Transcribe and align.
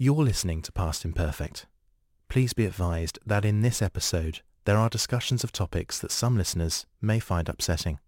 You're 0.00 0.22
listening 0.22 0.62
to 0.62 0.70
Past 0.70 1.04
Imperfect. 1.04 1.66
Please 2.28 2.52
be 2.52 2.66
advised 2.66 3.18
that 3.26 3.44
in 3.44 3.62
this 3.62 3.82
episode, 3.82 4.42
there 4.64 4.76
are 4.76 4.88
discussions 4.88 5.42
of 5.42 5.50
topics 5.50 5.98
that 5.98 6.12
some 6.12 6.36
listeners 6.36 6.86
may 7.02 7.18
find 7.18 7.48
upsetting. 7.48 7.98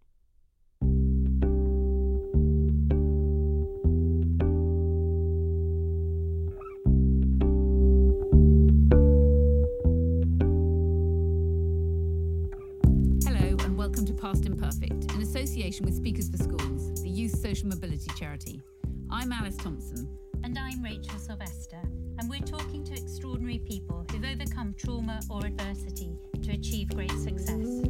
Hello 13.25 13.57
and 13.65 13.77
welcome 13.77 14.07
to 14.07 14.15
Past 14.15 14.47
Imperfect 14.47 15.13
in 15.13 15.23
association 15.23 15.85
with 15.85 15.97
Speakers 15.97 16.29
for 16.29 16.37
Schools, 16.37 17.02
the 17.02 17.11
youth 17.11 17.37
social 17.37 17.69
mobility 17.69 18.13
charity. 18.16 18.63
I'm 19.11 19.33
Alice 19.33 19.57
Thomson. 19.57 20.09
And 20.43 20.59
I'm 20.59 20.83
Rachel 20.83 21.19
Sylvester, 21.19 21.80
and 22.19 22.29
we're 22.29 22.41
talking 22.41 22.83
to 22.85 22.95
extraordinary 22.95 23.59
people 23.59 24.07
who've 24.10 24.24
overcome 24.24 24.74
trauma 24.79 25.21
or 25.29 25.45
adversity 25.45 26.16
to 26.43 26.52
achieve 26.52 26.88
great 26.95 27.10
success. 27.13 27.83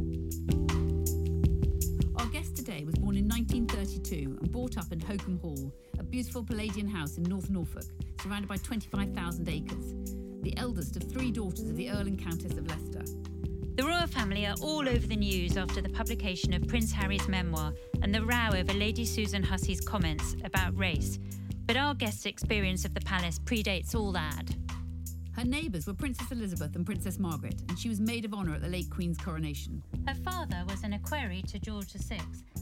Our 2.16 2.26
guest 2.26 2.56
today 2.56 2.84
was 2.84 2.96
born 2.96 3.16
in 3.16 3.28
1932 3.28 4.38
and 4.40 4.52
brought 4.52 4.76
up 4.78 4.92
in 4.92 4.98
Holkham 4.98 5.40
Hall, 5.40 5.72
a 5.98 6.02
beautiful 6.02 6.42
Palladian 6.42 6.88
house 6.88 7.18
in 7.18 7.22
North 7.22 7.50
Norfolk, 7.50 7.86
surrounded 8.20 8.48
by 8.48 8.56
25,000 8.56 9.48
acres, 9.48 9.94
the 10.42 10.56
eldest 10.56 10.96
of 10.96 11.04
three 11.04 11.30
daughters 11.30 11.68
of 11.70 11.76
the 11.76 11.90
Earl 11.90 12.08
and 12.08 12.18
Countess 12.18 12.58
of 12.58 12.66
Leicester. 12.66 13.04
The 13.76 13.86
royal 13.86 14.08
family 14.08 14.44
are 14.46 14.56
all 14.60 14.86
over 14.86 15.06
the 15.06 15.16
news 15.16 15.56
after 15.56 15.80
the 15.80 15.88
publication 15.88 16.52
of 16.52 16.66
Prince 16.68 16.92
Harry's 16.92 17.26
memoir 17.28 17.72
and 18.02 18.14
the 18.14 18.22
row 18.22 18.50
over 18.54 18.74
Lady 18.74 19.06
Susan 19.06 19.42
Hussey's 19.42 19.80
comments 19.80 20.36
about 20.44 20.76
race. 20.76 21.18
But 21.70 21.76
our 21.76 21.94
guest's 21.94 22.26
experience 22.26 22.84
of 22.84 22.94
the 22.94 23.00
palace 23.02 23.38
predates 23.38 23.94
all 23.94 24.10
that. 24.10 24.42
Her 25.36 25.44
neighbours 25.44 25.86
were 25.86 25.94
Princess 25.94 26.32
Elizabeth 26.32 26.74
and 26.74 26.84
Princess 26.84 27.16
Margaret, 27.16 27.62
and 27.68 27.78
she 27.78 27.88
was 27.88 28.00
maid 28.00 28.24
of 28.24 28.34
honour 28.34 28.56
at 28.56 28.60
the 28.60 28.68
late 28.68 28.90
Queen's 28.90 29.16
coronation. 29.16 29.80
Her 30.04 30.16
father 30.16 30.64
was 30.68 30.82
an 30.82 30.94
equerry 30.94 31.42
to 31.42 31.60
George 31.60 31.92
VI, 31.92 32.18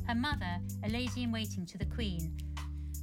her 0.06 0.14
mother 0.14 0.58
a 0.84 0.90
lady 0.90 1.22
in 1.22 1.32
waiting 1.32 1.64
to 1.64 1.78
the 1.78 1.86
Queen. 1.86 2.36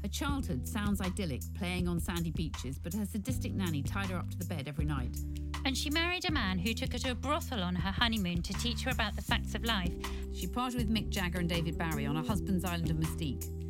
Her 0.04 0.08
childhood 0.10 0.68
sounds 0.68 1.02
idyllic, 1.02 1.42
playing 1.56 1.88
on 1.88 2.00
sandy 2.00 2.30
beaches, 2.30 2.78
but 2.78 2.94
her 2.94 3.06
sadistic 3.08 3.56
nanny 3.56 3.82
tied 3.82 4.12
her 4.12 4.18
up 4.18 4.30
to 4.30 4.38
the 4.38 4.46
bed 4.46 4.68
every 4.68 4.86
night. 4.86 5.18
And 5.66 5.76
she 5.76 5.90
married 5.90 6.26
a 6.26 6.32
man 6.32 6.60
who 6.60 6.76
took 6.76 6.92
her 6.94 7.00
to 7.00 7.12
a 7.14 7.16
brothel 7.16 7.64
on 7.64 7.74
her 7.74 7.92
honeymoon 7.92 8.44
to 8.44 8.54
teach 8.54 8.84
her 8.84 8.92
about 8.92 9.16
the 9.16 9.24
facts 9.24 9.56
of 9.56 9.66
life. 9.66 9.94
She 10.36 10.46
parted 10.46 10.78
with 10.78 10.94
Mick 10.94 11.10
Jagger 11.10 11.40
and 11.40 11.50
David 11.50 11.80
Barry 11.80 12.06
on 12.06 12.16
her 12.16 12.28
husband's 12.28 12.64
island 12.64 12.92
of 12.92 12.98
Mustique. 12.98 13.65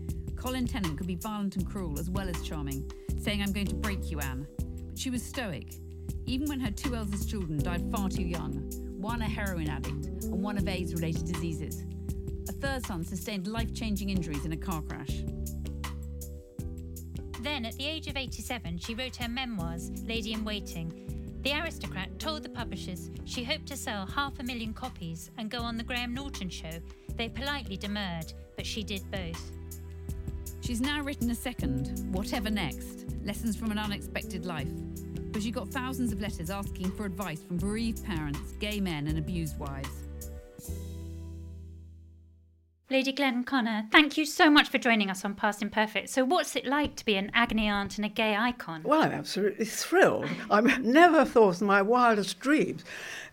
Colin 0.45 0.67
Tennant 0.67 0.95
could 0.95 1.07
be 1.07 1.15
violent 1.15 1.55
and 1.55 1.65
cruel 1.65 1.97
as 1.97 2.07
well 2.11 2.29
as 2.29 2.39
charming, 2.43 2.87
saying, 3.19 3.41
I'm 3.41 3.51
going 3.51 3.65
to 3.65 3.73
break 3.73 4.11
you, 4.11 4.19
Anne. 4.19 4.45
But 4.85 4.95
she 4.95 5.09
was 5.09 5.23
stoic, 5.23 5.73
even 6.27 6.47
when 6.47 6.59
her 6.59 6.69
two 6.69 6.95
eldest 6.95 7.27
children 7.27 7.57
died 7.57 7.81
far 7.91 8.09
too 8.09 8.21
young 8.21 8.69
one 9.01 9.23
a 9.23 9.25
heroin 9.25 9.69
addict 9.69 10.05
and 10.25 10.43
one 10.43 10.59
of 10.59 10.67
AIDS 10.67 10.93
related 10.93 11.25
diseases. 11.25 11.83
A 12.47 12.51
third 12.51 12.85
son 12.85 13.03
sustained 13.03 13.47
life 13.47 13.73
changing 13.73 14.11
injuries 14.11 14.45
in 14.45 14.51
a 14.51 14.57
car 14.57 14.83
crash. 14.83 15.23
Then, 17.41 17.65
at 17.65 17.75
the 17.77 17.87
age 17.87 18.07
of 18.07 18.15
87, 18.15 18.77
she 18.77 18.93
wrote 18.93 19.15
her 19.15 19.27
memoirs, 19.27 19.89
Lady 20.05 20.33
in 20.33 20.45
Waiting. 20.45 21.39
The 21.41 21.59
aristocrat 21.59 22.19
told 22.19 22.43
the 22.43 22.49
publishers 22.49 23.09
she 23.25 23.43
hoped 23.43 23.65
to 23.67 23.77
sell 23.77 24.05
half 24.05 24.39
a 24.39 24.43
million 24.43 24.73
copies 24.73 25.31
and 25.39 25.49
go 25.49 25.59
on 25.61 25.75
the 25.75 25.83
Graham 25.83 26.13
Norton 26.13 26.49
show. 26.49 26.79
They 27.15 27.29
politely 27.29 27.77
demurred, 27.77 28.31
but 28.55 28.65
she 28.67 28.83
did 28.83 29.09
both. 29.09 29.54
She's 30.65 30.81
now 30.81 31.03
written 31.03 31.29
a 31.29 31.35
second, 31.35 32.11
Whatever 32.11 32.49
Next 32.49 33.05
Lessons 33.23 33.55
from 33.55 33.69
an 33.69 33.77
Unexpected 33.77 34.47
Life, 34.47 34.67
where 35.31 35.39
she 35.39 35.51
got 35.51 35.69
thousands 35.69 36.11
of 36.11 36.19
letters 36.19 36.49
asking 36.49 36.89
for 36.93 37.05
advice 37.05 37.43
from 37.43 37.57
bereaved 37.57 38.03
parents, 38.03 38.53
gay 38.53 38.79
men, 38.79 39.05
and 39.05 39.19
abused 39.19 39.59
wives. 39.59 40.04
Lady 42.87 43.11
Glenconner, 43.11 43.91
thank 43.91 44.15
you 44.15 44.27
so 44.27 44.47
much 44.47 44.69
for 44.69 44.77
joining 44.77 45.09
us 45.09 45.25
on 45.25 45.33
Past 45.33 45.63
Imperfect. 45.63 46.07
So, 46.07 46.23
what's 46.23 46.55
it 46.55 46.67
like 46.67 46.95
to 46.97 47.05
be 47.05 47.15
an 47.15 47.31
agony 47.33 47.67
aunt 47.67 47.97
and 47.97 48.05
a 48.05 48.09
gay 48.09 48.35
icon? 48.35 48.83
Well, 48.83 49.01
I'm 49.01 49.11
absolutely 49.11 49.65
thrilled. 49.65 50.29
I 50.51 50.61
never 50.61 51.25
thought 51.25 51.61
in 51.61 51.65
my 51.65 51.81
wildest 51.81 52.39
dreams 52.39 52.83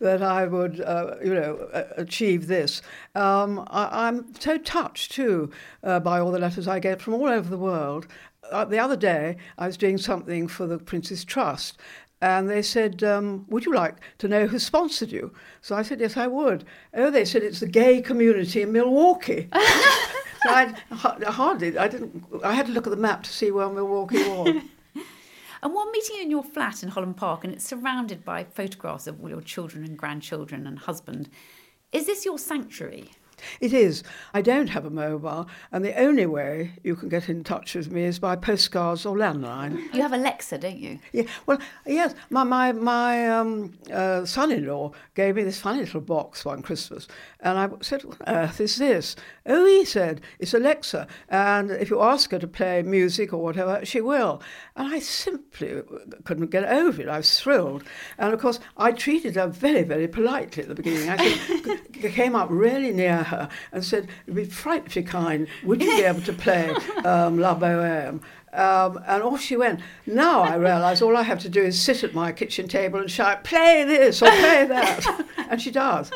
that 0.00 0.22
I 0.22 0.46
would, 0.46 0.80
uh, 0.80 1.16
you 1.22 1.34
know, 1.34 1.68
achieve 1.98 2.46
this. 2.46 2.80
Um, 3.14 3.68
I, 3.70 4.08
am 4.08 4.32
so 4.40 4.56
touched 4.56 5.12
too 5.12 5.50
uh, 5.82 6.00
by 6.00 6.19
all 6.19 6.30
the 6.30 6.38
letters 6.38 6.66
I 6.66 6.78
get 6.78 7.02
from 7.02 7.12
all 7.12 7.28
over 7.28 7.50
the 7.50 7.58
world. 7.58 8.06
Uh, 8.50 8.64
the 8.64 8.78
other 8.78 8.96
day, 8.96 9.36
I 9.58 9.66
was 9.66 9.76
doing 9.76 9.98
something 9.98 10.48
for 10.48 10.66
the 10.66 10.78
Prince's 10.78 11.24
Trust, 11.24 11.78
and 12.22 12.49
they 12.49 12.62
said, 12.62 13.03
um, 13.03 13.44
Would 13.49 13.66
you 13.66 13.75
like 13.75 13.97
to 14.19 14.28
know 14.28 14.47
who 14.47 14.59
sponsored 14.59 15.10
you? 15.10 15.34
So 15.60 15.75
I 15.75 15.83
said, 15.83 16.00
Yes, 16.00 16.16
I 16.16 16.28
would. 16.28 16.65
Oh, 16.94 17.10
they 17.10 17.25
said 17.25 17.43
it's 17.43 17.60
the 17.60 17.66
gay 17.66 18.00
community 18.00 18.62
in 18.62 18.72
Milwaukee. 18.72 19.49
so 19.53 19.59
I 20.49 20.75
hardly, 20.93 21.77
I 21.77 21.88
didn't, 21.88 22.25
I 22.44 22.55
had 22.55 22.66
to 22.66 22.72
look 22.72 22.87
at 22.87 22.91
the 22.91 22.97
map 22.97 23.25
to 23.25 23.31
see 23.31 23.50
where 23.50 23.69
Milwaukee 23.69 24.22
was. 24.28 24.62
And 25.65 25.75
one 25.75 25.93
meeting 25.93 26.16
in 26.21 26.28
your 26.28 26.43
flat 26.43 26.82
in 26.82 26.88
Holland 26.88 27.16
Park, 27.16 27.44
and 27.44 27.53
it's 27.53 27.65
surrounded 27.65 28.25
by 28.25 28.43
photographs 28.43 29.06
of 29.06 29.22
all 29.22 29.28
your 29.28 29.41
children 29.41 29.84
and 29.84 29.97
grandchildren 29.97 30.66
and 30.66 30.77
husband. 30.77 31.28
Is 31.93 32.06
this 32.06 32.25
your 32.25 32.37
sanctuary? 32.37 33.12
It 33.60 33.72
is. 33.72 34.03
I 34.34 34.42
don't 34.42 34.69
have 34.69 34.84
a 34.84 34.91
mobile, 34.91 35.48
and 35.70 35.84
the 35.84 35.98
only 35.98 36.26
way 36.26 36.72
you 36.82 36.97
can 36.97 37.08
get 37.08 37.28
in 37.28 37.44
touch 37.44 37.75
with 37.75 37.91
me 37.91 38.04
is 38.04 38.19
by 38.19 38.36
postcards 38.36 39.06
or 39.06 39.16
landline. 39.16 39.92
You 39.94 40.03
have 40.03 40.12
Alexa, 40.12 40.58
don't 40.58 40.78
you? 40.78 40.98
Yeah. 41.12 41.25
Well, 41.47 41.58
yes. 41.86 42.14
My 42.31 42.44
my 42.44 42.72
my 42.72 43.28
um, 43.28 43.75
uh, 43.92 44.25
son-in-law 44.25 44.92
gave 45.14 45.36
me 45.36 45.42
this 45.42 45.60
funny 45.60 45.81
little 45.81 46.00
box 46.00 46.44
one 46.44 46.62
Christmas, 46.62 47.08
and 47.41 47.58
I 47.58 47.69
said, 47.81 48.04
"What 48.04 48.20
on 48.26 48.34
earth 48.34 48.60
is 48.60 48.76
this?" 48.76 49.16
Oh, 49.47 49.66
he 49.66 49.84
said, 49.84 50.20
"It's 50.38 50.54
Alexa, 50.54 51.06
and 51.28 51.70
if 51.70 51.91
you 51.91 52.00
ask 52.00 52.31
her 52.31 52.38
to 52.38 52.48
play 52.48 52.82
music 52.82 53.32
or 53.32 53.42
whatever, 53.42 53.84
she 53.84 54.00
will." 54.00 54.42
And 54.76 54.92
I 54.94 55.00
simply 55.00 55.82
couldn't 56.25 56.50
get 56.50 56.64
over 56.64 57.02
it. 57.02 57.08
I 57.08 57.19
was 57.19 57.38
thrilled, 57.38 57.84
and 58.19 58.32
of 58.32 58.41
course, 58.41 58.60
I 58.76 58.92
treated 58.92 59.36
her 59.36 59.48
very 59.48 59.82
very 59.82 60.08
politely 60.08 60.62
at 60.62 60.69
the 60.69 60.75
beginning. 60.75 61.08
I 61.10 62.08
came 62.12 62.34
up 62.34 62.48
really 62.50 62.92
near 62.92 63.22
her 63.32 63.48
and 63.72 63.84
said, 63.84 64.09
It'd 64.26 64.37
be 64.37 64.44
frightfully 64.44 65.04
kind. 65.04 65.48
Would 65.65 65.82
you 65.82 65.91
be 65.91 66.03
able 66.03 66.22
to 66.22 66.32
play 66.32 66.70
um, 67.04 67.38
La 67.38 67.54
Boheme? 67.54 68.20
Um, 68.53 69.03
and 69.06 69.22
off 69.22 69.41
she 69.41 69.56
went. 69.56 69.81
Now 70.06 70.43
I 70.43 70.56
realise 70.56 71.00
all 71.00 71.16
I 71.16 71.22
have 71.22 71.41
to 71.41 71.48
do 71.48 71.62
is 71.62 71.81
sit 71.81 72.04
at 72.04 72.15
my 72.15 72.32
kitchen 72.32 72.69
table 72.69 73.00
and 73.00 73.10
shout, 73.10 73.44
play 73.44 73.84
this 73.84 74.20
or 74.22 74.26
play 74.26 74.66
that. 74.66 75.26
and 75.50 75.60
she 75.60 75.70
does. 75.70 76.10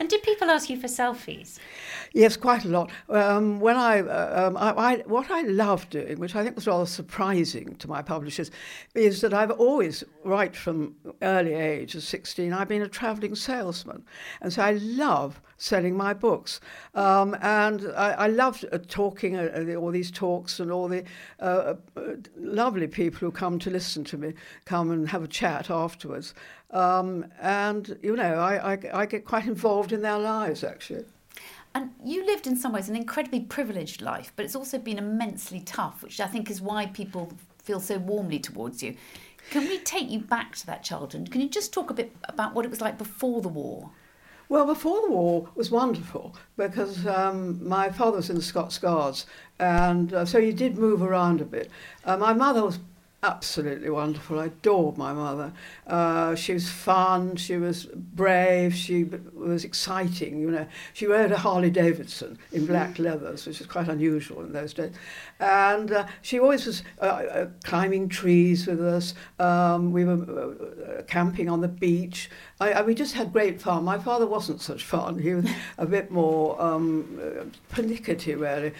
And 0.00 0.08
did 0.08 0.22
people 0.22 0.50
ask 0.50 0.68
you 0.70 0.80
for 0.80 0.88
selfies? 0.88 1.58
Yes, 2.14 2.36
quite 2.36 2.64
a 2.64 2.68
lot. 2.68 2.90
Um, 3.08 3.60
when 3.60 3.76
I, 3.76 4.00
uh, 4.00 4.46
um, 4.46 4.56
I, 4.56 4.70
I, 4.70 4.96
what 5.06 5.30
I 5.30 5.42
love 5.42 5.88
doing, 5.90 6.18
which 6.18 6.34
I 6.34 6.42
think 6.42 6.56
was 6.56 6.66
rather 6.66 6.86
surprising 6.86 7.76
to 7.76 7.88
my 7.88 8.02
publishers, 8.02 8.50
is 8.94 9.20
that 9.20 9.34
I've 9.34 9.50
always, 9.50 10.04
right 10.24 10.54
from 10.56 10.94
early 11.22 11.54
age 11.54 11.94
of 11.94 12.02
16, 12.02 12.52
I've 12.52 12.68
been 12.68 12.82
a 12.82 12.88
travelling 12.88 13.34
salesman. 13.34 14.04
And 14.40 14.52
so 14.52 14.62
I 14.62 14.72
love 14.72 15.40
selling 15.58 15.96
my 15.96 16.14
books. 16.14 16.60
Um, 16.94 17.36
and 17.42 17.90
I, 17.96 18.12
I 18.12 18.26
loved 18.28 18.64
uh, 18.72 18.78
talking, 18.88 19.36
uh, 19.36 19.74
all 19.78 19.90
these 19.90 20.10
talks 20.10 20.60
and 20.60 20.72
all 20.72 20.88
the 20.88 21.04
uh, 21.40 21.74
uh, 21.96 22.02
lovely 22.36 22.86
people 22.86 23.20
who 23.20 23.30
come 23.30 23.58
to 23.58 23.70
listen 23.70 24.04
to 24.04 24.16
me 24.16 24.34
come 24.64 24.90
and 24.90 25.08
have 25.08 25.22
a 25.22 25.28
chat 25.28 25.70
afterwards. 25.70 26.34
Um, 26.70 27.26
and, 27.40 27.98
you 28.02 28.16
know, 28.16 28.34
I, 28.34 28.74
I, 28.74 28.78
I 28.94 29.06
get 29.06 29.24
quite 29.24 29.46
involved 29.46 29.92
in 29.92 30.02
their 30.02 30.18
lives, 30.18 30.64
actually. 30.64 31.04
And 31.74 31.90
you 32.04 32.24
lived 32.24 32.46
in 32.46 32.56
some 32.56 32.72
ways 32.72 32.88
an 32.88 32.96
incredibly 32.96 33.40
privileged 33.40 34.02
life, 34.02 34.32
but 34.36 34.44
it's 34.44 34.56
also 34.56 34.78
been 34.78 34.98
immensely 34.98 35.60
tough, 35.60 36.02
which 36.02 36.20
I 36.20 36.26
think 36.26 36.50
is 36.50 36.60
why 36.60 36.86
people 36.86 37.32
feel 37.62 37.80
so 37.80 37.98
warmly 37.98 38.38
towards 38.38 38.82
you. 38.82 38.96
Can 39.50 39.68
we 39.68 39.78
take 39.78 40.10
you 40.10 40.20
back 40.20 40.56
to 40.56 40.66
that 40.66 40.82
childhood? 40.82 41.30
Can 41.30 41.40
you 41.40 41.48
just 41.48 41.72
talk 41.72 41.90
a 41.90 41.94
bit 41.94 42.12
about 42.24 42.54
what 42.54 42.64
it 42.64 42.70
was 42.70 42.80
like 42.80 42.98
before 42.98 43.40
the 43.40 43.48
war? 43.48 43.90
Well, 44.48 44.64
before 44.64 45.02
the 45.02 45.10
war 45.10 45.48
was 45.54 45.70
wonderful 45.70 46.34
because 46.56 47.06
um, 47.06 47.66
my 47.66 47.90
father 47.90 48.16
was 48.16 48.30
in 48.30 48.36
the 48.36 48.42
Scots 48.42 48.78
Guards, 48.78 49.26
and 49.58 50.14
uh, 50.14 50.24
so 50.24 50.40
he 50.40 50.52
did 50.52 50.78
move 50.78 51.02
around 51.02 51.42
a 51.42 51.44
bit. 51.44 51.70
Uh, 52.04 52.16
my 52.16 52.32
mother 52.32 52.64
was 52.64 52.78
absolutely 53.22 53.90
wonderful. 53.90 54.38
I 54.38 54.46
adored 54.46 54.96
my 54.96 55.12
mother. 55.12 55.52
Uh, 55.86 56.34
she 56.36 56.52
was 56.52 56.70
fun, 56.70 57.34
she 57.36 57.56
was 57.56 57.86
brave, 57.86 58.74
she 58.74 59.04
was 59.34 59.64
exciting, 59.64 60.40
you 60.40 60.50
know. 60.50 60.66
She 60.92 61.06
rode 61.06 61.32
a 61.32 61.38
Harley 61.38 61.70
Davidson 61.70 62.38
in 62.52 62.66
black 62.66 62.94
mm. 62.94 63.00
leathers, 63.00 63.46
which 63.46 63.58
was 63.58 63.66
quite 63.66 63.88
unusual 63.88 64.42
in 64.42 64.52
those 64.52 64.72
days. 64.72 64.94
And 65.40 65.90
uh, 65.90 66.06
she 66.22 66.38
always 66.38 66.66
was 66.66 66.82
uh, 67.00 67.04
uh 67.04 67.46
climbing 67.64 68.08
trees 68.08 68.66
with 68.66 68.80
us. 68.80 69.14
Um, 69.38 69.92
we 69.92 70.04
were 70.04 70.54
uh, 70.98 71.02
camping 71.02 71.48
on 71.48 71.60
the 71.60 71.68
beach. 71.68 72.30
I, 72.60 72.72
I, 72.72 72.82
we 72.82 72.94
just 72.94 73.14
had 73.14 73.32
great 73.32 73.60
fun. 73.60 73.84
My 73.84 73.98
father 73.98 74.26
wasn't 74.26 74.60
such 74.60 74.84
fun. 74.84 75.18
He 75.18 75.34
was 75.34 75.46
a 75.78 75.86
bit 75.86 76.10
more 76.10 76.60
um, 76.60 77.20
uh, 77.22 77.44
pernickety, 77.68 78.34
really. 78.34 78.72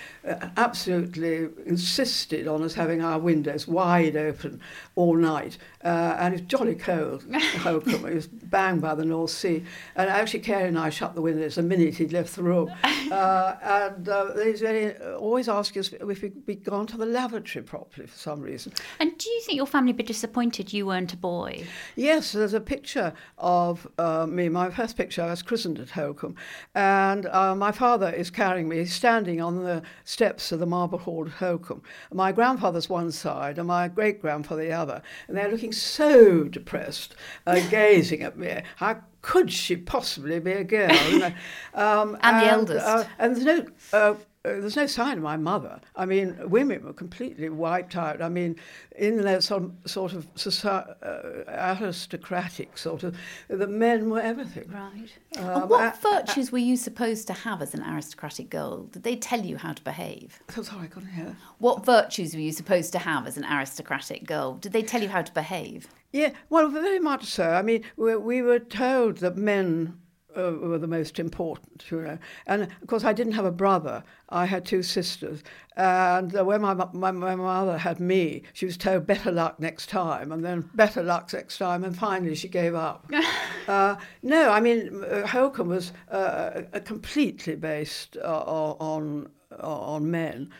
absolutely 0.56 1.48
insisted 1.66 2.48
on 2.48 2.62
us 2.62 2.74
having 2.74 3.02
our 3.02 3.18
windows 3.18 3.68
wide 3.68 4.16
open 4.16 4.60
all 4.96 5.14
night. 5.14 5.58
Uh, 5.84 6.16
and 6.18 6.32
was 6.32 6.40
jolly 6.42 6.74
cold, 6.74 7.22
Holkham. 7.30 8.04
it 8.08 8.14
was 8.14 8.26
bang 8.26 8.80
by 8.80 8.94
the 8.96 9.04
North 9.04 9.30
Sea. 9.30 9.64
And 9.94 10.10
actually, 10.10 10.40
Carey 10.40 10.68
and 10.68 10.78
I 10.78 10.90
shut 10.90 11.14
the 11.14 11.22
windows 11.22 11.54
the 11.54 11.62
minute 11.62 11.94
he'd 11.94 12.12
left 12.12 12.34
the 12.34 12.42
room. 12.42 12.72
Uh, 13.10 13.56
and 13.62 14.08
uh, 14.08 14.34
he's 14.36 14.60
very, 14.60 14.94
uh, 14.96 15.16
always 15.16 15.48
asking 15.48 15.80
us 15.80 15.92
if 15.92 16.22
we'd 16.22 16.62
gone 16.62 16.86
to 16.86 16.96
the 16.96 17.06
lavatory 17.06 17.64
properly 17.64 18.06
for 18.06 18.18
some 18.18 18.40
reason. 18.40 18.72
And 19.00 19.16
do 19.16 19.30
you 19.30 19.40
think 19.42 19.56
your 19.56 19.66
family 19.66 19.92
would 19.92 19.96
be 19.98 20.02
disappointed 20.02 20.72
you 20.72 20.86
weren't 20.86 21.14
a 21.14 21.16
boy? 21.16 21.64
Yes, 21.96 22.32
there's 22.32 22.52
a 22.52 22.60
picture 22.60 23.12
of 23.38 23.67
uh, 23.98 24.26
me, 24.26 24.48
my 24.48 24.70
first 24.70 24.96
picture, 24.96 25.22
I 25.22 25.30
was 25.30 25.42
christened 25.42 25.78
at 25.78 25.88
Holkham. 25.88 26.36
And 26.74 27.26
uh, 27.26 27.54
my 27.54 27.72
father 27.72 28.10
is 28.10 28.30
carrying 28.30 28.68
me, 28.68 28.78
he's 28.78 28.92
standing 28.92 29.40
on 29.40 29.64
the 29.64 29.82
steps 30.04 30.52
of 30.52 30.60
the 30.60 30.66
Marble 30.66 30.98
Hall 30.98 31.26
at 31.26 31.32
Holkham. 31.32 31.82
My 32.12 32.32
grandfather's 32.32 32.88
one 32.88 33.10
side 33.12 33.58
and 33.58 33.68
my 33.68 33.88
great 33.88 34.20
grandfather 34.20 34.62
the 34.62 34.72
other. 34.72 35.02
And 35.26 35.36
they're 35.36 35.50
looking 35.50 35.72
so 35.72 36.44
depressed, 36.44 37.14
uh, 37.46 37.60
gazing 37.70 38.22
at 38.22 38.38
me. 38.38 38.62
How 38.76 39.02
could 39.22 39.52
she 39.52 39.76
possibly 39.76 40.38
be 40.38 40.52
a 40.52 40.64
girl? 40.64 40.90
um, 41.74 42.16
and, 42.22 42.36
and, 42.36 42.40
the 42.40 42.50
eldest. 42.50 42.86
Uh, 42.86 43.04
and 43.18 43.36
there's 43.36 43.66
no 43.92 44.16
uh, 44.48 44.60
there's 44.60 44.76
no 44.76 44.86
sign 44.86 45.18
of 45.18 45.22
my 45.22 45.36
mother. 45.36 45.80
I 45.96 46.06
mean, 46.06 46.36
women 46.48 46.84
were 46.84 46.92
completely 46.92 47.48
wiped 47.48 47.96
out. 47.96 48.22
I 48.22 48.28
mean, 48.28 48.56
in 48.96 49.22
their 49.22 49.40
sort 49.40 49.64
sort 49.86 50.12
of 50.12 50.26
society, 50.34 50.90
uh, 51.02 51.76
aristocratic 51.80 52.78
sort 52.78 53.02
of, 53.04 53.16
the 53.48 53.66
men 53.66 54.10
were 54.10 54.20
everything. 54.20 54.70
Right. 54.70 55.12
Um, 55.38 55.68
what 55.68 56.00
virtues 56.00 56.50
were 56.52 56.58
you 56.58 56.76
supposed 56.76 57.26
to 57.28 57.32
have 57.32 57.62
as 57.62 57.74
an 57.74 57.82
aristocratic 57.82 58.50
girl? 58.50 58.84
Did 58.84 59.02
they 59.02 59.16
tell 59.16 59.40
you 59.40 59.56
how 59.56 59.72
to 59.72 59.82
behave? 59.82 60.40
I'm 60.56 60.64
sorry, 60.64 60.84
I 60.84 60.86
couldn't 60.86 61.10
hear. 61.10 61.36
What 61.58 61.84
virtues 61.84 62.34
were 62.34 62.40
you 62.40 62.52
supposed 62.52 62.92
to 62.92 62.98
have 62.98 63.26
as 63.26 63.36
an 63.36 63.44
aristocratic 63.44 64.26
girl? 64.26 64.54
Did 64.54 64.72
they 64.72 64.82
tell 64.82 65.02
you 65.02 65.08
how 65.08 65.22
to 65.22 65.32
behave? 65.32 65.88
Yeah, 66.12 66.30
well, 66.48 66.68
very 66.68 66.98
much 66.98 67.26
so. 67.26 67.50
I 67.50 67.62
mean, 67.62 67.84
we, 67.96 68.16
we 68.16 68.42
were 68.42 68.58
told 68.58 69.18
that 69.18 69.36
men 69.36 69.98
uh, 70.38 70.52
were 70.52 70.78
the 70.78 70.86
most 70.86 71.18
important, 71.18 71.84
you 71.90 72.00
know. 72.00 72.18
And 72.46 72.62
of 72.62 72.86
course, 72.86 73.04
I 73.04 73.12
didn't 73.12 73.32
have 73.32 73.44
a 73.44 73.50
brother. 73.50 74.04
I 74.28 74.46
had 74.46 74.64
two 74.64 74.82
sisters. 74.82 75.42
And 75.76 76.36
uh, 76.36 76.44
when 76.44 76.60
my, 76.60 76.74
my, 76.74 77.10
my 77.10 77.34
mother 77.34 77.78
had 77.78 78.00
me, 78.00 78.42
she 78.52 78.66
was 78.66 78.76
told 78.76 79.06
better 79.06 79.32
luck 79.32 79.58
next 79.58 79.88
time, 79.88 80.32
and 80.32 80.44
then 80.44 80.70
better 80.74 81.02
luck 81.02 81.32
next 81.32 81.58
time, 81.58 81.84
and 81.84 81.96
finally 81.96 82.34
she 82.34 82.48
gave 82.48 82.74
up. 82.74 83.10
uh, 83.68 83.96
no, 84.22 84.50
I 84.50 84.60
mean, 84.60 85.04
uh, 85.04 85.26
Holkham 85.26 85.66
was 85.66 85.92
uh, 86.10 86.62
completely 86.84 87.56
based 87.56 88.16
uh, 88.16 88.42
on 88.42 89.30
on 89.60 90.10
men. 90.10 90.50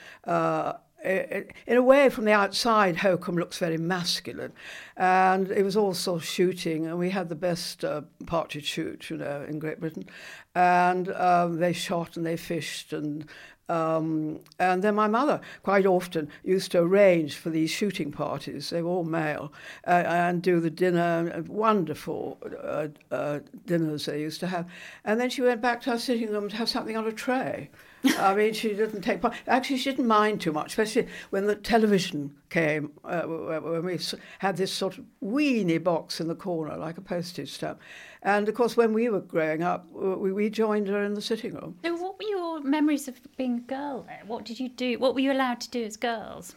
Uh, 1.04 1.42
in 1.66 1.76
a 1.76 1.82
way, 1.82 2.08
from 2.08 2.24
the 2.24 2.32
outside, 2.32 2.96
Holkham 2.96 3.36
looks 3.36 3.58
very 3.58 3.78
masculine. 3.78 4.52
And 4.96 5.50
it 5.50 5.62
was 5.62 5.76
also 5.76 6.18
shooting, 6.18 6.86
and 6.86 6.98
we 6.98 7.10
had 7.10 7.28
the 7.28 7.36
best 7.36 7.84
uh, 7.84 8.02
partridge 8.26 8.66
shoot, 8.66 9.08
you 9.10 9.16
know, 9.16 9.44
in 9.48 9.58
Great 9.58 9.80
Britain. 9.80 10.06
And 10.54 11.10
um, 11.12 11.60
they 11.60 11.72
shot 11.72 12.16
and 12.16 12.26
they 12.26 12.36
fished, 12.36 12.92
and 12.92 13.26
um, 13.68 14.40
and 14.58 14.82
then 14.82 14.94
my 14.94 15.08
mother 15.08 15.40
quite 15.62 15.84
often 15.84 16.30
used 16.42 16.72
to 16.72 16.80
arrange 16.80 17.36
for 17.36 17.50
these 17.50 17.70
shooting 17.70 18.10
parties. 18.10 18.70
They 18.70 18.82
were 18.82 18.90
all 18.90 19.04
male, 19.04 19.52
uh, 19.86 20.04
and 20.06 20.42
do 20.42 20.58
the 20.58 20.70
dinner, 20.70 21.44
wonderful 21.46 22.38
uh, 22.62 22.88
uh, 23.14 23.40
dinners 23.66 24.06
they 24.06 24.20
used 24.22 24.40
to 24.40 24.46
have. 24.46 24.66
And 25.04 25.20
then 25.20 25.28
she 25.28 25.42
went 25.42 25.60
back 25.60 25.82
to 25.82 25.90
her 25.90 25.98
sitting 25.98 26.30
room 26.30 26.48
to 26.48 26.56
have 26.56 26.68
something 26.68 26.96
on 26.96 27.06
a 27.06 27.12
tray. 27.12 27.70
I 28.18 28.34
mean, 28.34 28.52
she 28.52 28.74
didn't 28.74 29.02
take 29.02 29.20
part. 29.20 29.34
Actually, 29.46 29.78
she 29.78 29.90
didn't 29.90 30.06
mind 30.06 30.40
too 30.40 30.52
much, 30.52 30.68
especially 30.68 31.08
when 31.30 31.46
the 31.46 31.56
television 31.56 32.34
came, 32.50 32.92
uh, 33.04 33.22
when 33.22 33.84
we 33.84 33.98
had 34.38 34.56
this 34.56 34.72
sort 34.72 34.98
of 34.98 35.04
weeny 35.20 35.78
box 35.78 36.20
in 36.20 36.28
the 36.28 36.34
corner, 36.34 36.76
like 36.76 36.98
a 36.98 37.00
postage 37.00 37.52
stamp. 37.52 37.80
And 38.22 38.48
of 38.48 38.54
course, 38.54 38.76
when 38.76 38.92
we 38.92 39.08
were 39.08 39.20
growing 39.20 39.62
up, 39.62 39.90
we, 39.92 40.32
we 40.32 40.50
joined 40.50 40.88
her 40.88 41.02
in 41.02 41.14
the 41.14 41.22
sitting 41.22 41.54
room. 41.54 41.76
So, 41.84 41.96
what 41.96 42.18
were 42.18 42.28
your 42.28 42.60
memories 42.60 43.08
of 43.08 43.20
being 43.36 43.58
a 43.58 43.60
girl? 43.60 44.06
What 44.26 44.44
did 44.44 44.60
you 44.60 44.68
do? 44.68 44.98
What 44.98 45.14
were 45.14 45.20
you 45.20 45.32
allowed 45.32 45.60
to 45.62 45.70
do 45.70 45.84
as 45.84 45.96
girls? 45.96 46.54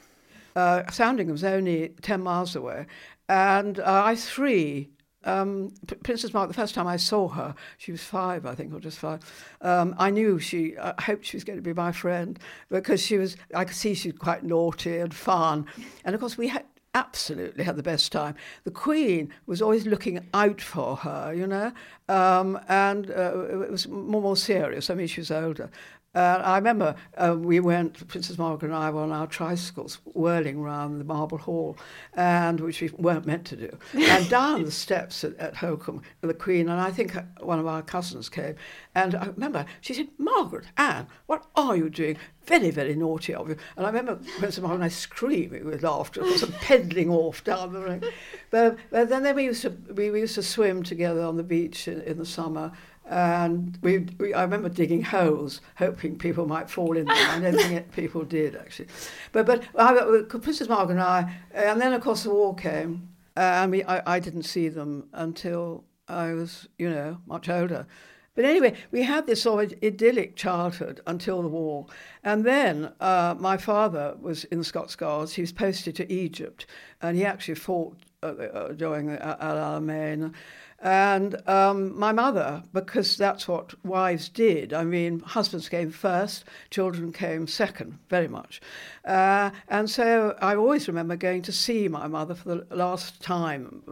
Uh, 0.56 0.84
Sandringham 0.92 1.34
was 1.34 1.44
only 1.44 1.94
10 2.02 2.22
miles 2.22 2.56
away, 2.56 2.86
and 3.30 3.80
uh, 3.80 4.04
I 4.06 4.16
three 4.16 4.90
um, 5.24 5.74
Princess 6.04 6.34
Margaret, 6.34 6.56
the 6.56 6.62
first 6.62 6.76
time 6.76 6.88
I 6.88 6.98
saw 6.98 7.28
her, 7.30 7.56
she 7.78 7.92
was 7.92 8.02
five, 8.02 8.46
I 8.46 8.56
think, 8.56 8.74
or 8.74 8.80
just 8.80 9.00
five. 9.00 9.20
Um, 9.62 9.96
I 9.98 10.10
knew 10.10 10.40
she, 10.40 10.78
I 10.78 10.94
hoped 11.02 11.26
she 11.26 11.38
was 11.38 11.44
going 11.44 11.58
to 11.58 11.64
be 11.64 11.74
my 11.74 11.92
friend 11.92 12.40
because 12.70 13.02
she 13.02 13.18
was, 13.18 13.38
I 13.54 13.66
could 13.66 13.76
see 13.76 13.94
she 13.94 14.10
was 14.10 14.20
quite 14.20 14.44
naughty 14.44 14.98
and 14.98 15.14
fun. 15.14 15.66
And 16.04 16.16
of 16.16 16.22
course, 16.22 16.38
we 16.38 16.48
had 16.48 16.66
absolutely 16.94 17.64
had 17.64 17.76
the 17.78 17.84
best 17.84 18.12
time. 18.12 18.36
The 18.64 18.72
Queen 18.72 19.32
was 19.46 19.62
always 19.62 19.86
looking 19.86 20.28
out 20.34 20.60
for 20.60 20.98
her, 20.98 21.34
you 21.34 21.48
know, 21.48 21.72
um, 22.10 22.60
and 22.68 23.10
uh, 23.10 23.64
it 23.64 23.72
was 23.72 23.88
more, 23.88 24.22
more 24.22 24.38
serious. 24.38 24.90
I 24.90 24.96
mean, 24.96 25.08
she 25.08 25.22
was 25.22 25.32
older. 25.32 25.70
Uh, 26.14 26.42
I 26.44 26.58
remember 26.58 26.96
uh, 27.18 27.38
we 27.40 27.62
went, 27.62 28.06
Princess 28.10 28.38
Margaret 28.38 28.68
and 28.68 28.76
I 28.76 28.90
were 28.90 29.02
on 29.02 29.14
our 29.14 29.28
tricycles 29.28 30.00
whirling 30.04 30.58
around 30.58 30.98
the 30.98 31.06
Marble 31.06 31.38
Hall, 31.38 31.78
and 32.14 32.60
which 32.60 32.82
we 32.82 32.90
weren't 32.98 33.26
meant 33.26 33.46
to 33.46 33.56
do. 33.56 33.78
And 34.12 34.30
down 34.30 34.66
the 34.66 34.72
steps 34.72 35.24
at, 35.24 35.38
at 35.38 35.56
Holkham, 35.56 36.02
the 36.20 36.34
Queen, 36.34 36.68
and 36.68 36.82
I 36.82 36.92
think 36.92 37.16
one 37.40 37.60
of 37.60 37.68
our 37.68 37.82
cousins 37.82 38.28
came. 38.28 38.56
And 38.94 39.16
I 39.16 39.28
remember 39.28 39.66
she 39.80 39.94
said, 39.94 40.10
Margaret, 40.18 40.66
Anne, 40.76 41.08
what 41.28 41.46
are 41.56 41.78
you 41.78 41.90
doing? 41.90 42.18
Very, 42.44 42.72
very 42.72 42.96
naughty 42.96 43.34
of 43.34 43.48
you. 43.48 43.56
And 43.78 43.86
I 43.86 43.90
remember 43.90 44.20
Princess 44.38 44.60
Margaret 44.60 44.76
and 44.76 44.84
I 44.84 44.90
screaming 44.90 45.64
with 45.64 45.82
laughter, 45.82 46.26
sort 46.38 46.52
of 46.52 46.56
peddling 46.62 47.10
off 47.10 47.42
down 47.46 47.72
the 47.72 47.80
ring. 47.80 48.04
But, 48.50 48.78
but 48.90 49.08
then, 49.08 49.24
then 49.24 49.36
we, 49.38 49.46
used 49.46 49.62
to, 49.62 49.70
we, 49.70 50.12
we 50.12 50.20
used 50.20 50.36
to 50.36 50.44
swim 50.44 50.84
together 50.84 51.22
on 51.22 51.38
the 51.38 51.44
beach 51.44 51.88
in, 51.88 52.02
in 52.02 52.18
the 52.18 52.26
summer. 52.26 52.74
And 53.12 53.78
we, 53.82 54.08
we, 54.20 54.34
I 54.34 54.44
remember 54.44 54.70
digging 54.70 55.04
holes, 55.04 55.60
hoping 55.76 56.18
people 56.18 56.48
might 56.48 56.70
fall 56.70 56.96
in 56.96 57.08
there. 57.08 57.16
I 57.18 57.40
don't 57.42 57.58
think 57.58 57.92
people 57.92 58.24
did 58.24 58.56
actually. 58.56 58.88
But 59.34 59.46
but 59.46 59.64
I, 59.78 60.22
Princess 60.30 60.70
Margaret 60.70 60.94
and 60.94 61.04
I, 61.04 61.36
and 61.54 61.82
then 61.82 61.92
of 61.92 62.02
course 62.02 62.24
the 62.24 62.30
war 62.30 62.56
came, 62.56 63.10
uh, 63.36 63.42
and 63.42 63.72
we, 63.72 63.84
I, 63.84 64.16
I 64.16 64.20
didn't 64.20 64.44
see 64.44 64.70
them 64.70 65.10
until 65.12 65.84
I 66.08 66.32
was 66.32 66.70
you 66.80 66.90
know 66.90 67.18
much 67.28 67.50
older. 67.50 67.86
But 68.34 68.46
anyway, 68.46 68.76
we 68.92 69.04
had 69.04 69.28
this 69.28 69.42
sort 69.42 69.74
of 69.74 69.84
idyllic 69.84 70.38
childhood 70.38 71.02
until 71.06 71.42
the 71.42 71.50
war. 71.50 71.88
And 72.24 72.46
then 72.46 72.94
uh, 73.02 73.36
my 73.38 73.58
father 73.58 74.16
was 74.22 74.46
in 74.46 74.60
the 74.60 74.64
Scots 74.64 74.96
Guards. 74.96 75.34
He 75.34 75.42
was 75.42 75.52
posted 75.52 75.98
to 75.98 76.10
Egypt, 76.10 76.66
and 77.02 77.18
he 77.18 77.26
actually 77.26 77.56
fought 77.56 77.98
uh, 78.24 78.28
uh, 78.28 78.72
during 78.72 79.10
El 79.10 79.36
Alamein. 79.36 80.34
And 80.82 81.48
um, 81.48 81.98
my 81.98 82.12
mother, 82.12 82.64
because 82.74 83.16
that's 83.16 83.48
what 83.48 83.76
wives 83.86 84.30
did. 84.30 84.74
I 84.74 84.84
mean, 84.84 85.20
husbands 85.20 85.70
came 85.70 85.92
first, 85.92 86.44
children 86.72 87.14
came 87.14 87.46
second, 87.46 88.00
very 88.10 88.28
much. 88.28 88.62
Uh, 89.06 89.52
and 89.68 89.88
so 89.88 90.36
I 90.42 90.56
always 90.56 90.88
remember 90.88 91.16
going 91.16 91.44
to 91.44 91.52
see 91.52 91.88
my 91.88 92.08
mother 92.08 92.34
for 92.34 92.56
the 92.56 92.76
last 92.76 93.22
time, 93.22 93.84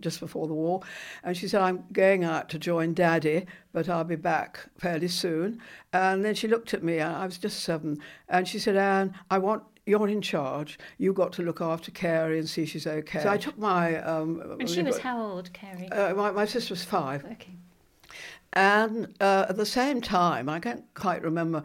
just 0.00 0.20
before 0.20 0.46
the 0.46 0.54
war. 0.54 0.80
And 1.22 1.36
she 1.36 1.48
said, 1.48 1.60
I'm 1.60 1.84
going 1.92 2.24
out 2.24 2.48
to 2.50 2.58
join 2.58 2.94
daddy, 2.94 3.44
but 3.74 3.90
I'll 3.90 4.04
be 4.04 4.16
back 4.16 4.70
fairly 4.78 5.08
soon. 5.08 5.60
And 5.92 6.24
then 6.24 6.34
she 6.34 6.48
looked 6.48 6.72
at 6.72 6.82
me, 6.82 6.98
and 6.98 7.14
I 7.14 7.26
was 7.26 7.36
just 7.36 7.60
seven, 7.60 8.00
and 8.26 8.48
she 8.48 8.58
said, 8.58 8.76
Anne, 8.76 9.14
I 9.30 9.38
want 9.38 9.64
you're 9.90 10.08
in 10.08 10.22
charge. 10.22 10.78
You've 10.98 11.16
got 11.16 11.32
to 11.34 11.42
look 11.42 11.60
after 11.60 11.90
Carey 11.90 12.38
and 12.38 12.48
see 12.48 12.64
she's 12.64 12.86
okay. 12.86 13.22
So 13.22 13.28
I 13.28 13.36
took 13.36 13.58
my. 13.58 14.00
Um, 14.00 14.56
and 14.58 14.70
she 14.70 14.82
was 14.82 14.98
how 14.98 15.20
old, 15.20 15.52
Carey? 15.52 15.88
Uh, 15.90 16.14
my, 16.14 16.30
my 16.30 16.44
sister 16.44 16.72
was 16.72 16.84
five. 16.84 17.24
Okay. 17.24 17.56
And 18.52 19.14
uh, 19.20 19.46
at 19.48 19.56
the 19.56 19.66
same 19.66 20.00
time, 20.00 20.48
I 20.48 20.60
can't 20.60 20.84
quite 20.94 21.22
remember 21.22 21.62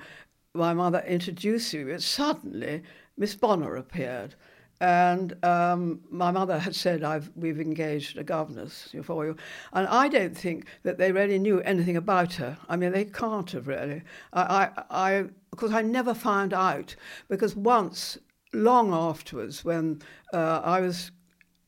my 0.53 0.73
mother 0.73 1.03
introduced 1.07 1.73
me, 1.73 1.83
but 1.83 2.01
suddenly 2.01 2.83
Miss 3.17 3.35
Bonner 3.35 3.75
appeared. 3.75 4.35
And 4.81 5.43
um, 5.43 6.01
my 6.09 6.31
mother 6.31 6.59
had 6.59 6.75
said, 6.75 7.03
I've, 7.03 7.31
we've 7.35 7.59
engaged 7.59 8.17
a 8.17 8.23
governess 8.23 8.93
for 9.03 9.25
you. 9.25 9.35
And 9.71 9.87
I 9.87 10.07
don't 10.07 10.37
think 10.37 10.65
that 10.83 10.97
they 10.97 11.11
really 11.11 11.39
knew 11.39 11.61
anything 11.61 11.97
about 11.97 12.33
her. 12.33 12.57
I 12.67 12.75
mean, 12.75 12.91
they 12.91 13.05
can't 13.05 13.49
have 13.51 13.67
really. 13.67 14.03
I, 14.33 14.41
I, 14.41 14.83
I 14.89 15.25
I 15.71 15.81
never 15.81 16.13
found 16.13 16.53
out, 16.53 16.95
because 17.29 17.55
once, 17.55 18.17
long 18.53 18.93
afterwards, 18.93 19.63
when 19.63 20.01
uh, 20.33 20.61
I 20.63 20.81
was 20.81 21.11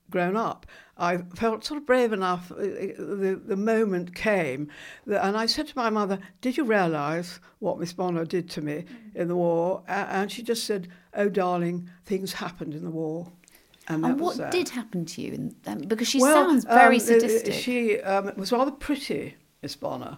grown 0.10 0.36
up, 0.36 0.66
I 0.98 1.18
felt 1.36 1.64
sort 1.64 1.80
of 1.80 1.86
brave 1.86 2.12
enough. 2.12 2.52
Uh, 2.52 2.56
the, 2.58 3.42
the 3.46 3.56
moment 3.56 4.16
came, 4.16 4.70
that, 5.06 5.26
and 5.26 5.38
I 5.38 5.46
said 5.46 5.68
to 5.68 5.78
my 5.78 5.90
mother, 5.90 6.20
Did 6.42 6.58
you 6.58 6.64
realise 6.64 7.40
what 7.60 7.80
Miss 7.80 7.94
Bonner 7.94 8.26
did 8.26 8.50
to 8.52 8.62
me 8.62 8.86
in 9.16 9.28
the 9.28 9.36
war? 9.36 9.84
And 9.88 10.32
she 10.32 10.42
just 10.44 10.66
said, 10.66 10.88
Oh, 11.14 11.30
darling, 11.30 11.90
things 12.06 12.34
happened 12.34 12.74
in 12.74 12.84
the 12.84 12.92
war. 12.92 13.32
And, 13.88 14.06
and 14.06 14.20
what 14.20 14.52
did 14.52 14.70
happen 14.70 15.06
to 15.06 15.22
you? 15.22 15.32
In, 15.34 15.56
um, 15.66 15.80
because 15.80 16.08
she 16.08 16.20
well, 16.20 16.50
sounds 16.50 16.66
very 16.66 16.96
um, 16.96 17.02
sadistic. 17.02 17.54
She 17.54 18.02
um, 18.02 18.34
was 18.36 18.52
rather 18.52 18.72
pretty, 18.72 19.36
Miss 19.62 19.76
Bonner. 19.76 20.18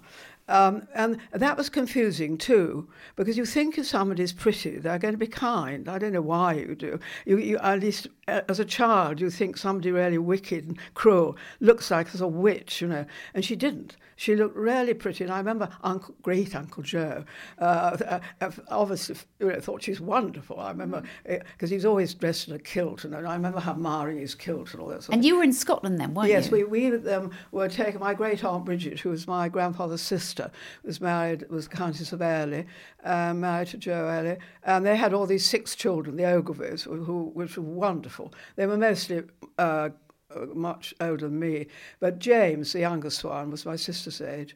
Um, 0.49 0.87
and 0.95 1.19
that 1.31 1.57
was 1.57 1.69
confusing 1.69 2.37
too, 2.37 2.89
because 3.15 3.37
you 3.37 3.45
think 3.45 3.77
if 3.77 3.85
somebody's 3.85 4.33
pretty, 4.33 4.79
they're 4.79 4.97
going 4.97 5.13
to 5.13 5.17
be 5.17 5.27
kind. 5.27 5.87
I 5.87 5.99
don't 5.99 6.11
know 6.11 6.21
why 6.21 6.53
you 6.55 6.73
do. 6.75 6.99
You, 7.25 7.37
you, 7.37 7.57
at 7.59 7.79
least 7.79 8.07
as 8.27 8.59
a 8.59 8.65
child, 8.65 9.21
you 9.21 9.29
think 9.29 9.57
somebody 9.57 9.91
really 9.91 10.17
wicked 10.17 10.67
and 10.67 10.77
cruel 10.93 11.37
looks 11.59 11.91
like 11.91 12.07
a 12.19 12.27
witch, 12.27 12.81
you 12.81 12.87
know, 12.87 13.05
and 13.33 13.45
she 13.45 13.55
didn't. 13.55 13.95
She 14.15 14.35
looked 14.35 14.57
really 14.57 14.93
pretty, 14.93 15.23
and 15.23 15.31
I 15.31 15.37
remember 15.37 15.69
Uncle, 15.81 16.13
great 16.21 16.53
Uncle 16.53 16.83
Joe, 16.83 17.23
uh, 17.57 18.19
uh, 18.41 18.51
obviously 18.69 19.15
you 19.39 19.47
know, 19.47 19.61
thought 19.61 19.81
she's 19.81 20.01
wonderful. 20.01 20.59
I 20.59 20.71
remember 20.71 21.03
because 21.23 21.69
mm. 21.69 21.73
he's 21.73 21.85
always 21.85 22.13
dressed 22.13 22.49
in 22.49 22.53
a 22.53 22.59
kilt, 22.59 23.05
and 23.05 23.15
I 23.15 23.33
remember 23.33 23.59
admiring 23.59 24.19
his 24.19 24.35
kilt 24.35 24.73
and 24.73 24.81
all 24.81 24.89
that. 24.89 25.03
Sort 25.03 25.15
and 25.15 25.23
you 25.23 25.37
were 25.37 25.43
in 25.43 25.53
Scotland 25.53 25.99
then, 25.99 26.13
weren't 26.13 26.27
yes, 26.27 26.51
you? 26.51 26.57
Yes, 26.57 26.67
we, 26.69 26.89
we 26.91 27.09
um, 27.13 27.31
were 27.51 27.69
taken. 27.69 28.01
My 28.01 28.13
great 28.13 28.43
aunt 28.43 28.65
Bridget, 28.65 28.99
who 28.99 29.09
was 29.09 29.25
my 29.25 29.47
grandfather's 29.47 30.01
sister, 30.01 30.38
was 30.83 31.01
married 31.01 31.49
was 31.49 31.67
Countess 31.67 32.13
of 32.13 32.21
Airlie, 32.21 32.65
um, 33.03 33.39
married 33.41 33.69
to 33.69 33.77
Joe 33.77 34.07
Airlie, 34.07 34.37
and 34.63 34.85
they 34.85 34.95
had 34.95 35.13
all 35.13 35.25
these 35.25 35.45
six 35.45 35.75
children, 35.75 36.15
the 36.15 36.23
Ogilvies, 36.23 36.83
who, 36.83 37.03
who 37.03 37.31
which 37.33 37.57
were 37.57 37.63
wonderful. 37.63 38.33
They 38.55 38.65
were 38.65 38.77
mostly. 38.77 39.23
Uh, 39.57 39.89
uh, 40.35 40.45
much 40.53 40.93
older 41.01 41.27
than 41.27 41.39
me. 41.39 41.65
But 41.99 42.19
James, 42.19 42.73
the 42.73 42.81
youngest 42.81 43.23
one, 43.23 43.49
was 43.49 43.65
my 43.65 43.75
sister's 43.75 44.21
age. 44.21 44.55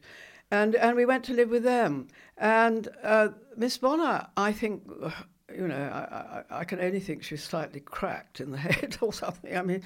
And, 0.52 0.76
and 0.76 0.96
we 0.96 1.04
went 1.04 1.24
to 1.24 1.32
live 1.32 1.50
with 1.50 1.64
them. 1.64 2.06
And 2.38 2.88
uh, 3.02 3.30
Miss 3.56 3.76
Bonner, 3.78 4.28
I 4.36 4.52
think, 4.52 4.88
uh, 5.02 5.10
you 5.52 5.66
know, 5.66 5.74
I, 5.74 6.54
I, 6.56 6.60
I 6.60 6.64
can 6.64 6.78
only 6.80 7.00
think 7.00 7.24
she's 7.24 7.42
slightly 7.42 7.80
cracked 7.80 8.40
in 8.40 8.52
the 8.52 8.58
head 8.68 8.98
or 9.00 9.12
something. 9.12 9.56
I 9.56 9.62
mean, 9.62 9.82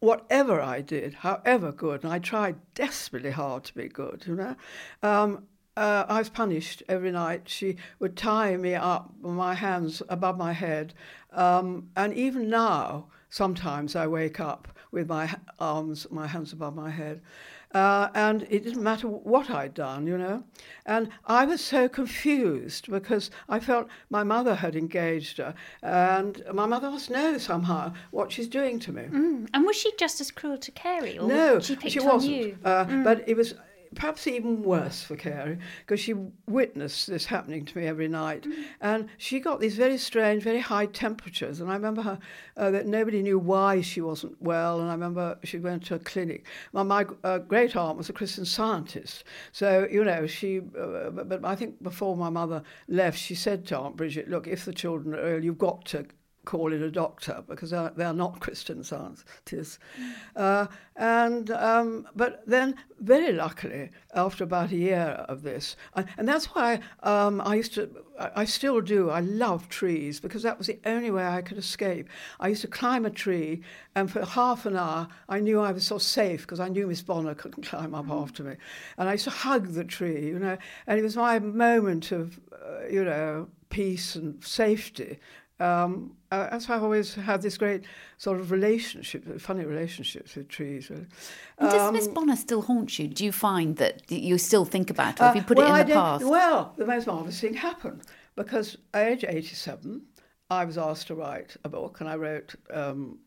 whatever 0.00 0.60
I 0.60 0.80
did, 0.80 1.14
however 1.14 1.72
good, 1.72 2.04
and 2.04 2.12
I 2.12 2.18
tried 2.18 2.56
desperately 2.74 3.30
hard 3.30 3.64
to 3.64 3.74
be 3.74 3.88
good, 3.88 4.24
you 4.26 4.34
know, 4.34 4.56
um, 5.02 5.46
uh, 5.76 6.04
I 6.08 6.18
was 6.18 6.28
punished 6.28 6.82
every 6.88 7.10
night. 7.10 7.48
She 7.48 7.76
would 8.00 8.16
tie 8.16 8.56
me 8.56 8.74
up, 8.74 9.14
my 9.22 9.54
hands 9.54 10.02
above 10.08 10.36
my 10.36 10.52
head. 10.52 10.92
Um, 11.32 11.88
and 11.96 12.12
even 12.12 12.50
now, 12.50 13.06
sometimes 13.30 13.94
I 13.94 14.06
wake 14.06 14.40
up 14.40 14.68
with 14.90 15.08
my 15.08 15.34
arms, 15.58 16.06
my 16.10 16.26
hands 16.26 16.52
above 16.52 16.74
my 16.74 16.90
head. 16.90 17.22
Uh, 17.72 18.08
and 18.14 18.42
it 18.50 18.64
didn't 18.64 18.82
matter 18.82 19.06
what 19.06 19.48
I'd 19.48 19.74
done, 19.74 20.06
you 20.06 20.18
know. 20.18 20.42
And 20.86 21.08
I 21.26 21.44
was 21.44 21.60
so 21.60 21.88
confused 21.88 22.90
because 22.90 23.30
I 23.48 23.60
felt 23.60 23.88
my 24.08 24.24
mother 24.24 24.56
had 24.56 24.74
engaged 24.74 25.38
her, 25.38 25.54
and 25.82 26.42
my 26.52 26.66
mother 26.66 26.90
must 26.90 27.10
know 27.10 27.38
somehow 27.38 27.92
what 28.10 28.32
she's 28.32 28.48
doing 28.48 28.80
to 28.80 28.92
me. 28.92 29.02
Mm. 29.02 29.48
And 29.54 29.64
was 29.64 29.76
she 29.76 29.92
just 29.98 30.20
as 30.20 30.30
cruel 30.32 30.58
to 30.58 30.70
Carey? 30.72 31.18
or 31.18 31.28
no, 31.28 31.60
she, 31.60 31.76
she 31.88 32.00
wasn't. 32.00 32.58
Uh, 32.64 32.84
mm. 32.86 33.04
But 33.04 33.28
it 33.28 33.36
was 33.36 33.54
perhaps 33.94 34.26
even 34.26 34.62
worse 34.62 35.02
for 35.02 35.16
Carey 35.16 35.58
because 35.80 36.00
she 36.00 36.14
witnessed 36.46 37.08
this 37.08 37.26
happening 37.26 37.64
to 37.64 37.78
me 37.78 37.86
every 37.86 38.08
night. 38.08 38.44
Mm. 38.44 38.64
And 38.80 39.08
she 39.16 39.40
got 39.40 39.60
these 39.60 39.76
very 39.76 39.98
strange, 39.98 40.42
very 40.42 40.60
high 40.60 40.86
temperatures. 40.86 41.60
And 41.60 41.70
I 41.70 41.74
remember 41.74 42.02
her, 42.02 42.18
uh, 42.56 42.70
that 42.70 42.86
nobody 42.86 43.22
knew 43.22 43.38
why 43.38 43.80
she 43.80 44.00
wasn't 44.00 44.40
well. 44.40 44.80
And 44.80 44.88
I 44.88 44.92
remember 44.92 45.38
she 45.44 45.58
went 45.58 45.84
to 45.86 45.96
a 45.96 45.98
clinic. 45.98 46.46
My, 46.72 46.82
my 46.82 47.06
uh, 47.24 47.38
great 47.38 47.76
aunt 47.76 47.98
was 47.98 48.08
a 48.08 48.12
Christian 48.12 48.44
scientist. 48.44 49.24
So, 49.52 49.88
you 49.90 50.04
know, 50.04 50.26
she, 50.26 50.58
uh, 50.58 51.10
but, 51.10 51.28
but 51.28 51.44
I 51.44 51.56
think 51.56 51.82
before 51.82 52.16
my 52.16 52.30
mother 52.30 52.62
left, 52.88 53.18
she 53.18 53.34
said 53.34 53.66
to 53.66 53.78
Aunt 53.78 53.96
Bridget, 53.96 54.28
look, 54.28 54.46
if 54.46 54.64
the 54.64 54.72
children 54.72 55.14
are 55.14 55.34
ill, 55.36 55.44
you've 55.44 55.58
got 55.58 55.84
to 55.86 56.06
call 56.50 56.72
in 56.72 56.82
a 56.82 56.90
doctor 56.90 57.44
because 57.46 57.70
they're, 57.70 57.92
they're 57.94 58.12
not 58.12 58.40
Christian 58.46 58.82
scientists. 58.82 59.78
Uh, 60.34 60.66
and 60.96 61.50
um, 61.52 62.08
but 62.16 62.42
then, 62.46 62.74
very 62.98 63.32
luckily, 63.32 63.90
after 64.14 64.42
about 64.42 64.72
a 64.72 64.76
year 64.76 65.24
of 65.28 65.42
this, 65.42 65.76
I, 65.94 66.04
and 66.18 66.26
that's 66.28 66.46
why 66.46 66.80
um, 67.04 67.40
I 67.40 67.54
used 67.54 67.74
to, 67.74 67.88
I, 68.18 68.30
I, 68.42 68.44
still 68.44 68.80
do. 68.80 69.10
I 69.10 69.20
love 69.20 69.68
trees 69.68 70.18
because 70.18 70.42
that 70.42 70.58
was 70.58 70.66
the 70.66 70.80
only 70.84 71.12
way 71.12 71.24
I 71.24 71.40
could 71.40 71.56
escape. 71.56 72.08
I 72.40 72.48
used 72.48 72.62
to 72.62 72.68
climb 72.68 73.06
a 73.06 73.10
tree, 73.10 73.62
and 73.94 74.10
for 74.10 74.24
half 74.24 74.66
an 74.66 74.76
hour, 74.76 75.06
I 75.28 75.38
knew 75.38 75.60
I 75.60 75.70
was 75.70 75.86
so 75.86 75.98
safe 75.98 76.42
because 76.42 76.60
I 76.60 76.68
knew 76.68 76.88
Miss 76.88 77.00
Bonner 77.00 77.34
couldn't 77.34 77.64
climb 77.64 77.94
up 77.94 78.06
mm. 78.06 78.22
after 78.22 78.42
me, 78.42 78.56
and 78.98 79.08
I 79.08 79.12
used 79.12 79.24
to 79.24 79.30
hug 79.30 79.68
the 79.68 79.84
tree, 79.84 80.26
you 80.26 80.38
know, 80.40 80.58
and 80.88 80.98
it 80.98 81.02
was 81.02 81.16
my 81.16 81.38
moment 81.38 82.10
of, 82.10 82.40
uh, 82.52 82.86
you 82.90 83.04
know, 83.04 83.48
peace 83.70 84.16
and 84.16 84.44
safety 84.44 85.18
um, 85.60 86.16
uh, 86.30 86.48
that's 86.50 86.68
why 86.68 86.76
I've 86.76 86.82
always 86.82 87.14
had 87.14 87.42
this 87.42 87.58
great 87.58 87.84
sort 88.16 88.40
of 88.40 88.50
relationship, 88.50 89.40
funny 89.40 89.64
relationships 89.64 90.34
with 90.36 90.48
trees. 90.48 90.90
Really. 90.90 91.06
Um, 91.58 91.70
does 91.70 91.92
Miss 91.92 92.08
Bonner 92.08 92.36
still 92.36 92.62
haunt 92.62 92.98
you? 92.98 93.08
Do 93.08 93.24
you 93.24 93.32
find 93.32 93.76
that 93.76 94.10
you 94.10 94.38
still 94.38 94.64
think 94.64 94.90
about 94.90 95.18
her? 95.18 95.26
Uh, 95.26 95.30
if 95.30 95.36
you 95.36 95.42
put 95.42 95.58
well, 95.58 95.74
it 95.74 95.80
in 95.80 95.88
the 95.88 95.94
past? 95.94 96.24
Well, 96.24 96.74
the 96.76 96.86
most 96.86 97.06
marvellous 97.06 97.40
thing 97.40 97.54
happened 97.54 98.02
because 98.36 98.76
at 98.94 99.06
age 99.06 99.24
87, 99.28 100.02
I 100.50 100.64
was 100.64 100.78
asked 100.78 101.08
to 101.08 101.14
write 101.14 101.56
a 101.64 101.68
book, 101.68 102.00
and 102.00 102.08
I 102.08 102.16
wrote 102.16 102.54
um, 102.72 103.18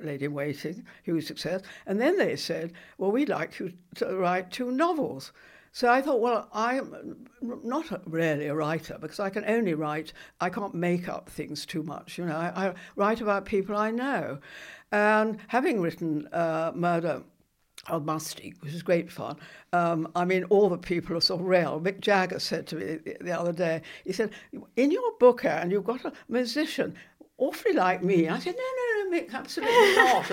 Lady 0.00 0.24
in 0.24 0.34
Waiting, 0.34 0.84
huge 1.02 1.26
success. 1.26 1.62
And 1.86 2.00
then 2.00 2.16
they 2.16 2.36
said, 2.36 2.72
well, 2.98 3.12
we'd 3.12 3.28
like 3.28 3.58
you 3.58 3.72
to 3.96 4.16
write 4.16 4.50
two 4.50 4.70
novels. 4.70 5.32
So 5.72 5.88
I 5.90 6.00
thought, 6.00 6.20
well, 6.20 6.48
I'm 6.52 7.26
not 7.40 8.10
really 8.10 8.46
a 8.46 8.54
writer 8.54 8.98
because 9.00 9.20
I 9.20 9.30
can 9.30 9.44
only 9.46 9.74
write, 9.74 10.12
I 10.40 10.50
can't 10.50 10.74
make 10.74 11.08
up 11.08 11.28
things 11.28 11.66
too 11.66 11.82
much. 11.82 12.18
You 12.18 12.26
know, 12.26 12.36
I, 12.36 12.68
I 12.68 12.74
write 12.96 13.20
about 13.20 13.44
people 13.44 13.76
I 13.76 13.90
know. 13.90 14.38
And 14.90 15.38
having 15.48 15.80
written 15.80 16.28
uh, 16.32 16.72
Murder 16.74 17.22
of 17.86 18.02
Mustique, 18.02 18.60
which 18.60 18.74
is 18.74 18.82
great 18.82 19.10
fun. 19.10 19.36
Um, 19.72 20.10
I 20.14 20.24
mean, 20.24 20.44
all 20.44 20.68
the 20.68 20.78
people 20.78 21.16
are 21.16 21.20
so 21.20 21.36
real. 21.36 21.80
Mick 21.80 22.00
Jagger 22.00 22.38
said 22.38 22.66
to 22.68 22.76
me 22.76 22.98
the 23.20 23.38
other 23.38 23.52
day, 23.52 23.82
he 24.04 24.12
said, 24.12 24.30
in 24.76 24.90
your 24.90 25.12
book, 25.18 25.44
and 25.44 25.70
you've 25.70 25.84
got 25.84 26.04
a 26.04 26.12
musician 26.28 26.96
awfully 27.38 27.72
like 27.72 28.02
me. 28.02 28.28
I 28.28 28.38
said, 28.38 28.54
no, 28.56 28.62
no, 28.62 29.10
no, 29.10 29.16
Mick, 29.16 29.32
absolutely 29.32 29.96
not. 29.96 30.30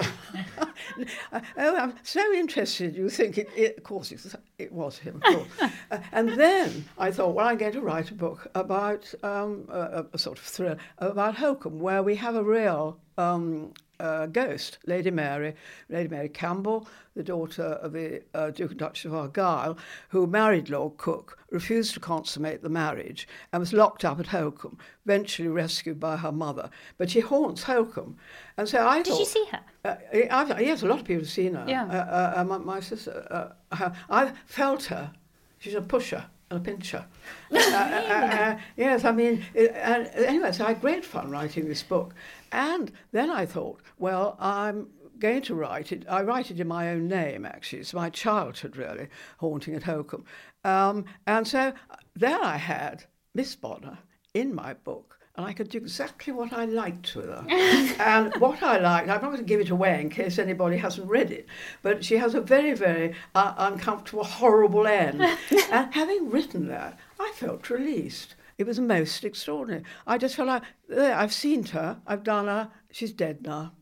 oh, 1.58 1.78
I'm 1.78 1.94
so 2.04 2.34
interested. 2.34 2.96
You 2.96 3.10
think 3.10 3.38
it, 3.38 3.48
it 3.56 3.78
of 3.78 3.84
course, 3.84 4.12
it, 4.12 4.22
it 4.58 4.72
was 4.72 4.98
him, 4.98 5.16
of 5.18 5.22
course. 5.22 5.72
uh, 5.92 6.00
and 6.12 6.30
then 6.30 6.86
I 6.98 7.12
thought, 7.12 7.36
well, 7.36 7.48
I'm 7.48 7.58
going 7.58 7.74
to 7.74 7.82
write 7.82 8.10
a 8.12 8.16
book 8.16 8.48
about 8.56 9.14
um, 9.24 9.66
a, 9.70 10.06
a, 10.12 10.18
sort 10.18 10.40
of 10.40 10.44
thriller 10.44 10.78
about 10.98 11.36
Holkham, 11.36 11.78
where 11.78 12.02
we 12.04 12.16
have 12.16 12.36
a 12.36 12.44
real 12.44 13.00
um, 13.18 13.74
uh, 14.00 14.26
ghost, 14.28 14.80
Lady 14.86 15.12
Mary, 15.12 15.56
Lady 15.90 16.10
Mary 16.10 16.30
Campbell, 16.30 16.88
the 17.16 17.24
daughter 17.24 17.64
of 17.64 17.94
the 17.94 18.22
uh, 18.34 18.52
Duke 18.52 18.72
and 18.72 18.80
Duchess 18.80 19.06
of 19.06 19.14
Argyll, 19.14 19.78
who 20.10 20.28
married 20.28 20.70
Lord 20.70 20.98
Coke, 20.98 21.38
refused 21.50 21.94
to 21.94 22.00
consummate 22.00 22.62
the 22.62 22.70
marriage, 22.70 23.28
and 23.54 23.60
was 23.60 23.74
locked 23.74 24.04
up 24.04 24.20
at 24.20 24.28
Holkham, 24.28 24.78
eventually 25.06 25.48
rescued 25.48 26.00
by 26.00 26.18
her 26.18 26.32
mother. 26.32 26.70
But 26.98 27.10
she 27.10 27.22
haunts 27.22 27.64
Holkham. 27.64 28.16
And 28.58 28.68
so 28.68 28.86
I 28.86 28.98
Did 28.98 29.12
thought... 29.12 29.20
you 29.20 29.26
see 29.26 29.46
her? 29.52 29.62
Uh, 29.84 29.96
I've, 30.32 30.62
yes, 30.62 30.84
a 30.84 30.88
lot 30.88 31.00
of 31.00 31.06
people 31.06 31.24
have 31.24 31.30
seen 31.30 31.54
her. 31.54 31.66
Yeah. 31.68 31.86
Uh, 31.86 32.42
uh, 32.42 32.44
my, 32.44 32.58
my, 32.58 32.80
sister, 32.80 33.56
uh, 33.72 33.90
I 34.10 34.34
felt 34.46 34.86
her. 34.86 35.12
She's 35.60 35.76
a 35.76 35.82
pusher 35.82 36.26
a 36.56 36.60
pincher. 36.60 37.06
uh, 37.52 37.58
uh, 37.58 37.60
uh, 37.60 38.58
yes, 38.78 39.04
I 39.04 39.12
mean, 39.12 39.44
it, 39.54 39.72
anyway, 39.76 40.52
so 40.52 40.66
I 40.66 40.70
had 40.70 40.82
great 40.82 41.06
fun 41.06 41.30
writing 41.30 41.68
this 41.68 41.84
book. 41.84 42.14
And 42.52 42.92
then 43.12 43.30
I 43.30 43.46
thought, 43.46 43.82
well, 43.98 44.38
I'm 44.40 44.88
going 45.20 45.42
to 45.44 45.56
write 45.56 45.92
it. 45.92 46.06
I 46.10 46.22
write 46.22 46.52
it 46.52 46.60
in 46.60 46.68
my 46.68 46.90
own 46.90 47.08
name, 47.08 47.46
actually. 47.46 47.80
It's 47.80 47.94
my 47.94 48.10
childhood, 48.10 48.78
really, 48.78 49.08
haunting 49.38 49.76
at 49.76 49.84
Holkham. 49.84 50.24
Um, 50.64 51.06
and 51.28 51.48
so 51.48 51.74
there 52.16 52.42
I 52.42 52.58
had 52.58 53.06
Miss 53.34 53.56
Bonner 53.56 54.00
in 54.34 54.54
my 54.54 54.74
book 54.74 55.15
and 55.38 55.46
I 55.46 55.54
could 55.54 55.70
do 55.70 55.78
exactly 55.78 56.32
what 56.32 56.54
I 56.54 56.66
liked 56.66 57.16
with 57.16 57.26
her. 57.26 57.46
and 57.50 58.34
what 58.36 58.64
I 58.64 58.78
liked, 58.78 59.10
I'm 59.10 59.22
not 59.22 59.32
going 59.32 59.38
to 59.38 59.44
give 59.44 59.60
it 59.60 59.70
away 59.70 60.00
in 60.00 60.10
case 60.10 60.40
anybody 60.40 60.78
hasn't 60.78 61.10
read 61.10 61.32
it, 61.32 61.48
but 61.82 62.06
she 62.06 62.18
has 62.18 62.36
a 62.36 62.42
very, 62.42 62.74
very 62.74 63.14
uh, 63.34 63.54
uncomfortable, 63.58 64.24
horrible 64.24 64.88
end. 64.88 65.22
and 65.72 65.94
having 65.94 66.30
written 66.30 66.68
that, 66.68 66.98
I 67.20 67.32
felt 67.36 67.70
released. 67.70 68.36
it 68.58 68.66
was 68.66 68.80
most 68.80 69.24
extraordinary. 69.26 69.84
I 70.08 70.18
just 70.18 70.36
felt 70.36 70.48
like 70.48 70.64
I've 70.98 71.34
seen 71.34 71.66
her, 71.68 72.00
I've 72.08 72.24
done 72.24 72.48
her, 72.48 72.72
she's 72.92 73.12
dead 73.12 73.44
now. 73.44 73.74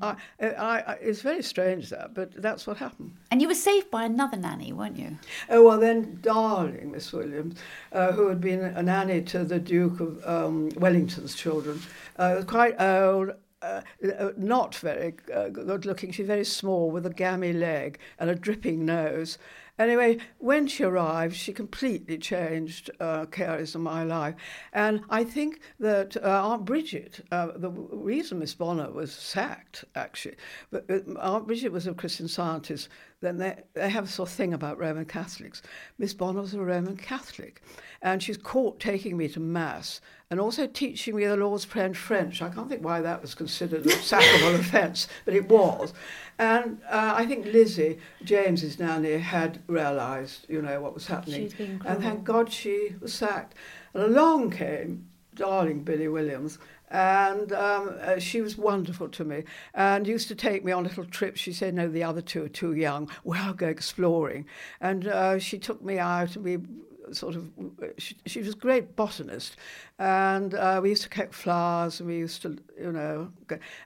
I, 0.00 0.16
I, 0.40 0.44
I, 0.80 0.92
it's 1.00 1.22
very 1.22 1.42
strange 1.42 1.90
that, 1.90 2.14
but 2.14 2.32
that's 2.40 2.66
what 2.66 2.76
happened. 2.76 3.12
And 3.30 3.42
you 3.42 3.48
were 3.48 3.54
saved 3.54 3.90
by 3.90 4.04
another 4.04 4.36
nanny, 4.36 4.72
weren't 4.72 4.96
you? 4.96 5.18
Oh 5.48 5.64
well, 5.64 5.78
then 5.78 6.18
darling 6.22 6.92
Miss 6.92 7.12
Williams, 7.12 7.58
uh, 7.92 8.12
who 8.12 8.28
had 8.28 8.40
been 8.40 8.60
a 8.60 8.82
nanny 8.82 9.22
to 9.22 9.44
the 9.44 9.58
Duke 9.58 10.00
of 10.00 10.24
um, 10.26 10.70
Wellington's 10.76 11.34
children, 11.34 11.80
uh, 12.18 12.42
quite 12.46 12.80
old. 12.80 13.32
Uh, 13.60 13.80
uh, 14.16 14.30
not 14.36 14.76
very 14.76 15.14
uh, 15.34 15.48
good 15.48 15.84
looking. 15.84 16.12
She's 16.12 16.28
very 16.28 16.44
small 16.44 16.92
with 16.92 17.04
a 17.06 17.10
gammy 17.10 17.52
leg 17.52 17.98
and 18.20 18.30
a 18.30 18.36
dripping 18.36 18.84
nose. 18.84 19.36
Anyway, 19.78 20.18
when 20.38 20.66
she 20.66 20.82
arrived, 20.82 21.36
she 21.36 21.52
completely 21.52 22.18
changed 22.18 22.90
uh, 23.00 23.26
Carey's 23.26 23.74
in 23.74 23.80
my 23.80 24.02
life. 24.02 24.34
And 24.72 25.02
I 25.08 25.24
think 25.24 25.60
that 25.78 26.16
uh, 26.16 26.48
Aunt 26.50 26.64
Bridget, 26.64 27.24
uh, 27.30 27.48
the 27.54 27.70
reason 27.70 28.40
Miss 28.40 28.54
Bonner 28.54 28.90
was 28.90 29.12
sacked, 29.12 29.84
actually, 29.94 30.36
but 30.70 30.84
Aunt 31.20 31.46
Bridget 31.46 31.72
was 31.72 31.86
a 31.86 31.94
Christian 31.94 32.28
scientist, 32.28 32.88
then 33.20 33.38
they, 33.38 33.56
they 33.74 33.88
have 33.88 34.04
a 34.04 34.08
sort 34.08 34.28
of 34.28 34.34
thing 34.34 34.54
about 34.54 34.78
Roman 34.78 35.04
Catholics. 35.04 35.62
Miss 35.98 36.14
Bonner 36.14 36.40
was 36.40 36.54
a 36.54 36.60
Roman 36.60 36.96
Catholic, 36.96 37.62
and 38.02 38.22
she's 38.22 38.36
caught 38.36 38.78
taking 38.78 39.16
me 39.16 39.28
to 39.28 39.40
Mass 39.40 40.00
and 40.30 40.38
also 40.40 40.66
teaching 40.66 41.16
me 41.16 41.24
the 41.24 41.36
Lord's 41.36 41.64
Prayer 41.64 41.86
in 41.86 41.94
French. 41.94 42.42
I 42.42 42.50
can't 42.50 42.68
think 42.68 42.84
why 42.84 43.00
that 43.00 43.22
was 43.22 43.34
considered 43.34 43.86
a 43.86 43.88
sackable 43.88 44.58
offence, 44.58 45.08
but 45.24 45.34
it 45.34 45.48
was. 45.48 45.92
And 46.38 46.80
uh, 46.88 47.14
I 47.16 47.26
think 47.26 47.46
Lizzie, 47.46 47.98
James's 48.22 48.78
nanny, 48.78 49.18
had 49.18 49.60
realised, 49.66 50.46
you 50.48 50.62
know, 50.62 50.80
what 50.80 50.94
was 50.94 51.06
happening. 51.06 51.52
And 51.84 52.02
thank 52.02 52.24
God 52.24 52.52
she 52.52 52.94
was 53.00 53.12
sacked. 53.12 53.54
And 53.92 54.02
along 54.02 54.52
came 54.52 55.06
darling 55.34 55.82
Billy 55.82 56.08
Williams, 56.08 56.58
and 56.90 57.52
um, 57.52 57.94
uh, 58.00 58.18
she 58.18 58.40
was 58.40 58.56
wonderful 58.56 59.08
to 59.08 59.24
me 59.24 59.44
and 59.74 60.06
used 60.06 60.28
to 60.28 60.34
take 60.34 60.64
me 60.64 60.72
on 60.72 60.84
little 60.84 61.04
trips. 61.04 61.40
She 61.40 61.52
said, 61.52 61.74
no, 61.74 61.88
the 61.88 62.02
other 62.02 62.22
two 62.22 62.44
are 62.44 62.48
too 62.48 62.74
young. 62.74 63.10
Well, 63.24 63.42
I'll 63.44 63.54
go 63.54 63.68
exploring. 63.68 64.46
And 64.80 65.06
uh, 65.06 65.38
she 65.38 65.58
took 65.58 65.82
me 65.82 65.98
out 65.98 66.34
and 66.34 66.44
we 66.44 66.58
sort 67.12 67.36
of, 67.36 67.50
she, 67.98 68.16
she 68.26 68.40
was 68.40 68.54
a 68.54 68.56
great 68.56 68.96
botanist, 68.96 69.56
and 69.98 70.54
uh, 70.54 70.80
we 70.82 70.90
used 70.90 71.02
to 71.02 71.08
collect 71.08 71.34
flowers, 71.34 72.00
and 72.00 72.08
we 72.08 72.16
used 72.16 72.42
to, 72.42 72.56
you 72.80 72.92
know, 72.92 73.32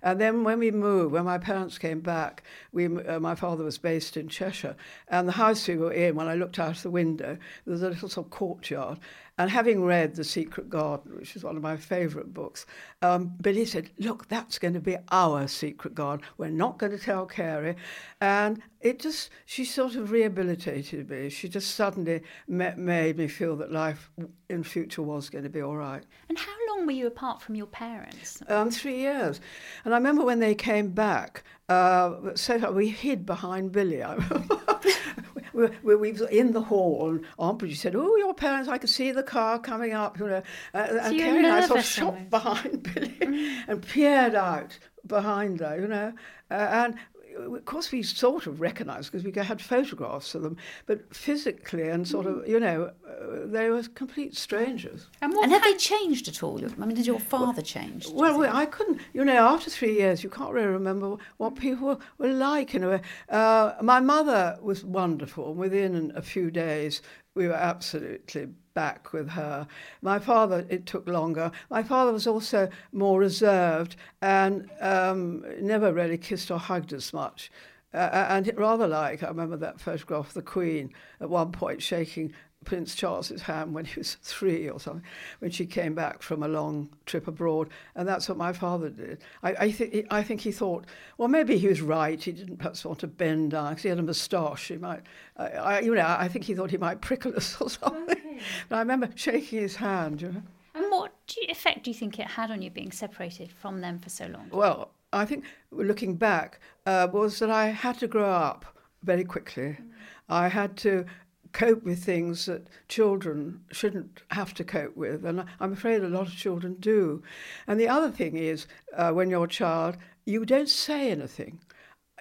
and 0.03 0.21
then 0.21 0.45
when 0.45 0.59
we 0.59 0.71
moved, 0.71 1.13
when 1.13 1.25
my 1.25 1.39
parents 1.39 1.79
came 1.79 2.01
back, 2.01 2.43
we, 2.73 2.87
uh, 2.87 3.19
my 3.19 3.35
father 3.35 3.65
was 3.65 3.79
based 3.79 4.17
in 4.17 4.29
Cheshire, 4.29 4.77
and 5.09 5.27
the 5.27 5.33
house 5.33 5.67
we 5.69 5.77
were 5.77 5.93
in, 5.93 6.15
when 6.15 6.29
I 6.29 6.35
looked 6.35 6.59
out 6.59 6.77
of 6.77 6.83
the 6.83 6.91
window, 6.91 7.39
there 7.65 7.73
was 7.73 7.83
a 7.83 7.89
little 7.89 8.09
sort 8.09 8.27
of 8.27 8.31
courtyard, 8.31 8.99
and 9.39 9.51
having 9.51 9.85
read 9.85 10.15
The 10.15 10.25
Secret 10.25 10.69
Garden, 10.69 11.17
which 11.17 11.35
is 11.37 11.43
one 11.43 11.57
of 11.57 11.63
my 11.63 11.77
favourite 11.77 12.35
books, 12.35 12.67
um, 13.01 13.33
Billy 13.41 13.65
said, 13.65 13.91
Look, 13.99 14.29
that's 14.29 14.59
going 14.59 14.75
to 14.75 14.81
be 14.81 14.99
our 15.11 15.49
secret 15.49 15.95
garden. 15.95 16.27
We're 16.37 16.51
not 16.51 16.79
going 16.79 16.93
to 16.93 16.99
tell 16.99 17.25
Carey. 17.25 17.77
And 18.21 18.61
it 18.81 18.99
just, 18.99 19.31
she 19.47 19.65
sort 19.65 19.95
of 19.95 20.11
rehabilitated 20.11 21.09
me. 21.09 21.31
She 21.31 21.49
just 21.49 21.75
suddenly 21.75 22.23
made 22.47 23.17
me 23.17 23.27
feel 23.27 23.57
that 23.57 23.73
life 23.73 24.11
in 24.53 24.63
future 24.63 25.03
was 25.03 25.31
going 25.31 25.45
to 25.45 25.51
be 25.51 25.63
all 25.63 25.77
right. 25.77 26.05
And 26.29 26.39
how 26.39 26.53
long 26.69 26.87
were 26.87 26.93
you 26.93 27.07
apart 27.07 27.43
from 27.43 27.55
your 27.55 27.67
parents? 27.67 28.43
Um, 28.49 28.71
three 28.71 28.99
years. 28.99 29.41
And 29.85 29.95
I 29.95 29.97
remember 29.97 30.25
when 30.25 30.39
they 30.39 30.55
came 30.55 30.91
back, 30.91 31.43
uh, 31.69 32.35
so 32.35 32.71
we 32.71 32.89
hid 32.89 33.25
behind 33.27 33.73
Billy. 33.73 34.03
we, 35.53 35.69
we, 35.83 35.97
we 35.97 36.13
were 36.13 36.29
in 36.29 36.53
the 36.53 36.61
hall, 36.61 37.11
and 37.11 37.25
Aunt 37.39 37.59
Bridget 37.59 37.79
said, 37.79 37.97
"Oh, 37.97 38.17
your 38.17 38.35
parents! 38.35 38.69
I 38.69 38.79
could 38.79 38.91
see 38.91 39.11
the 39.11 39.23
car 39.23 39.59
coming 39.59 39.93
up." 39.93 40.19
You 40.19 40.29
know, 40.29 40.43
uh, 40.75 40.87
so 40.87 40.99
and 40.99 41.19
Carey 41.19 41.39
and 41.39 41.47
I 41.47 41.67
sort 41.67 41.81
of 41.81 41.85
shot 41.85 42.31
behind 42.31 42.83
Billy 42.95 43.17
mm. 43.21 43.65
and 43.69 43.83
peered 43.83 44.35
out 44.35 44.79
behind 45.07 45.61
her. 45.61 45.81
You 45.81 45.89
know, 45.89 46.13
uh, 46.51 46.55
and 46.55 46.95
of 47.37 47.65
course, 47.65 47.93
we 47.93 48.03
sort 48.03 48.47
of 48.47 48.61
recognised 48.61 49.11
because 49.11 49.25
we 49.25 49.33
had 49.33 49.61
photographs 49.61 50.35
of 50.35 50.43
them, 50.43 50.57
but 50.87 51.15
physically 51.15 51.89
and 51.89 52.07
sort 52.07 52.27
of, 52.27 52.47
you 52.47 52.61
know, 52.61 52.91
uh, 53.09 53.47
they 53.47 53.71
were 53.71 53.83
complete 53.95 54.37
strangers. 54.37 55.09
And, 55.21 55.33
and 55.35 55.53
have 55.53 55.63
they 55.63 55.75
changed 55.75 56.29
at 56.29 56.43
all? 56.43 56.61
I 56.65 56.87
mean, 56.87 56.97
did 56.97 57.07
your 57.07 57.21
father 57.21 57.53
well, 57.57 57.63
change? 57.63 58.09
Well, 58.09 58.39
well, 58.39 58.55
I 58.55 58.67
couldn't, 58.67 59.01
you 59.13 59.25
know, 59.25 59.47
after 59.47 59.71
three 59.71 59.99
years, 59.99 60.23
you 60.23 60.31
can't 60.31 60.53
really 60.53 60.67
remember 60.67 61.17
what 61.37 61.57
people 61.57 62.01
were 62.19 62.33
like 62.33 62.75
in 62.75 62.85
a 62.85 62.89
way. 62.89 63.01
Uh, 63.29 63.73
my 63.83 64.01
mother 64.01 64.59
was 64.63 64.85
wonderful. 64.85 65.55
Within 65.55 66.13
a 66.15 66.23
few 66.23 66.51
days, 66.51 67.03
we 67.35 67.47
were 67.47 67.55
absolutely 67.55 68.49
back 68.75 69.13
with 69.13 69.31
her. 69.31 69.67
My 70.01 70.19
father, 70.19 70.67
it 70.69 70.87
took 70.87 71.09
longer. 71.09 71.51
My 71.71 71.83
father 71.83 72.13
was 72.13 72.27
also 72.27 72.69
more 72.93 73.21
reserved 73.21 73.97
and 74.21 74.71
um, 74.81 75.45
never 75.61 75.93
really 75.93 76.19
kissed 76.19 76.51
or 76.51 76.59
hugged 76.59 76.93
as 76.93 77.13
much. 77.13 77.51
Uh, 77.95 78.27
and 78.29 78.51
rather 78.57 78.87
like, 78.87 79.23
I 79.23 79.29
remember 79.29 79.57
that 79.59 79.81
photograph 79.81 80.29
of 80.29 80.35
the 80.35 80.43
Queen 80.43 80.93
at 81.21 81.29
one 81.29 81.53
point 81.53 81.83
shaking 81.83 82.33
Prince 82.65 82.95
Charles's 82.95 83.43
hand 83.43 83.75
when 83.75 83.85
he 83.85 83.99
was 83.99 84.15
three 84.23 84.69
or 84.69 84.81
something, 84.81 85.05
when 85.41 85.51
she 85.51 85.67
came 85.67 85.95
back 85.95 86.23
from 86.23 86.43
a 86.43 86.49
long 86.49 86.89
trip 87.07 87.29
abroad, 87.29 87.69
and 87.95 88.09
that's 88.09 88.29
what 88.29 88.39
my 88.39 88.53
father 88.53 88.91
did. 88.91 89.19
I, 89.43 89.55
I 89.55 89.73
think 89.73 90.07
I 90.11 90.23
think 90.23 90.41
he 90.41 90.53
thought, 90.53 90.87
well, 91.19 91.29
maybe 91.29 91.59
he 91.59 91.69
was 91.69 91.83
right. 91.83 92.23
He 92.23 92.33
didn't 92.33 92.59
perhaps 92.59 92.85
want 92.85 93.01
to 93.01 93.07
bend 93.07 93.53
down 93.53 93.71
because 93.71 93.83
he 93.83 93.89
had 93.89 93.99
a 93.99 94.03
moustache. 94.03 94.69
He 94.69 94.79
might, 94.79 95.03
I, 95.37 95.47
I, 95.47 95.81
you 95.81 95.95
know, 95.95 96.17
I 96.19 96.29
think 96.29 96.45
he 96.45 96.55
thought 96.55 96.71
he 96.71 96.79
might 96.79 97.01
prickle 97.01 97.35
us 97.37 97.57
or 97.61 97.71
something. 97.71 98.17
Okay. 98.17 98.39
But 98.69 98.77
I 98.77 98.79
remember 98.81 99.11
shaking 99.15 99.61
his 99.61 99.77
hand. 99.77 100.23
You 100.23 100.33
know. 100.33 100.43
And 100.75 100.91
what 100.91 101.13
you, 101.37 101.47
effect 101.51 101.85
do 101.85 101.91
you 101.91 101.95
think 101.95 102.19
it 102.19 102.27
had 102.27 102.51
on 102.51 102.63
you 102.63 102.71
being 102.71 102.93
separated 102.93 103.53
from 103.53 103.81
them 103.81 103.99
for 103.99 104.09
so 104.09 104.27
long? 104.27 104.49
Well, 104.51 104.91
I 105.13 105.27
think 105.27 105.45
looking 105.71 106.17
back 106.17 106.61
uh, 106.87 107.09
was 107.13 107.39
that 107.41 107.51
I 107.51 107.67
had 107.67 107.99
to 107.99 108.07
grow 108.07 108.31
up 108.31 108.65
very 109.03 109.25
quickly. 109.25 109.77
Mm. 109.81 109.91
I 110.29 110.49
had 110.49 110.77
to 110.79 111.05
cope 111.53 111.85
with 111.85 112.03
things 112.03 112.47
that 112.47 112.69
children 112.89 113.61
shouldn't 113.71 114.23
have 114.31 114.55
to 114.55 114.65
cope 114.65 114.97
with. 114.97 115.25
And 115.25 115.45
I'm 115.61 115.73
afraid 115.73 116.03
a 116.03 116.09
lot 116.09 116.27
of 116.27 116.37
children 116.37 116.77
do. 116.81 117.23
And 117.67 117.79
the 117.79 117.89
other 117.89 118.11
thing 118.11 118.37
is, 118.37 118.67
uh, 118.97 119.13
when 119.13 119.31
you're 119.31 119.45
a 119.45 119.49
child, 119.49 119.97
you 120.25 120.45
don't 120.45 120.69
say 120.69 121.11
anything. 121.11 121.61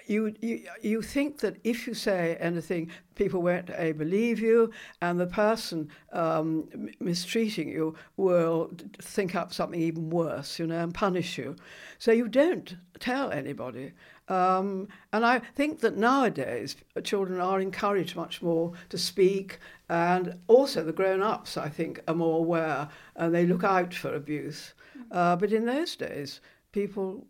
You, 0.07 0.33
you, 0.41 0.63
you 0.81 1.01
think 1.01 1.39
that 1.39 1.57
if 1.63 1.87
you 1.87 1.93
say 1.93 2.35
anything, 2.39 2.91
people 3.15 3.41
won't 3.43 3.69
A, 3.69 3.91
believe 3.91 4.39
you, 4.39 4.71
and 4.99 5.19
the 5.19 5.27
person 5.27 5.89
um, 6.11 6.89
mistreating 6.99 7.69
you 7.69 7.95
will 8.17 8.71
think 8.99 9.35
up 9.35 9.53
something 9.53 9.79
even 9.79 10.09
worse, 10.09 10.57
you 10.57 10.67
know, 10.67 10.83
and 10.83 10.93
punish 10.93 11.37
you. 11.37 11.55
So 11.99 12.11
you 12.11 12.27
don't 12.27 12.75
tell 12.99 13.31
anybody. 13.31 13.93
Um, 14.31 14.87
and 15.11 15.25
I 15.25 15.39
think 15.39 15.81
that 15.81 15.97
nowadays 15.97 16.77
children 17.03 17.41
are 17.41 17.59
encouraged 17.59 18.15
much 18.15 18.41
more 18.41 18.71
to 18.87 18.97
speak, 18.97 19.59
and 19.89 20.37
also 20.47 20.85
the 20.85 20.93
grown 20.93 21.21
ups, 21.21 21.57
I 21.57 21.67
think, 21.67 21.99
are 22.07 22.15
more 22.15 22.39
aware 22.39 22.87
and 23.17 23.35
they 23.35 23.45
look 23.45 23.65
out 23.65 23.93
for 23.93 24.15
abuse. 24.15 24.73
Uh, 25.11 25.35
but 25.35 25.51
in 25.51 25.65
those 25.65 25.97
days, 25.97 26.39
people 26.71 27.27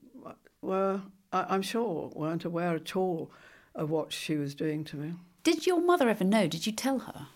were, 0.62 1.02
I'm 1.34 1.64
sure, 1.64 2.12
weren't 2.14 2.46
aware 2.46 2.76
at 2.76 2.96
all 2.96 3.32
of 3.74 3.90
what 3.90 4.14
she 4.14 4.36
was 4.36 4.54
doing 4.54 4.84
to 4.84 4.96
me. 4.96 5.14
Did 5.44 5.66
your 5.66 5.82
mother 5.82 6.08
ever 6.08 6.24
know? 6.24 6.46
Did 6.48 6.68
you 6.68 6.72
tell 6.72 7.00
her? 7.00 7.28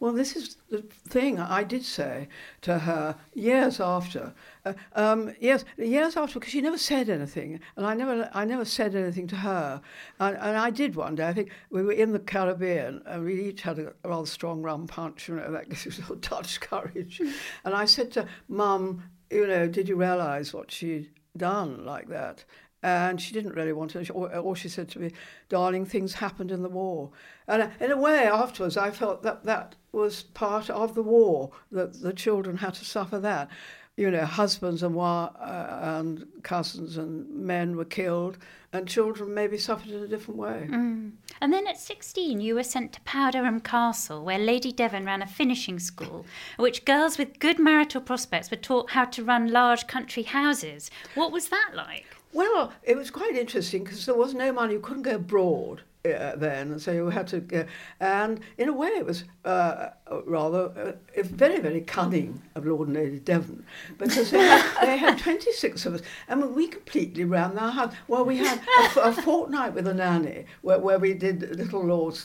Well, 0.00 0.12
this 0.12 0.36
is 0.36 0.56
the 0.68 0.82
thing 1.08 1.38
I 1.38 1.64
did 1.64 1.84
say 1.84 2.28
to 2.62 2.80
her 2.80 3.16
years 3.34 3.80
after. 3.80 4.34
Uh, 4.64 4.74
um, 4.94 5.34
yes, 5.40 5.64
years 5.76 6.16
after, 6.16 6.38
because 6.38 6.52
she 6.52 6.60
never 6.60 6.78
said 6.78 7.08
anything, 7.08 7.60
and 7.76 7.86
I 7.86 7.94
never, 7.94 8.30
I 8.32 8.44
never 8.44 8.64
said 8.64 8.94
anything 8.94 9.26
to 9.28 9.36
her. 9.36 9.80
And, 10.18 10.36
and 10.36 10.56
I 10.56 10.70
did 10.70 10.96
one 10.96 11.14
day. 11.14 11.28
I 11.28 11.32
think 11.32 11.50
we 11.70 11.82
were 11.82 11.92
in 11.92 12.12
the 12.12 12.18
Caribbean, 12.18 13.02
and 13.06 13.24
we 13.24 13.48
each 13.48 13.62
had 13.62 13.78
a, 13.78 13.92
rather 14.04 14.26
strong 14.26 14.62
rum 14.62 14.86
punch. 14.86 15.28
You 15.28 15.36
know, 15.36 15.52
that 15.52 15.68
gives 15.68 15.84
you 15.84 15.90
sort 15.90 16.10
of 16.10 16.20
Dutch 16.20 16.60
courage. 16.60 17.20
and 17.64 17.74
I 17.74 17.84
said 17.84 18.12
to 18.12 18.26
Mum, 18.48 19.02
you 19.30 19.46
know, 19.46 19.66
did 19.68 19.88
you 19.88 19.96
realise 19.96 20.52
what 20.52 20.70
she'd 20.70 21.10
done 21.36 21.84
like 21.84 22.08
that? 22.08 22.44
And 22.82 23.20
she 23.20 23.32
didn't 23.32 23.54
really 23.54 23.72
want 23.72 23.92
to, 23.92 24.12
or, 24.12 24.32
or 24.36 24.54
she 24.54 24.68
said 24.68 24.88
to 24.90 25.00
me, 25.00 25.12
darling, 25.48 25.86
things 25.86 26.14
happened 26.14 26.52
in 26.52 26.62
the 26.62 26.68
war. 26.68 27.10
And 27.48 27.70
in 27.80 27.90
a 27.90 27.96
way, 27.96 28.26
afterwards, 28.26 28.76
I 28.76 28.90
felt 28.90 29.22
that 29.22 29.44
that 29.44 29.74
was 29.92 30.22
part 30.22 30.68
of 30.70 30.94
the 30.94 31.02
war, 31.02 31.50
that 31.72 32.02
the 32.02 32.12
children 32.12 32.58
had 32.58 32.74
to 32.74 32.84
suffer 32.84 33.18
that. 33.20 33.48
You 33.96 34.10
know, 34.10 34.26
husbands 34.26 34.82
and, 34.82 34.94
wa- 34.94 35.32
uh, 35.40 35.80
and 35.98 36.26
cousins 36.42 36.98
and 36.98 37.28
men 37.30 37.76
were 37.76 37.86
killed, 37.86 38.36
and 38.70 38.86
children 38.86 39.32
maybe 39.32 39.56
suffered 39.56 39.90
in 39.90 40.02
a 40.02 40.06
different 40.06 40.38
way. 40.38 40.68
Mm. 40.70 41.12
And 41.40 41.52
then 41.52 41.66
at 41.66 41.78
16, 41.78 42.40
you 42.40 42.54
were 42.54 42.62
sent 42.62 42.92
to 42.92 43.00
Powderham 43.02 43.60
Castle, 43.60 44.22
where 44.22 44.38
Lady 44.38 44.70
Devon 44.70 45.06
ran 45.06 45.22
a 45.22 45.26
finishing 45.26 45.78
school, 45.78 46.26
at 46.58 46.62
which 46.62 46.84
girls 46.84 47.16
with 47.16 47.38
good 47.38 47.58
marital 47.58 48.02
prospects 48.02 48.50
were 48.50 48.58
taught 48.58 48.90
how 48.90 49.06
to 49.06 49.24
run 49.24 49.50
large 49.50 49.86
country 49.86 50.24
houses. 50.24 50.90
What 51.14 51.32
was 51.32 51.48
that 51.48 51.70
like? 51.74 52.04
Well, 52.32 52.72
it 52.82 52.96
was 52.96 53.10
quite 53.10 53.34
interesting 53.34 53.84
because 53.84 54.04
there 54.06 54.14
was 54.14 54.34
no 54.34 54.52
money. 54.52 54.74
You 54.74 54.80
couldn't 54.80 55.02
go 55.02 55.16
abroad 55.16 55.82
uh, 56.04 56.36
then, 56.36 56.78
so 56.78 56.92
you 56.92 57.06
had 57.08 57.26
to 57.28 57.40
go. 57.40 57.64
And 58.00 58.40
in 58.58 58.68
a 58.68 58.72
way, 58.72 58.88
it 58.88 59.06
was 59.06 59.24
uh, 59.44 59.90
rather 60.24 60.96
uh, 61.16 61.22
very, 61.22 61.60
very 61.60 61.80
cunning 61.80 62.40
of 62.54 62.64
Lord 62.64 62.88
and 62.88 62.96
Lady 62.96 63.18
Devon. 63.18 63.64
Because 63.98 64.30
they 64.30 64.38
had, 64.38 64.86
they 64.86 64.96
had 64.96 65.18
26 65.26 65.86
of 65.86 65.94
us 65.94 66.02
and 66.28 66.54
we 66.54 66.68
completely 66.68 67.24
ran 67.24 67.54
their 67.54 67.70
house. 67.70 67.92
Well, 68.06 68.24
we 68.24 68.36
had 68.36 68.60
a, 68.96 69.00
a 69.00 69.12
fortnight 69.12 69.74
with 69.74 69.88
a 69.88 69.94
nanny 69.94 70.46
where, 70.62 70.78
where 70.78 70.98
we 70.98 71.14
did 71.14 71.56
little 71.56 71.84
Lord 71.84 72.18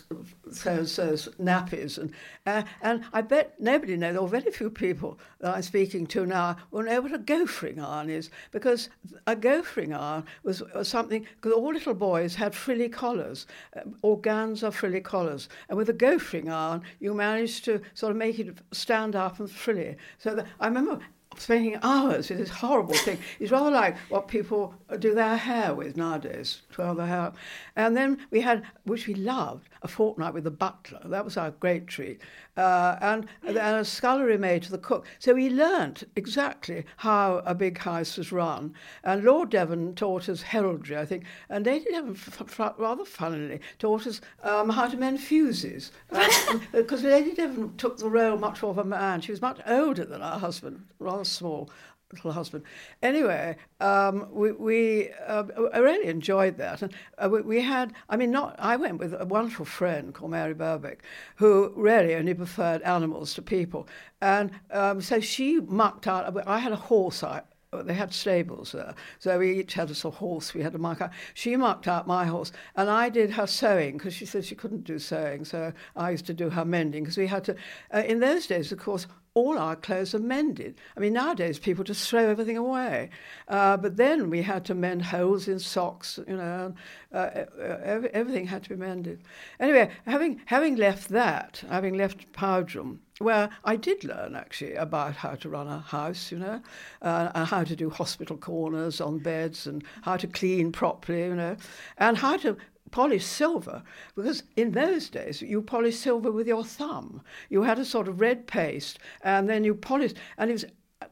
so-and-so's 0.52 1.30
nappies. 1.42 1.98
And, 1.98 2.14
uh, 2.46 2.64
and 2.82 3.04
I 3.14 3.22
bet 3.22 3.56
nobody 3.60 3.98
knows, 3.98 4.18
or 4.18 4.28
very 4.28 4.52
few 4.52 4.70
people 4.70 5.18
that 5.40 5.56
I'm 5.56 5.62
speaking 5.64 6.06
to 6.08 6.26
now 6.26 6.58
will 6.70 6.84
know 6.84 7.02
what 7.02 7.14
a 7.14 7.18
goffering 7.18 7.80
iron 7.80 8.10
is 8.10 8.30
because 8.52 8.90
a 9.26 9.36
goffering 9.36 9.94
iron 9.94 10.26
was, 10.44 10.62
was 10.74 10.88
something, 10.88 11.26
because 11.36 11.54
all 11.54 11.74
little 11.74 11.94
boys 11.96 12.36
had 12.36 12.54
frilly 12.54 12.90
collars, 12.90 13.48
uh, 13.76 13.82
organza 14.04 14.72
frilly 14.72 15.02
collars, 15.02 15.50
and 15.68 15.78
with 15.78 15.90
a 15.90 15.94
goffering 15.94 16.50
iron 16.50 16.82
you 17.00 17.14
managed 17.14 17.66
to 17.66 17.71
to 17.78 17.84
sort 17.94 18.12
of 18.12 18.18
make 18.18 18.40
it 18.40 18.58
stand 18.72 19.16
up 19.16 19.40
and 19.40 19.50
frilly. 19.50 19.98
So 20.18 20.36
that, 20.36 20.48
I 20.60 20.68
remember 20.68 21.00
spending 21.38 21.78
hours 21.82 22.30
with 22.30 22.40
this 22.40 22.50
horrible 22.50 22.94
thing. 22.94 23.18
It's 23.40 23.52
rather 23.52 23.72
like 23.72 23.98
what 24.10 24.28
people 24.28 24.76
do 25.00 25.14
their 25.14 25.38
hair 25.38 25.74
with 25.74 25.98
nowadays, 25.98 26.62
twirl 26.72 26.96
their 26.96 27.08
hair. 27.08 27.32
And 27.76 27.96
then 27.96 28.20
we 28.32 28.42
had, 28.42 28.64
which 28.84 29.08
we 29.08 29.16
loved, 29.16 29.70
a 29.84 29.88
fortnight 29.88 30.34
with 30.34 30.44
the 30.44 30.52
butler. 30.52 31.02
That 31.06 31.26
was 31.26 31.38
our 31.38 31.52
great 31.52 31.88
treat. 31.88 32.22
Uh, 32.56 32.98
and, 33.02 33.28
and 33.44 33.58
a 33.58 33.86
scullery 33.86 34.38
maid 34.38 34.64
to 34.64 34.72
the 34.72 34.78
cook. 34.78 35.06
So 35.20 35.34
we 35.34 35.50
learnt 35.50 36.04
exactly 36.16 36.86
how 36.98 37.42
a 37.46 37.56
big 37.56 37.78
house 37.78 38.18
was 38.18 38.32
run. 38.32 38.74
And 39.04 39.24
Lord 39.24 39.50
Devon 39.50 39.96
taught 39.96 40.30
us 40.30 40.42
heraldry, 40.42 40.98
I 40.98 41.06
think. 41.06 41.24
And 41.50 41.66
Lady 41.66 41.86
Devon, 41.92 42.12
f- 42.12 42.60
f- 42.60 42.74
rather 42.78 43.06
funnily, 43.06 43.62
taught 43.80 44.06
us 44.06 44.22
um, 44.44 44.70
how 44.70 44.88
to 44.88 44.98
mend 44.98 45.20
fuses. 45.20 45.92
Because 46.72 47.04
uh, 47.04 47.10
Lady 47.10 47.34
Devon 47.34 47.76
took 47.78 47.98
the 47.98 48.10
role 48.10 48.38
much 48.38 48.62
more 48.62 48.72
of 48.72 48.78
a 48.78 48.84
man. 48.84 49.22
She 49.22 49.32
was 49.32 49.42
much 49.42 49.60
older 49.66 50.06
than 50.06 50.22
our 50.22 50.40
husband, 50.40 50.86
rather 51.00 51.24
small 51.24 51.70
little 52.14 52.32
husband. 52.32 52.64
Anyway, 53.02 53.56
um, 53.80 54.28
we, 54.32 54.52
we 54.52 55.10
uh, 55.28 55.44
I 55.74 55.80
really 55.80 56.08
enjoyed 56.08 56.58
that. 56.58 56.82
And 56.82 56.94
uh, 57.18 57.30
we, 57.30 57.42
we, 57.42 57.62
had, 57.62 57.94
I 58.10 58.18
mean, 58.18 58.32
not, 58.32 58.56
I 58.60 58.76
went 58.76 59.00
with 59.00 59.14
a 59.20 59.26
wonderful 59.26 59.66
friend 59.66 60.14
called 60.14 60.32
Mary 60.32 60.54
Burbick, 60.54 61.00
who 61.36 61.74
really 61.76 62.16
only 62.16 62.34
preferred 62.34 62.82
animals 62.84 63.34
to 63.36 63.42
people. 63.42 63.88
And 64.22 64.52
um, 64.72 65.02
so 65.02 65.20
she 65.20 65.60
mucked 65.60 66.08
out, 66.08 66.48
I 66.48 66.60
had 66.60 66.72
a 66.72 66.78
horse, 66.78 67.24
I, 67.24 67.42
they 67.72 67.94
had 67.94 68.14
stables 68.14 68.74
there. 68.74 68.94
So 69.20 69.40
we 69.40 69.60
each 69.60 69.76
had 69.76 69.90
a 69.90 69.96
sort 69.96 70.16
of 70.16 70.20
horse 70.20 70.54
we 70.54 70.62
had 70.62 70.74
to 70.74 70.78
mark 70.78 71.00
out. 71.00 71.12
She 71.34 71.56
marked 71.56 71.88
out 71.88 72.06
my 72.06 72.26
horse, 72.26 72.52
and 72.76 72.90
I 72.90 73.08
did 73.08 73.32
her 73.32 73.48
sewing 73.48 73.98
because 73.98 74.14
she 74.14 74.26
said 74.26 74.44
she 74.44 74.56
couldn't 74.56 74.84
do 74.84 75.00
sewing. 75.00 75.46
So 75.46 75.72
I 75.96 76.12
used 76.12 76.26
to 76.26 76.34
do 76.34 76.50
her 76.50 76.66
mending 76.66 77.04
because 77.04 77.18
we 77.18 77.28
had 77.28 77.46
to. 77.46 77.56
Uh, 77.94 78.04
in 78.06 78.20
those 78.20 78.46
days, 78.46 78.74
of 78.74 78.80
course, 78.80 79.08
all 79.34 79.58
our 79.58 79.78
clothes 79.78 80.14
are 80.14 80.20
mended. 80.20 80.76
I 80.98 81.00
mean, 81.00 81.14
nowadays 81.14 81.60
people 81.60 81.86
just 81.86 82.10
throw 82.10 82.28
everything 82.28 82.58
away. 82.58 83.10
Uh, 83.48 83.78
but 83.78 83.96
then 83.96 84.30
we 84.30 84.42
had 84.42 84.66
to 84.66 84.76
mend 84.76 85.04
holes 85.04 85.48
in 85.48 85.58
socks, 85.60 86.20
you 86.28 86.36
know, 86.36 86.76
uh, 87.14 87.46
every, 87.62 88.10
everything 88.10 88.48
had 88.48 88.64
to 88.64 88.70
be 88.70 88.76
mended. 88.76 89.22
Anyway, 89.62 89.90
having, 90.06 90.42
having 90.46 90.76
left 90.76 91.08
that, 91.08 91.64
having 91.70 91.94
left 91.94 92.34
Powderham, 92.34 93.00
where 93.22 93.50
I 93.64 93.76
did 93.76 94.04
learn 94.04 94.36
actually 94.36 94.76
about 94.76 95.16
how 95.16 95.36
to 95.36 95.50
run 95.50 95.68
a 95.68 95.80
house, 95.80 96.32
you 96.32 96.40
know, 96.40 96.62
uh, 97.02 97.32
and 97.34 97.48
how 97.48 97.64
to 97.64 97.76
do 97.76 97.90
hospital 97.90 98.38
corners 98.38 99.00
on 99.02 99.20
beds 99.20 99.68
and 99.68 99.84
how 100.02 100.18
to 100.18 100.28
clean 100.28 100.72
properly, 100.72 101.24
you 101.24 101.36
know, 101.36 101.56
and 101.98 102.18
how 102.18 102.38
to 102.38 102.58
polish 102.92 103.26
silver 103.26 103.82
because 104.16 104.44
in 104.58 104.72
those 104.72 105.10
days 105.10 105.42
you 105.42 105.62
polished 105.62 106.02
silver 106.02 106.32
with 106.32 106.48
your 106.48 106.64
thumb. 106.64 107.22
You 107.50 107.64
had 107.64 107.80
a 107.80 107.86
sort 107.86 108.08
of 108.08 108.20
red 108.20 108.48
paste 108.48 109.00
and 109.24 109.50
then 109.50 109.64
you 109.64 109.74
polished, 109.74 110.18
and 110.38 110.50
it 110.50 110.54
was 110.54 110.66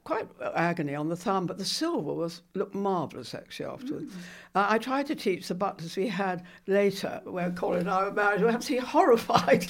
quite 0.03 0.27
agony 0.55 0.95
on 0.95 1.09
the 1.09 1.15
thumb, 1.15 1.45
but 1.45 1.57
the 1.57 1.65
silver 1.65 2.13
was 2.13 2.41
looked 2.53 2.75
marvellous 2.75 3.33
actually 3.33 3.65
afterwards. 3.65 4.13
Mm. 4.13 4.19
Uh, 4.55 4.67
I 4.69 4.77
tried 4.77 5.07
to 5.07 5.15
teach 5.15 5.47
the 5.47 5.55
butlers 5.55 5.95
we 5.95 6.07
had 6.07 6.43
later, 6.67 7.21
when 7.25 7.55
Colin 7.55 7.81
and 7.81 7.89
I 7.89 8.03
were 8.03 8.11
married, 8.11 8.39
we 8.39 8.45
were 8.45 8.51
absolutely 8.51 8.87
horrified. 8.87 9.61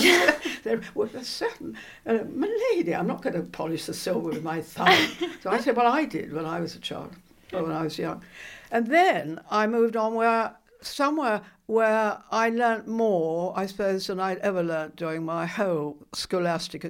there 0.63 0.81
was 0.95 1.13
a 1.15 1.23
certain, 1.23 1.77
uh, 2.05 2.19
my 2.33 2.47
lady, 2.73 2.95
I'm 2.95 3.07
not 3.07 3.21
going 3.21 3.35
to 3.35 3.43
polish 3.43 3.85
the 3.85 3.93
silver 3.93 4.29
with 4.29 4.43
my 4.43 4.61
thumb. 4.61 4.97
so 5.41 5.49
I 5.49 5.59
said, 5.59 5.75
well, 5.75 5.87
I 5.87 6.05
did 6.05 6.33
when 6.33 6.45
I 6.45 6.59
was 6.59 6.75
a 6.75 6.79
child, 6.79 7.15
or 7.53 7.63
when 7.63 7.71
I 7.71 7.83
was 7.83 7.97
young. 7.97 8.23
And 8.71 8.87
then 8.87 9.41
I 9.49 9.67
moved 9.67 9.95
on 9.95 10.13
where 10.13 10.55
somewhere 10.81 11.41
where 11.65 12.21
I 12.31 12.49
learnt 12.49 12.87
more, 12.87 13.53
I 13.55 13.65
suppose, 13.65 14.07
than 14.07 14.19
I'd 14.19 14.39
ever 14.39 14.63
learnt 14.63 14.95
during 14.95 15.23
my 15.23 15.45
whole 15.45 15.97
scholastic 16.13 16.85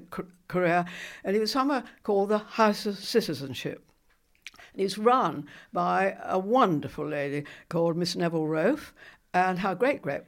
career. 0.47 0.85
And 1.23 1.35
it 1.35 1.39
was 1.39 1.51
somewhere 1.51 1.83
called 2.03 2.29
the 2.29 2.39
House 2.39 2.85
of 2.85 2.97
Citizenship. 2.97 3.83
And 4.73 4.81
it's 4.81 4.97
run 4.97 5.47
by 5.73 6.17
a 6.23 6.39
wonderful 6.39 7.07
lady 7.07 7.45
called 7.69 7.97
Miss 7.97 8.15
Neville 8.15 8.47
Rolfe, 8.47 8.93
and 9.33 9.59
her 9.59 9.75
great 9.75 10.01
great 10.01 10.23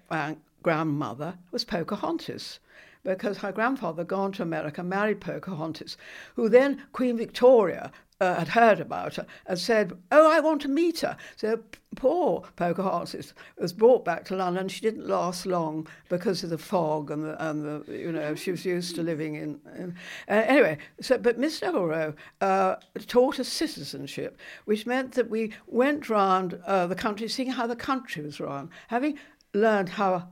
grandmother 0.64 1.38
was 1.52 1.64
Pocahontas 1.64 2.60
because 3.04 3.40
her 3.40 3.52
grandfather 3.52 4.04
gone 4.04 4.32
to 4.34 4.44
America, 4.44 4.84
married 4.84 5.20
Pocahontas, 5.20 5.98
who 6.36 6.50
then 6.50 6.84
Queen 6.92 7.18
Victoria 7.18 7.92
uh, 8.22 8.36
had 8.36 8.50
heard 8.50 8.80
about 8.80 9.16
her 9.16 9.26
and 9.48 9.58
said, 9.58 9.94
"Oh, 10.12 10.32
I 10.32 10.40
want 10.40 10.62
to 10.62 10.68
meet 10.68 11.00
her." 11.00 11.18
So 11.36 11.60
poor 11.96 12.44
Pocahontas 12.56 13.34
was 13.58 13.74
brought 13.74 14.06
back 14.06 14.24
to 14.26 14.36
London. 14.36 14.70
She 14.70 14.82
didn't 14.82 15.08
last 15.08 15.48
long 15.48 15.88
because 16.08 16.44
of 16.44 16.52
the 16.52 16.58
fog 16.58 17.10
and 17.10 17.24
the, 17.24 17.50
and 17.50 17.66
the 17.66 17.98
you 17.98 18.12
know 18.12 18.36
she 18.36 18.52
was 18.52 18.64
used 18.64 18.96
to 18.96 19.02
living 19.02 19.36
in. 19.36 19.60
in 19.76 19.96
uh, 20.30 20.44
anyway, 20.46 20.78
so 21.02 21.18
but 21.18 21.40
Miss 21.40 21.62
Neville 21.64 22.14
uh, 22.42 22.76
taught 23.08 23.40
us 23.40 23.48
citizenship, 23.48 24.38
which 24.66 24.86
meant 24.86 25.14
that 25.14 25.30
we 25.30 25.54
went 25.66 26.08
round 26.08 26.60
uh, 26.68 26.86
the 26.86 26.96
country, 26.96 27.28
seeing 27.28 27.50
how 27.50 27.66
the 27.66 27.76
country 27.76 28.24
was 28.24 28.40
run, 28.40 28.70
having 28.90 29.18
learned 29.54 29.90
how 29.90 30.28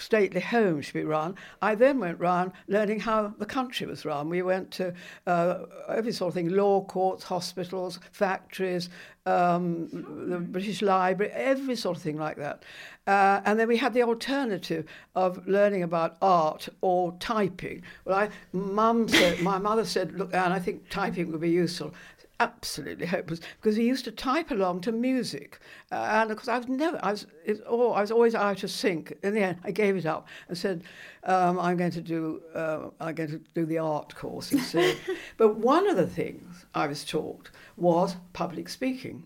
stately 0.00 0.40
home 0.40 0.80
should 0.80 0.94
be 0.94 1.04
run. 1.04 1.34
I 1.62 1.74
then 1.74 2.00
went 2.00 2.18
round 2.20 2.52
learning 2.66 3.00
how 3.00 3.34
the 3.38 3.46
country 3.46 3.86
was 3.86 4.04
run. 4.04 4.28
We 4.28 4.42
went 4.42 4.70
to 4.72 4.94
uh, 5.26 5.58
every 5.88 6.12
sort 6.12 6.28
of 6.28 6.34
thing, 6.34 6.50
law 6.50 6.82
courts, 6.82 7.24
hospitals, 7.24 7.98
factories, 8.12 8.90
um, 9.26 9.88
the 10.28 10.38
British 10.38 10.82
Library, 10.82 11.32
every 11.32 11.76
sort 11.76 11.96
of 11.96 12.02
thing 12.02 12.18
like 12.18 12.36
that. 12.36 12.62
Uh, 13.06 13.40
and 13.44 13.58
then 13.58 13.68
we 13.68 13.76
had 13.76 13.94
the 13.94 14.02
alternative 14.02 14.86
of 15.14 15.46
learning 15.46 15.82
about 15.82 16.16
art 16.20 16.68
or 16.80 17.16
typing. 17.20 17.82
Well, 18.04 18.18
I, 18.18 18.28
mum 18.52 19.08
said, 19.08 19.40
my 19.40 19.58
mother 19.58 19.84
said, 19.84 20.12
look, 20.12 20.34
Anne, 20.34 20.52
I 20.52 20.58
think 20.58 20.88
typing 20.90 21.30
would 21.32 21.40
be 21.40 21.50
useful 21.50 21.94
absolutely 22.40 23.06
hopeless 23.06 23.40
because 23.60 23.76
he 23.76 23.86
used 23.86 24.04
to 24.04 24.12
type 24.12 24.50
along 24.50 24.80
to 24.82 24.92
music, 24.92 25.58
uh, 25.90 26.08
and 26.10 26.30
of 26.30 26.36
course 26.36 26.48
I 26.48 26.58
was 26.58 26.68
never, 26.68 26.98
I 27.02 27.12
was, 27.12 27.26
it, 27.44 27.60
oh, 27.66 27.92
I 27.92 28.00
was 28.00 28.10
always 28.10 28.34
out 28.34 28.62
of 28.62 28.70
sync. 28.70 29.16
In 29.22 29.34
the 29.34 29.40
end, 29.40 29.58
I 29.64 29.70
gave 29.70 29.96
it 29.96 30.06
up 30.06 30.28
and 30.48 30.56
said, 30.56 30.84
um, 31.24 31.58
"I'm 31.58 31.76
going 31.76 31.90
to 31.92 32.00
do, 32.00 32.42
uh, 32.54 32.90
I'm 33.00 33.14
going 33.14 33.30
to 33.30 33.40
do 33.54 33.66
the 33.66 33.78
art 33.78 34.14
course 34.14 34.52
instead." 34.52 34.96
but 35.36 35.56
one 35.56 35.88
of 35.88 35.96
the 35.96 36.06
things 36.06 36.66
I 36.74 36.86
was 36.86 37.04
taught 37.04 37.50
was 37.76 38.16
public 38.32 38.68
speaking. 38.68 39.24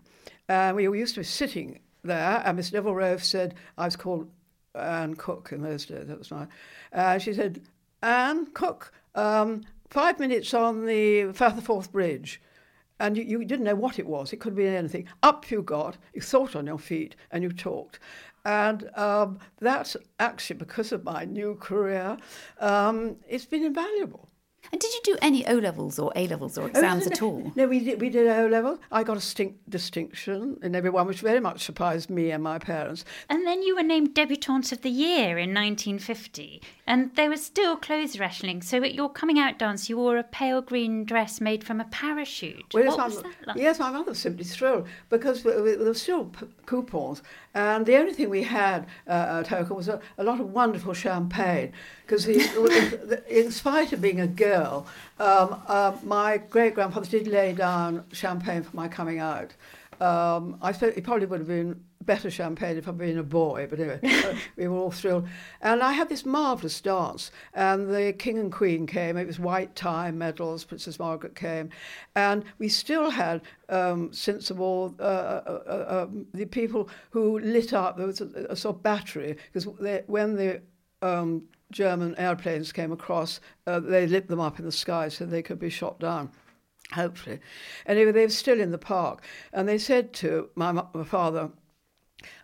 Uh, 0.49 0.73
we 0.75 0.89
were 0.89 0.97
used 0.97 1.15
to 1.15 1.21
be 1.21 1.25
sitting 1.25 1.81
there, 2.03 2.43
and 2.45 2.57
Miss 2.57 2.73
Neville 2.73 2.95
Rolfe 2.95 3.25
said, 3.25 3.55
I 3.79 3.87
was 3.87 3.97
called 3.97 4.29
Anne 4.75 5.15
Coke 5.15 5.53
in 5.53 5.63
those 5.63 5.87
days. 5.87 6.07
That 6.07 6.19
was 6.19 6.31
my. 6.31 6.47
Uh, 6.93 7.19
she 7.19 7.33
said, 7.33 7.63
"Anne 8.03 8.47
Coke." 8.47 8.93
Um, 9.15 9.63
five 9.91 10.19
minutes 10.19 10.55
on 10.55 10.87
the 10.87 11.33
Firth 11.33 11.63
Forth 11.63 11.93
Bridge 11.93 12.41
and 13.03 13.17
you, 13.17 13.25
you, 13.25 13.45
didn't 13.45 13.65
know 13.65 13.75
what 13.75 13.99
it 13.99 14.07
was. 14.07 14.33
It 14.33 14.39
could 14.39 14.55
be 14.55 14.67
anything. 14.67 15.09
Up 15.25 15.51
you 15.51 15.61
got, 15.61 15.99
you 16.15 16.23
thought 16.23 16.55
on 16.55 16.67
your 16.69 16.79
feet, 16.79 17.17
and 17.33 17.43
you 17.43 17.51
talked. 17.51 17.99
And 18.45 18.89
um, 18.97 19.41
that's 19.59 19.97
actually 20.21 20.59
because 20.59 20.93
of 20.93 21.03
my 21.03 21.25
new 21.25 21.57
career, 21.57 22.17
um, 22.61 23.17
it's 23.29 23.45
been 23.45 23.65
invaluable. 23.65 24.29
And 24.71 24.81
did 24.81 24.93
you 24.93 25.01
do 25.05 25.19
any 25.21 25.47
O 25.47 25.55
levels 25.55 25.99
or 25.99 26.13
A 26.15 26.27
levels 26.29 26.57
or 26.57 26.63
oh, 26.63 26.67
exams 26.67 27.07
oh, 27.07 27.09
no, 27.09 27.13
at 27.13 27.23
all? 27.23 27.53
No, 27.57 27.67
we 27.67 27.81
did, 27.81 28.01
we 28.01 28.09
did 28.09 28.29
O 28.29 28.47
level. 28.47 28.79
I 28.91 29.03
got 29.03 29.17
a 29.17 29.21
stink 29.21 29.57
distinction 29.69 30.59
in 30.63 30.75
everyone, 30.75 31.07
which 31.07 31.21
very 31.21 31.41
much 31.41 31.65
surprised 31.65 32.11
me 32.11 32.31
and 32.31 32.43
my 32.43 32.59
parents. 32.59 33.05
And 33.29 33.47
then 33.47 33.63
you 33.63 33.75
were 33.75 33.83
named 33.83 34.15
Debutante 34.15 34.73
of 34.73 34.83
the 34.83 34.91
Year 34.91 35.39
in 35.39 35.53
1950. 35.53 36.63
And 36.87 37.15
there 37.17 37.31
was 37.31 37.45
still 37.45 37.77
clothes 37.77 38.19
rationing. 38.19 38.63
So 38.63 38.83
at 38.83 38.95
your 38.95 39.11
coming 39.11 39.39
out 39.39 39.59
dance, 39.59 39.89
you 39.89 39.97
wore 39.97 40.19
a 40.19 40.25
pale 40.25 40.63
green 40.63 41.05
dress 41.05 41.41
made 41.41 41.65
from 41.65 41.81
a 41.81 41.85
parachute. 41.85 42.65
Well, 42.73 42.87
what 42.87 42.99
yes, 42.99 43.15
was 43.15 43.23
that 43.23 43.47
like? 43.47 43.57
Yes, 43.57 43.79
my 43.79 43.91
mother 43.91 44.11
was 44.11 44.19
simply 44.19 44.45
thrilled 44.45 44.87
because 45.09 45.43
there 45.43 45.63
were 45.63 45.95
still 45.95 46.27
p- 46.27 46.47
coupons. 46.67 47.23
And 47.55 47.85
the 47.85 47.97
only 47.97 48.13
thing 48.13 48.31
we 48.31 48.45
had 48.45 48.87
uh, 49.07 49.43
at 49.45 49.49
Holkham 49.49 49.77
was 49.77 49.89
a, 49.89 50.01
a 50.17 50.25
lot 50.25 50.41
of 50.41 50.51
wonderful 50.53 50.95
champagne 50.95 51.73
because 52.07 52.27
in 52.27 53.51
spite 53.51 53.93
of 53.93 54.01
being 54.01 54.21
a 54.21 54.27
girl, 54.27 54.87
um, 55.19 55.63
uh, 55.67 55.97
my 56.03 56.39
great 56.39 56.75
grandfather 56.75 57.07
did 57.07 57.27
lay 57.27 57.53
down 57.53 58.05
champagne 58.13 58.63
for 58.63 58.75
my 58.75 58.89
coming 58.89 59.19
out. 59.19 59.55
Um, 60.01 60.59
I 60.63 60.73
suppose 60.73 60.95
it 60.97 61.05
probably 61.05 61.27
would 61.27 61.41
have 61.41 61.49
been 61.49 61.85
better 62.03 62.31
champagne 62.31 62.77
if 62.77 62.89
I'd 62.89 62.99
been 62.99 63.19
a 63.19 63.23
boy, 63.23 63.67
but 63.69 63.79
anyway, 63.79 64.01
uh, 64.25 64.35
we 64.57 64.69
were 64.69 64.77
all 64.77 64.91
thrilled. 64.91 65.27
And 65.61 65.83
I 65.83 65.93
had 65.93 66.09
this 66.09 66.25
marvellous 66.25 66.81
dance, 66.81 67.31
and 67.55 67.93
the 67.93 68.13
King 68.13 68.39
and 68.39 68.53
Queen 68.53 68.87
came. 68.87 69.17
It 69.17 69.27
was 69.27 69.39
white 69.39 69.75
tie, 69.75 70.11
medals, 70.11 70.65
Princess 70.65 70.99
Margaret 70.99 71.35
came. 71.35 71.71
And 72.15 72.45
we 72.59 72.69
still 72.69 73.11
had, 73.11 73.43
um, 73.69 74.13
since 74.13 74.49
the 74.49 74.55
war, 74.55 74.95
uh, 74.99 75.03
uh, 75.03 75.63
uh, 75.67 76.05
um, 76.05 76.27
the 76.35 76.47
people 76.47 76.89
who 77.11 77.39
lit 77.39 77.73
up, 77.73 77.97
there 77.97 78.07
was 78.07 78.21
a, 78.21 78.47
a 78.51 78.57
sort 78.57 78.77
of 78.77 78.83
battery, 78.83 79.37
because 79.53 79.67
when 80.07 80.37
the 80.37 80.61
um, 81.03 81.45
German 81.71 82.15
airplanes 82.19 82.73
came 82.73 82.93
across, 82.93 83.41
uh, 83.67 83.81
they 83.81 84.07
lit 84.07 84.29
them 84.29 84.41
up 84.41 84.59
in 84.59 84.65
the 84.65 84.73
sky 84.73 85.09
so 85.09 85.25
they 85.25 85.43
could 85.43 85.59
be 85.59 85.71
shot 85.71 85.99
down 85.99 86.31
hopefully. 86.93 87.41
Anyway, 87.87 88.13
they 88.13 88.25
were 88.25 88.31
still 88.31 88.61
in 88.61 88.71
the 88.71 88.79
park, 88.79 89.23
and 89.53 89.69
they 89.69 89.79
said 89.79 90.13
to 90.13 90.51
my, 90.55 90.73
my 90.73 91.05
father, 91.05 91.51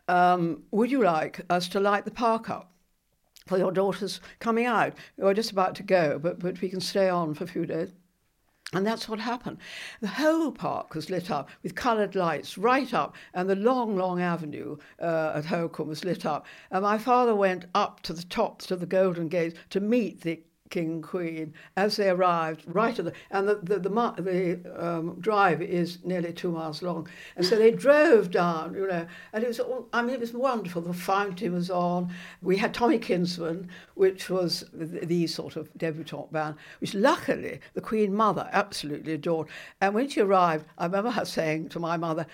um, 0.08 0.62
Would 0.70 0.90
you 0.90 1.02
like 1.02 1.40
us 1.50 1.68
to 1.68 1.80
light 1.80 2.04
the 2.04 2.10
park 2.10 2.50
up? 2.50 2.72
For 3.46 3.56
your 3.56 3.72
daughter's 3.72 4.20
coming 4.40 4.66
out. 4.66 4.92
We're 5.16 5.32
just 5.32 5.52
about 5.52 5.74
to 5.76 5.82
go, 5.82 6.18
but, 6.18 6.38
but 6.38 6.60
we 6.60 6.68
can 6.68 6.80
stay 6.80 7.08
on 7.08 7.32
for 7.32 7.44
a 7.44 7.48
few 7.48 7.64
days. 7.64 7.92
And 8.74 8.86
that's 8.86 9.08
what 9.08 9.18
happened. 9.18 9.56
The 10.02 10.08
whole 10.08 10.52
park 10.52 10.94
was 10.94 11.08
lit 11.08 11.30
up 11.30 11.48
with 11.62 11.74
coloured 11.74 12.14
lights 12.14 12.58
right 12.58 12.92
up, 12.92 13.16
and 13.32 13.48
the 13.48 13.56
long, 13.56 13.96
long 13.96 14.20
avenue 14.20 14.76
uh, 15.00 15.32
at 15.36 15.44
Holkham 15.44 15.86
was 15.86 16.04
lit 16.04 16.26
up. 16.26 16.44
And 16.70 16.82
my 16.82 16.98
father 16.98 17.34
went 17.34 17.64
up 17.74 18.02
to 18.02 18.12
the 18.12 18.24
top 18.24 18.60
to 18.62 18.76
the 18.76 18.84
Golden 18.84 19.28
Gate 19.28 19.56
to 19.70 19.80
meet 19.80 20.20
the 20.20 20.42
king 20.70 21.02
queen 21.02 21.54
as 21.76 21.96
they 21.96 22.10
arrived 22.10 22.64
right 22.66 22.98
at 22.98 23.04
the 23.04 23.12
and 23.30 23.48
the 23.48 23.56
the, 23.56 23.78
the, 23.78 23.88
the 23.88 24.86
um, 24.86 25.16
drive 25.20 25.62
is 25.62 25.98
nearly 26.04 26.32
two 26.32 26.50
miles 26.50 26.82
long. 26.82 27.08
And 27.36 27.44
so 27.44 27.56
they 27.56 27.70
drove 27.70 28.30
down 28.30 28.74
you 28.74 28.86
know 28.86 29.06
and 29.32 29.44
it 29.44 29.48
was 29.48 29.60
all, 29.60 29.88
I 29.92 30.02
mean 30.02 30.14
it 30.14 30.20
was 30.20 30.32
wonderful. 30.32 30.82
The 30.82 30.92
fountain 30.92 31.52
was 31.52 31.70
on. 31.70 32.12
We 32.42 32.56
had 32.56 32.74
Tommy 32.74 32.98
Kinsman 32.98 33.68
which 33.94 34.30
was 34.30 34.64
the, 34.72 35.06
the 35.06 35.26
sort 35.26 35.56
of 35.56 35.70
debutante 35.76 36.32
band 36.32 36.56
which 36.80 36.94
luckily 36.94 37.60
the 37.74 37.80
queen 37.80 38.14
mother 38.14 38.48
absolutely 38.52 39.14
adored. 39.14 39.48
And 39.80 39.94
when 39.94 40.08
she 40.08 40.20
arrived 40.20 40.66
I 40.76 40.86
remember 40.86 41.10
her 41.10 41.24
saying 41.24 41.70
to 41.70 41.80
my 41.80 41.96
mother 41.96 42.26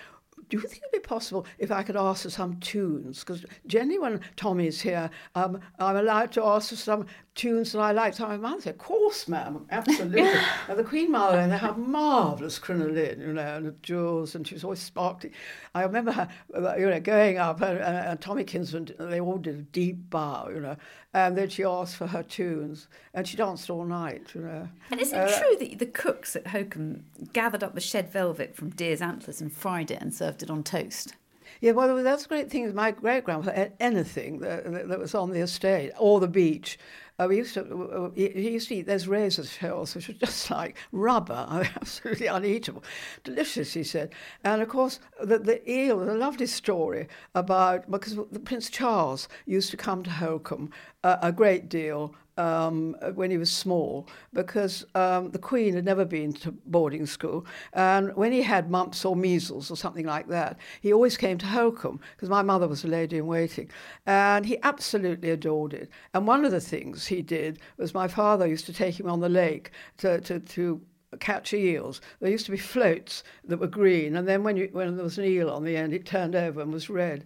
do 0.48 0.56
you 0.56 0.62
think 0.62 0.82
it'd 0.82 0.92
be 0.92 0.98
possible 1.00 1.46
if 1.58 1.70
I 1.70 1.82
could 1.82 1.96
ask 1.96 2.22
for 2.22 2.30
some 2.30 2.58
tunes? 2.60 3.20
Because 3.20 3.44
generally 3.66 3.98
when 3.98 4.20
Tommy's 4.36 4.80
here, 4.80 5.10
um, 5.34 5.60
I'm 5.78 5.96
allowed 5.96 6.32
to 6.32 6.44
ask 6.44 6.70
for 6.70 6.76
some 6.76 7.06
tunes 7.34 7.72
that 7.72 7.80
I 7.80 7.92
like. 7.92 8.14
So 8.14 8.26
my 8.28 8.36
mother 8.36 8.62
said, 8.62 8.74
of 8.74 8.78
course, 8.78 9.26
ma'am, 9.26 9.66
absolutely. 9.70 10.22
and 10.68 10.78
the 10.78 10.84
Queen 10.84 11.10
Mother, 11.10 11.38
and 11.38 11.50
they 11.50 11.58
have 11.58 11.76
marvellous 11.76 12.58
crinoline, 12.58 13.20
you 13.20 13.32
know, 13.32 13.56
and 13.56 13.82
jewels, 13.82 14.34
and 14.34 14.46
she 14.46 14.54
was 14.54 14.64
always 14.64 14.80
sparkling. 14.80 15.32
I 15.74 15.82
remember 15.82 16.12
her, 16.12 16.28
uh, 16.54 16.76
you 16.76 16.88
know, 16.88 17.00
going 17.00 17.38
up, 17.38 17.60
and, 17.60 17.78
and, 17.78 17.96
and 17.96 18.20
Tommy 18.20 18.44
Kinsman, 18.44 18.94
they 18.98 19.20
all 19.20 19.38
did 19.38 19.54
a 19.56 19.62
deep 19.62 20.10
bow, 20.10 20.48
you 20.48 20.60
know, 20.60 20.76
and 21.12 21.36
then 21.36 21.48
she 21.48 21.64
asked 21.64 21.96
for 21.96 22.06
her 22.06 22.22
tunes, 22.22 22.86
and 23.12 23.26
she 23.26 23.36
danced 23.36 23.68
all 23.68 23.84
night, 23.84 24.32
you 24.34 24.42
know. 24.42 24.68
And 24.90 25.00
is 25.00 25.12
it 25.12 25.18
uh, 25.18 25.38
true 25.38 25.56
that 25.58 25.78
the 25.78 25.86
cooks 25.86 26.36
at 26.36 26.44
Holkham 26.44 27.02
gathered 27.32 27.64
up 27.64 27.74
the 27.74 27.80
shed 27.80 28.12
velvet 28.12 28.54
from 28.54 28.70
deer's 28.70 29.02
antlers 29.02 29.40
and 29.40 29.52
fried 29.52 29.90
it 29.90 30.00
and 30.00 30.14
served 30.14 30.42
it 30.42 30.50
on 30.50 30.62
toast? 30.62 31.14
Yeah, 31.60 31.72
well, 31.72 32.02
that's 32.02 32.24
the 32.24 32.28
great 32.28 32.50
thing. 32.50 32.74
My 32.74 32.90
great 32.90 33.24
grandfather 33.24 33.56
had 33.56 33.72
anything 33.80 34.40
that, 34.40 34.88
that 34.88 34.98
was 34.98 35.14
on 35.14 35.30
the 35.30 35.40
estate 35.40 35.92
or 35.98 36.20
the 36.20 36.28
beach. 36.28 36.78
Uh, 37.18 37.27
we 37.29 37.37
used 37.37 37.55
to, 37.55 37.62
uh, 37.62 38.11
he 38.14 38.50
used 38.50 38.68
to 38.68 38.74
eat 38.74 38.87
those 38.87 39.07
razor 39.07 39.44
shells, 39.44 39.94
which 39.94 40.09
are 40.09 40.14
just 40.14 40.50
like 40.50 40.77
rubber, 40.90 41.46
absolutely 41.77 42.27
uneatable. 42.27 42.83
Delicious, 43.22 43.72
he 43.74 43.85
said. 43.85 44.12
And 44.42 44.61
of 44.61 44.68
course, 44.68 44.98
the, 45.22 45.38
the 45.38 45.70
eel, 45.70 46.00
the 46.00 46.14
lovely 46.14 46.46
story 46.46 47.07
about, 47.35 47.88
because 47.88 48.16
the 48.16 48.40
Prince 48.40 48.68
Charles 48.68 49.29
used 49.46 49.70
to 49.70 49.77
come 49.77 50.03
to 50.03 50.11
Holkham 50.11 50.70
uh, 51.05 51.18
a 51.22 51.31
great 51.31 51.68
deal 51.68 52.14
um, 52.36 52.96
when 53.14 53.30
he 53.30 53.38
was 53.38 53.50
small 53.50 54.08
because 54.32 54.84
um, 54.94 55.30
the 55.30 55.38
Queen 55.38 55.74
had 55.74 55.84
never 55.84 56.04
been 56.04 56.32
to 56.32 56.52
boarding 56.66 57.06
school. 57.06 57.46
And 57.72 58.14
when 58.16 58.32
he 58.32 58.42
had 58.42 58.70
mumps 58.70 59.04
or 59.04 59.16
measles 59.16 59.70
or 59.70 59.76
something 59.76 60.06
like 60.06 60.28
that, 60.28 60.58
he 60.80 60.92
always 60.92 61.16
came 61.16 61.38
to 61.38 61.46
Holkham 61.46 62.00
because 62.16 62.28
my 62.28 62.42
mother 62.42 62.68
was 62.68 62.84
a 62.84 62.88
lady 62.88 63.18
in 63.18 63.26
waiting. 63.26 63.70
And 64.06 64.46
he 64.46 64.58
absolutely 64.62 65.30
adored 65.30 65.74
it. 65.74 65.90
And 66.12 66.26
one 66.26 66.44
of 66.44 66.52
the 66.52 66.60
things 66.60 67.06
he 67.06 67.22
did 67.22 67.58
was 67.76 67.94
my 67.94 68.08
father 68.08 68.46
used 68.46 68.66
to 68.66 68.72
take 68.72 68.98
him 68.98 69.08
on 69.08 69.20
the 69.20 69.28
lake 69.28 69.70
to, 69.98 70.20
to, 70.22 70.40
to 70.40 70.80
catch 71.20 71.54
eels. 71.54 72.00
There 72.20 72.30
used 72.30 72.46
to 72.46 72.52
be 72.52 72.58
floats 72.58 73.22
that 73.44 73.58
were 73.58 73.66
green, 73.66 74.16
and 74.16 74.26
then 74.26 74.42
when, 74.42 74.56
you, 74.56 74.68
when 74.72 74.96
there 74.96 75.04
was 75.04 75.18
an 75.18 75.24
eel 75.24 75.50
on 75.50 75.64
the 75.64 75.76
end, 75.76 75.92
it 75.92 76.04
turned 76.04 76.34
over 76.34 76.60
and 76.60 76.72
was 76.72 76.90
red. 76.90 77.24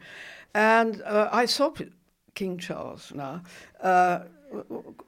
And 0.54 1.02
uh, 1.02 1.28
I 1.32 1.46
saw 1.46 1.72
King 2.34 2.58
Charles 2.58 3.12
now. 3.14 3.42
Uh, 3.80 4.20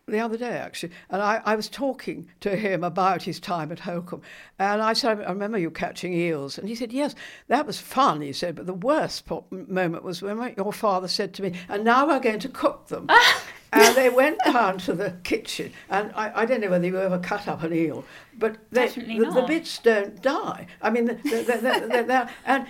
the 0.06 0.18
other 0.18 0.36
day 0.36 0.56
actually, 0.58 0.92
and 1.08 1.22
I, 1.22 1.40
I 1.44 1.54
was 1.54 1.68
talking 1.68 2.28
to 2.40 2.56
him 2.56 2.84
about 2.84 3.22
his 3.22 3.40
time 3.40 3.72
at 3.72 3.80
Holkham, 3.80 4.22
and 4.58 4.82
I 4.82 4.92
said, 4.92 5.20
"I 5.20 5.30
remember 5.30 5.58
you 5.58 5.70
catching 5.70 6.12
eels," 6.12 6.58
and 6.58 6.68
he 6.68 6.74
said, 6.74 6.92
"Yes, 6.92 7.14
that 7.48 7.66
was 7.66 7.78
fun." 7.78 8.20
He 8.20 8.32
said, 8.32 8.56
"But 8.56 8.66
the 8.66 8.74
worst 8.74 9.24
moment 9.50 10.04
was 10.04 10.22
when 10.22 10.54
your 10.56 10.72
father 10.72 11.08
said 11.08 11.34
to 11.34 11.42
me, 11.42 11.54
and 11.68 11.84
now 11.84 12.06
we're 12.06 12.20
going 12.20 12.40
to 12.40 12.48
cook 12.48 12.88
them." 12.88 13.08
and 13.72 13.96
they 13.96 14.08
went 14.08 14.38
down 14.44 14.78
to 14.78 14.92
the 14.92 15.16
kitchen, 15.22 15.72
and 15.88 16.12
I, 16.14 16.42
I 16.42 16.44
don't 16.44 16.60
know 16.60 16.70
whether 16.70 16.86
you 16.86 16.98
ever 16.98 17.18
cut 17.18 17.46
up 17.46 17.62
an 17.62 17.72
eel, 17.72 18.04
but 18.40 18.56
they, 18.70 18.88
the, 18.88 19.30
the, 19.32 19.44
bits 19.46 19.78
don't 19.78 20.20
die. 20.22 20.66
I 20.82 20.90
mean, 20.90 21.04
they're, 21.04 21.44
they're, 21.44 22.02
they're, 22.02 22.30
and 22.44 22.66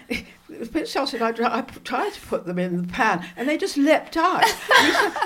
Prince 0.72 0.92
Charles 0.92 1.11
said, 1.11 1.22
I, 1.22 1.59
I 1.59 1.62
tried 1.62 2.12
to 2.12 2.20
put 2.22 2.44
them 2.44 2.59
in 2.59 2.83
the 2.83 2.88
pan, 2.88 3.24
and 3.37 3.48
they 3.48 3.56
just 3.56 3.76
leapt 3.76 4.16
out. 4.16 4.44
said, 4.44 4.56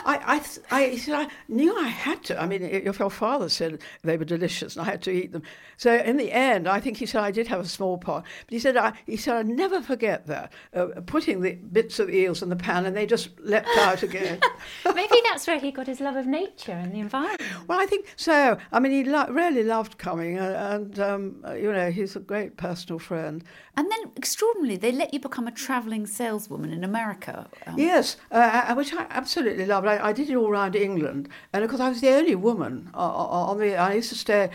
I, 0.05 0.43
I, 0.71 0.77
I, 0.77 0.87
he 0.91 0.99
said, 0.99 1.15
I 1.15 1.29
knew 1.49 1.77
I 1.77 1.89
had 1.89 2.23
to. 2.25 2.41
I 2.41 2.47
mean, 2.47 2.63
if 2.63 2.99
your 2.99 3.11
father 3.11 3.49
said 3.49 3.81
they 4.03 4.17
were 4.17 4.25
delicious, 4.25 4.77
and 4.77 4.87
I 4.87 4.91
had 4.91 5.03
to 5.03 5.11
eat 5.11 5.33
them. 5.33 5.43
So 5.77 5.97
in 5.97 6.17
the 6.17 6.31
end, 6.31 6.69
I 6.69 6.79
think 6.79 6.99
he 6.99 7.07
said 7.07 7.23
I 7.23 7.31
did 7.31 7.47
have 7.49 7.61
a 7.61 7.69
small 7.69 7.99
pot, 7.99 8.25
but 8.47 8.53
he 8.53 8.59
said, 8.59 8.77
I, 8.77 8.93
he 9.07 9.17
said, 9.17 9.37
I 9.37 9.43
never 9.43 9.81
forget 9.81 10.27
that, 10.27 10.53
uh, 10.75 10.87
putting 11.07 11.41
the 11.41 11.55
bits 11.55 11.99
of 11.99 12.11
eels 12.11 12.43
in 12.43 12.51
the 12.51 12.57
pan, 12.57 12.87
and 12.87 12.97
they 12.97 13.07
just 13.07 13.31
leapt 13.41 13.69
out 13.79 14.03
again. 14.03 14.41
Maybe 14.95 15.21
that's 15.25 15.47
where 15.47 15.59
he 15.59 15.73
got 15.73 15.87
his 15.87 16.01
love 16.01 16.17
of 16.17 16.27
nature 16.27 16.73
and 16.73 16.93
the 16.93 17.01
environment. 17.01 17.43
Well, 17.67 17.81
I 17.81 17.87
think 17.87 18.13
so. 18.17 18.59
I 18.73 18.81
mean, 18.81 18.93
he 18.93 19.05
lo- 19.05 19.29
really 19.31 19.63
loved 19.63 19.99
coming, 19.99 20.34
and, 20.37 20.55
and 20.55 20.99
um, 21.01 21.45
you 21.57 21.73
know, 21.73 21.91
he's 21.91 22.17
a 22.17 22.21
great 22.21 22.57
personal 22.57 22.99
friend. 22.99 23.45
And 23.77 23.91
then, 23.91 24.13
extraordinarily, 24.17 24.77
they 24.77 24.93
let 24.93 25.13
you 25.13 25.21
become 25.21 25.47
a 25.47 25.53
travelling 25.53 26.07
saleswoman 26.07 26.73
in 26.73 26.85
America. 26.85 27.49
Um. 27.67 27.79
Yes, 27.79 28.17
uh, 28.31 28.67
uh, 28.69 28.75
which 28.75 28.93
I 28.95 29.07
absolutely 29.11 29.67
loved. 29.67 29.87
I, 29.87 30.09
I, 30.09 30.13
did 30.13 30.31
it 30.31 30.37
all 30.37 30.49
around 30.49 30.77
England, 30.77 31.29
and 31.53 31.65
of 31.65 31.71
course, 31.71 31.81
I 31.81 31.89
was 31.89 32.01
the 32.01 32.11
only 32.11 32.35
woman 32.35 32.91
on 32.95 33.59
the. 33.59 33.77
I 33.77 33.95
used 33.95 34.11
to 34.11 34.19
stay 34.19 34.51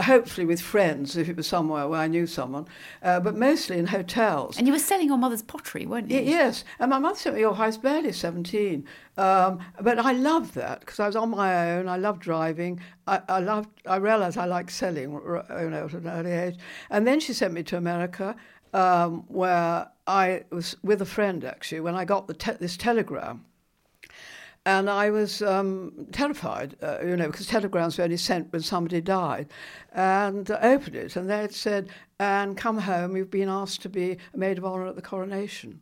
hopefully 0.00 0.46
with 0.46 0.60
friends 0.60 1.16
if 1.16 1.28
it 1.28 1.36
was 1.36 1.46
somewhere 1.46 1.88
where 1.88 2.00
I 2.00 2.06
knew 2.06 2.26
someone, 2.26 2.66
uh, 3.02 3.20
but 3.20 3.36
mostly 3.36 3.78
in 3.78 3.86
hotels. 3.86 4.58
And 4.58 4.66
you 4.66 4.72
were 4.72 4.78
selling 4.78 5.08
your 5.08 5.18
mother's 5.18 5.42
pottery, 5.42 5.86
weren't 5.86 6.10
you? 6.10 6.18
Y- 6.18 6.24
yes, 6.24 6.64
and 6.78 6.90
my 6.90 6.98
mother 6.98 7.18
sent 7.18 7.36
me 7.36 7.44
off. 7.44 7.58
I 7.58 7.66
was 7.66 7.78
barely 7.78 8.12
17, 8.12 8.86
um, 9.16 9.60
but 9.80 9.98
I 9.98 10.12
loved 10.12 10.54
that 10.54 10.80
because 10.80 11.00
I 11.00 11.06
was 11.06 11.16
on 11.16 11.30
my 11.30 11.72
own. 11.72 11.88
I 11.88 11.96
loved 11.96 12.20
driving. 12.20 12.80
I, 13.06 13.20
I 13.28 13.40
loved. 13.40 13.68
I 13.86 13.96
realised 13.96 14.36
I 14.38 14.46
liked 14.46 14.70
selling, 14.72 15.12
you 15.12 15.70
know, 15.70 15.86
at 15.86 15.92
an 15.92 16.08
early 16.08 16.32
age. 16.32 16.56
And 16.90 17.06
then 17.06 17.20
she 17.20 17.32
sent 17.32 17.54
me 17.54 17.62
to 17.64 17.76
America, 17.76 18.36
um, 18.72 19.24
where 19.28 19.88
I 20.06 20.44
was 20.50 20.76
with 20.82 21.00
a 21.02 21.06
friend 21.06 21.44
actually 21.44 21.80
when 21.80 21.94
I 21.94 22.04
got 22.04 22.26
the 22.26 22.34
te- 22.34 22.52
this 22.52 22.76
telegram 22.76 23.44
and 24.66 24.90
I 24.90 25.10
was 25.10 25.42
um, 25.42 26.08
terrified, 26.10 26.76
uh, 26.82 26.98
you 27.00 27.16
know, 27.16 27.28
because 27.28 27.46
telegrams 27.46 27.96
were 27.96 28.04
only 28.04 28.16
sent 28.16 28.52
when 28.52 28.62
somebody 28.62 29.00
died. 29.00 29.46
And 29.92 30.50
uh, 30.50 30.58
opened 30.60 30.96
it, 30.96 31.14
and 31.14 31.30
they 31.30 31.38
had 31.38 31.54
said, 31.54 31.88
and 32.18 32.56
come 32.56 32.78
home, 32.78 33.16
you've 33.16 33.30
been 33.30 33.48
asked 33.48 33.82
to 33.82 33.88
be 33.88 34.18
a 34.34 34.36
maid 34.36 34.58
of 34.58 34.64
honour 34.64 34.88
at 34.88 34.96
the 34.96 35.02
coronation. 35.02 35.80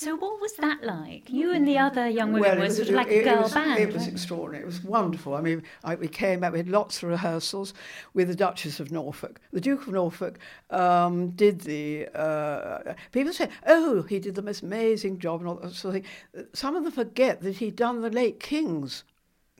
So 0.00 0.16
what 0.16 0.40
was 0.40 0.54
that 0.54 0.82
like? 0.82 1.28
You 1.28 1.52
and 1.52 1.68
the 1.68 1.76
other 1.76 2.08
young 2.08 2.32
women 2.32 2.48
well, 2.48 2.58
were 2.60 2.70
sort 2.70 2.88
of 2.88 2.94
like 2.94 3.08
it, 3.08 3.20
a 3.20 3.24
girl 3.24 3.42
was, 3.42 3.52
band. 3.52 3.78
It 3.78 3.92
was 3.92 4.06
extraordinary. 4.06 4.62
It 4.62 4.66
was 4.66 4.82
wonderful. 4.82 5.34
I 5.34 5.42
mean, 5.42 5.62
I, 5.84 5.94
we 5.94 6.08
came 6.08 6.40
back. 6.40 6.52
We 6.52 6.58
had 6.58 6.70
lots 6.70 7.02
of 7.02 7.10
rehearsals 7.10 7.74
with 8.14 8.28
the 8.28 8.34
Duchess 8.34 8.80
of 8.80 8.90
Norfolk. 8.90 9.42
The 9.52 9.60
Duke 9.60 9.82
of 9.86 9.92
Norfolk 9.92 10.38
um, 10.70 11.32
did 11.32 11.60
the. 11.60 12.08
Uh, 12.14 12.94
people 13.12 13.34
say, 13.34 13.50
"Oh, 13.66 14.00
he 14.00 14.18
did 14.18 14.36
the 14.36 14.42
most 14.42 14.62
amazing 14.62 15.18
job," 15.18 15.40
and 15.40 15.48
all 15.50 15.56
that 15.56 15.74
sort 15.74 15.96
of 15.96 16.02
thing. 16.02 16.46
Some 16.54 16.76
of 16.76 16.84
them 16.84 16.92
forget 16.92 17.42
that 17.42 17.56
he'd 17.56 17.76
done 17.76 18.00
the 18.00 18.08
late 18.08 18.40
King's 18.40 19.04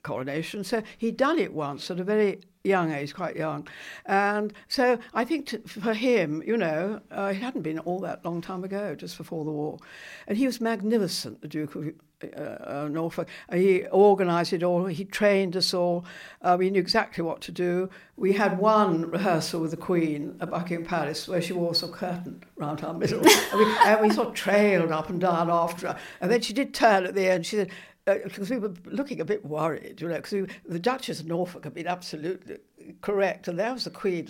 coronation. 0.03 0.63
So 0.63 0.83
he'd 0.97 1.17
done 1.17 1.39
it 1.39 1.53
once 1.53 1.91
at 1.91 1.99
a 1.99 2.03
very 2.03 2.41
young 2.63 2.91
age, 2.91 3.13
quite 3.13 3.35
young. 3.35 3.67
And 4.05 4.53
so 4.67 4.99
I 5.13 5.25
think 5.25 5.47
to, 5.47 5.59
for 5.59 5.93
him, 5.93 6.43
you 6.45 6.57
know, 6.57 7.01
uh, 7.11 7.31
it 7.33 7.37
hadn't 7.37 7.61
been 7.61 7.79
all 7.79 7.99
that 8.01 8.23
long 8.23 8.41
time 8.41 8.63
ago, 8.63 8.95
just 8.95 9.17
before 9.17 9.45
the 9.45 9.51
war. 9.51 9.79
And 10.27 10.37
he 10.37 10.45
was 10.45 10.61
magnificent, 10.61 11.41
the 11.41 11.47
Duke 11.47 11.75
of 11.75 11.91
uh, 12.23 12.39
uh, 12.39 12.87
Norfolk. 12.91 13.27
He 13.51 13.85
organised 13.87 14.53
it 14.53 14.63
all, 14.63 14.85
he 14.85 15.05
trained 15.05 15.57
us 15.57 15.73
all, 15.73 16.05
uh, 16.43 16.55
we 16.57 16.69
knew 16.69 16.79
exactly 16.79 17.23
what 17.23 17.41
to 17.41 17.51
do. 17.51 17.89
We 18.15 18.33
had 18.33 18.59
one 18.59 19.09
rehearsal 19.09 19.61
with 19.61 19.71
the 19.71 19.77
Queen 19.77 20.37
at 20.39 20.51
Buckingham 20.51 20.85
Palace 20.85 21.27
where 21.27 21.41
she 21.41 21.53
wore 21.53 21.73
some 21.73 21.91
curtain 21.91 22.43
round 22.57 22.81
her 22.81 22.93
middle. 22.93 23.19
and, 23.27 23.59
we, 23.59 23.65
and 23.85 24.01
we 24.01 24.11
sort 24.11 24.29
of 24.29 24.33
trailed 24.35 24.91
up 24.91 25.09
and 25.09 25.19
down 25.19 25.49
after 25.49 25.87
her. 25.87 25.97
And 26.19 26.29
then 26.29 26.41
she 26.41 26.53
did 26.53 26.75
turn 26.75 27.05
at 27.05 27.15
the 27.15 27.27
end, 27.27 27.47
she 27.47 27.55
said, 27.55 27.71
because 28.05 28.51
uh, 28.51 28.55
we 28.55 28.59
were 28.59 28.73
looking 28.85 29.21
a 29.21 29.25
bit 29.25 29.45
worried, 29.45 30.01
you 30.01 30.07
know, 30.07 30.15
because 30.15 30.47
the 30.65 30.79
Duchess 30.79 31.19
of 31.19 31.27
Norfolk 31.27 31.65
had 31.65 31.73
been 31.73 31.87
absolutely 31.87 32.57
correct, 33.01 33.47
and 33.47 33.59
there 33.59 33.73
was 33.73 33.83
the 33.83 33.91
Queen. 33.91 34.27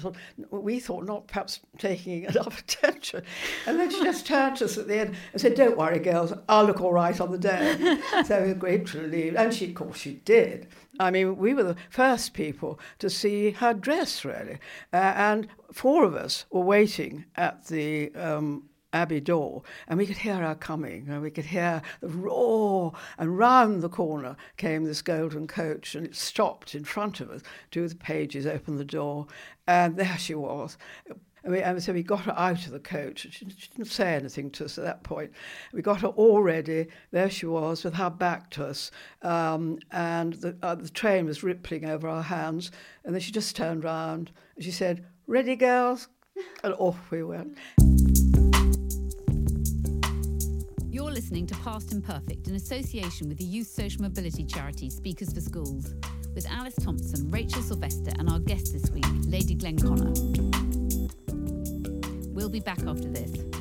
We 0.49 0.79
thought 0.79 1.05
not 1.05 1.27
perhaps 1.27 1.61
taking 1.77 2.23
enough 2.29 2.59
attention, 2.59 3.23
and 3.65 3.79
then 3.79 3.89
she 3.89 4.03
just 4.03 4.25
turned 4.25 4.57
to 4.57 4.65
us 4.65 4.77
at 4.77 4.87
the 4.87 4.99
end 4.99 5.15
and 5.31 5.41
said, 5.41 5.55
"Don't 5.55 5.77
worry, 5.77 5.99
girls, 5.99 6.33
I'll 6.49 6.65
look 6.65 6.81
all 6.81 6.93
right 6.93 7.19
on 7.19 7.31
the 7.31 7.37
day." 7.37 7.99
so 8.25 8.41
we 8.41 8.49
were 8.49 8.53
great 8.55 8.93
relief, 8.93 9.35
and 9.37 9.53
she, 9.53 9.69
of 9.69 9.75
course, 9.75 9.97
she 9.97 10.15
did. 10.25 10.67
I 10.99 11.09
mean, 11.09 11.37
we 11.37 11.53
were 11.53 11.63
the 11.63 11.77
first 11.89 12.33
people 12.33 12.79
to 12.99 13.09
see 13.09 13.51
her 13.51 13.73
dress, 13.73 14.25
really, 14.25 14.59
uh, 14.93 15.13
and 15.15 15.47
four 15.71 16.03
of 16.03 16.15
us 16.15 16.45
were 16.51 16.61
waiting 16.61 17.25
at 17.35 17.65
the 17.67 18.13
um, 18.15 18.69
Abbey 18.93 19.19
door, 19.19 19.63
and 19.87 19.97
we 19.97 20.05
could 20.05 20.17
hear 20.17 20.37
her 20.37 20.55
coming, 20.55 21.07
and 21.09 21.21
we 21.21 21.31
could 21.31 21.45
hear 21.45 21.81
the 22.01 22.09
roar, 22.09 22.93
and 23.17 23.37
round 23.37 23.81
the 23.81 23.89
corner 23.89 24.35
came 24.57 24.83
this 24.83 25.01
golden 25.01 25.47
coach, 25.47 25.95
and 25.95 26.05
it 26.05 26.15
stopped 26.15 26.75
in 26.75 26.83
front 26.83 27.19
of 27.19 27.29
us. 27.29 27.41
Two 27.71 27.83
of 27.83 27.89
the 27.89 27.95
pages 27.95 28.45
opened 28.45 28.79
the 28.79 28.85
door, 28.85 29.27
and 29.67 29.97
there 29.97 30.17
she 30.17 30.35
was. 30.35 30.77
And, 31.43 31.53
we, 31.53 31.61
and 31.61 31.81
so 31.81 31.93
we 31.93 32.03
got 32.03 32.21
her 32.21 32.37
out 32.37 32.65
of 32.65 32.71
the 32.71 32.79
coach. 32.79 33.21
She, 33.21 33.29
she, 33.31 33.69
didn't 33.75 33.87
say 33.87 34.13
anything 34.13 34.51
to 34.51 34.65
us 34.65 34.77
at 34.77 34.83
that 34.83 35.03
point. 35.03 35.31
We 35.73 35.81
got 35.81 36.01
her 36.01 36.09
all 36.09 36.41
ready. 36.43 36.87
There 37.11 37.29
she 37.29 37.47
was 37.47 37.83
with 37.83 37.95
her 37.95 38.11
back 38.11 38.51
to 38.51 38.67
us. 38.67 38.91
Um, 39.23 39.79
and 39.91 40.33
the, 40.33 40.55
uh, 40.61 40.75
the 40.75 40.89
train 40.89 41.25
was 41.25 41.43
rippling 41.43 41.85
over 41.85 42.07
our 42.07 42.23
hands. 42.23 42.71
And 43.03 43.15
then 43.15 43.21
she 43.21 43.31
just 43.31 43.55
turned 43.55 43.83
round 43.83 44.31
and 44.55 44.63
she 44.63 44.71
said, 44.71 45.05
Ready, 45.25 45.55
girls? 45.55 46.09
And 46.63 46.73
off 46.75 47.09
we 47.09 47.23
went. 47.23 47.57
You're 51.11 51.17
listening 51.17 51.47
to 51.47 51.55
Past 51.55 51.91
Imperfect 51.91 52.47
in 52.47 52.55
association 52.55 53.27
with 53.27 53.37
the 53.37 53.43
youth 53.43 53.67
social 53.67 54.01
mobility 54.01 54.45
charity 54.45 54.89
Speakers 54.89 55.33
for 55.33 55.41
Schools, 55.41 55.93
with 56.33 56.49
Alice 56.49 56.75
Thomson, 56.75 57.29
Rachel 57.29 57.61
Sylvester, 57.61 58.13
and 58.17 58.29
our 58.29 58.39
guest 58.39 58.71
this 58.71 58.89
week, 58.91 59.03
Lady 59.25 59.53
Glenconner. 59.53 60.15
We'll 62.27 62.47
be 62.47 62.61
back 62.61 62.79
after 62.87 63.09
this. 63.09 63.60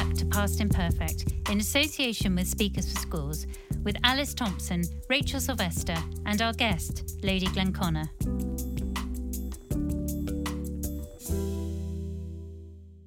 Past 0.31 0.61
Imperfect 0.61 1.25
in 1.49 1.59
association 1.59 2.35
with 2.35 2.47
Speakers 2.47 2.91
for 2.91 2.99
Schools 2.99 3.47
with 3.83 3.97
Alice 4.03 4.33
Thomson, 4.33 4.83
Rachel 5.09 5.41
Sylvester, 5.41 5.97
and 6.25 6.41
our 6.41 6.53
guest, 6.53 7.19
Lady 7.21 7.47
Glenconner. 7.47 8.07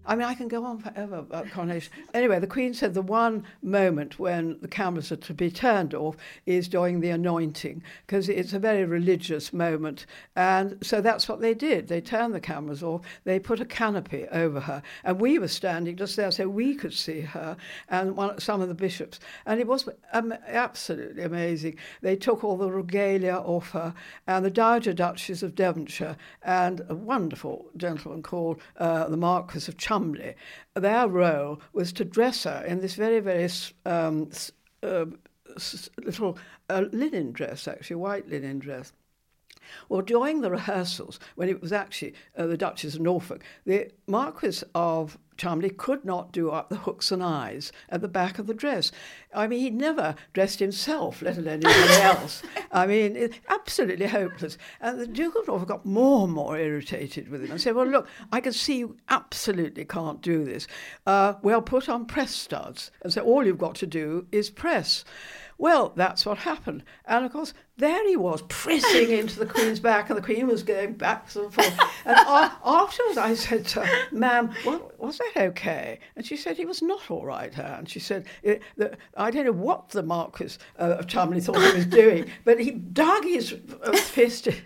I 0.07 0.15
mean, 0.15 0.27
I 0.27 0.35
can 0.35 0.49
go 0.49 0.65
on 0.65 0.79
forever 0.79 1.17
about 1.17 1.51
coronation. 1.51 1.91
Anyway, 2.13 2.39
the 2.39 2.47
Queen 2.47 2.75
said 2.75 2.93
the 2.93 3.01
one 3.01 3.45
moment 3.63 4.19
when 4.19 4.59
the 4.61 4.69
cameras 4.69 5.11
are 5.11 5.17
to 5.17 5.33
be 5.33 5.51
turned 5.51 5.95
off 5.95 6.17
is 6.45 6.69
during 6.69 7.01
the 7.01 7.09
anointing, 7.09 7.83
because 8.07 8.29
it's 8.29 8.53
a 8.53 8.59
very 8.59 8.85
religious 8.85 9.53
moment. 9.53 10.05
And 10.37 10.77
so 10.83 11.01
that's 11.01 11.27
what 11.27 11.41
they 11.41 11.55
did. 11.55 11.89
They 11.89 12.03
turned 12.03 12.35
the 12.35 12.41
cameras 12.41 12.83
off, 12.83 13.01
they 13.25 13.39
put 13.39 13.61
a 13.61 13.65
canopy 13.65 14.27
over 14.29 14.61
her, 14.61 14.83
and 15.05 15.19
we 15.19 15.39
were 15.39 15.49
standing 15.49 15.97
just 15.97 16.17
there 16.17 16.31
so 16.31 16.49
we 16.49 16.75
could 16.75 16.93
see 16.93 17.23
her 17.23 17.57
and 17.89 18.15
one, 18.15 18.39
some 18.41 18.61
of 18.61 18.69
the 18.69 18.75
bishops. 18.75 19.21
And 19.47 19.59
it 19.59 19.67
was 19.67 19.89
um, 20.13 20.35
absolutely 20.47 21.23
amazing. 21.23 21.79
They 22.03 22.17
took 22.17 22.45
all 22.45 22.59
the 22.59 22.71
regalia 22.71 23.37
off 23.37 23.71
her, 23.71 23.95
and 24.27 24.45
the 24.45 24.51
Dowager 24.51 24.93
Duchess 24.93 25.43
of 25.43 25.55
Devonshire 25.55 26.17
and 26.43 26.83
a 26.91 26.95
wonderful 26.95 27.71
gentleman 27.79 28.23
called 28.23 28.61
uh, 28.77 29.09
the 29.09 29.17
Marquis 29.17 29.65
of 29.69 29.79
Cholmondeley 29.79 29.94
Their 30.75 31.09
role 31.09 31.61
was 31.73 31.93
to 31.95 32.05
dress 32.05 32.45
her 32.45 32.65
in 32.67 32.81
this 32.81 32.95
very, 32.95 33.21
very 33.21 33.49
um, 33.87 34.31
uh, 34.83 35.07
little 36.03 36.39
uh, 36.69 36.85
linen 36.93 37.33
dress, 37.33 37.69
actually, 37.69 37.97
white 37.97 38.29
linen 38.29 38.59
dress. 38.59 38.93
Well, 39.89 40.03
during 40.03 40.41
the 40.41 40.51
rehearsals, 40.51 41.19
when 41.35 41.49
it 41.49 41.61
was 41.61 41.73
actually 41.73 42.15
uh, 42.37 42.47
the 42.47 42.57
Duchess 42.57 42.95
of 42.95 43.01
Norfolk, 43.01 43.43
the 43.65 43.91
Marquis 44.07 44.63
of 44.75 45.19
Cholmondeley 45.37 45.77
could 45.77 46.05
not 46.05 46.33
do 46.33 46.51
up 46.51 46.69
the 46.69 46.77
hooks 46.77 47.11
and 47.11 47.23
eyes 47.23 47.73
at 47.89 48.01
the 48.01 48.09
back 48.09 48.39
of 48.39 48.47
the 48.47 48.55
dress. 48.55 48.93
I 49.35 49.47
mean, 49.47 49.61
he 49.61 49.71
never 49.71 50.15
dressed 50.33 50.61
himself, 50.61 51.23
let 51.23 51.37
alone 51.37 51.65
anybody 51.65 51.95
else. 52.03 52.43
I 52.71 52.87
mean, 52.87 53.17
it, 53.17 53.41
absolutely 53.49 54.07
hopeless. 54.07 54.57
And 54.81 55.01
the 55.01 55.07
Duke 55.07 55.35
of 55.35 55.49
Norfolk 55.49 55.69
got 55.69 55.87
more 55.87 56.25
and 56.25 56.33
more 56.33 56.57
irritated 56.57 57.29
with 57.29 57.43
him 57.45 57.51
and 57.51 57.61
said, 57.61 57.75
Well, 57.75 57.87
look, 57.87 58.09
I 58.33 58.41
can 58.41 58.53
see 58.53 58.79
you 58.79 58.97
absolutely 59.09 59.85
can't 59.85 60.21
do 60.21 60.45
this. 60.45 60.67
Uh, 61.07 61.35
well, 61.43 61.63
put 61.63 61.89
on 61.89 62.07
press 62.07 62.33
studs. 62.33 62.91
And 63.03 63.13
so 63.13 63.23
all 63.23 63.45
you've 63.45 63.59
got 63.59 63.75
to 63.77 63.87
do 63.87 64.27
is 64.31 64.51
press. 64.51 65.05
Well, 65.59 65.93
that's 65.95 66.27
what 66.27 66.39
happened. 66.39 66.83
And 67.07 67.25
of 67.25 67.33
course, 67.33 67.55
there 67.77 68.07
he 68.09 68.17
was 68.17 68.43
pressing 68.49 69.11
into 69.19 69.39
the 69.39 69.47
Queen's 69.47 69.81
back, 69.81 70.11
and 70.11 70.17
the 70.17 70.23
Queen 70.23 70.47
was 70.47 70.63
going 70.63 70.95
back 70.95 71.35
and 71.35 71.53
forth. 71.53 71.81
And 72.05 72.17
afterwards, 72.65 73.19
I 73.19 73.35
said 73.35 73.67
to 73.69 73.85
her, 73.85 74.07
Ma'am, 74.13 74.51
was 74.99 75.19
that 75.19 75.33
okay? 75.37 75.99
And 76.17 76.27
she 76.27 76.37
said, 76.37 76.57
He 76.57 76.65
was 76.65 76.83
not 76.83 77.11
all 77.11 77.25
right, 77.25 77.55
her. 77.55 77.77
And 77.79 77.89
she 77.89 78.01
said, 78.01 78.27
I 79.17 79.31
don't 79.31 79.47
know 79.47 79.53
what 79.53 79.91
the 79.91 80.03
Marquis 80.03 80.57
uh, 80.79 80.97
of 80.99 81.07
Cholmondeley 81.07 81.43
thought 81.43 81.61
he 81.61 81.77
was 81.77 81.87
doing, 81.87 82.31
but 82.45 82.61
he 82.61 82.73
dug 82.73 83.25
his 83.25 83.55
uh, 83.83 83.93
fist 83.93 84.49
in. 84.49 84.57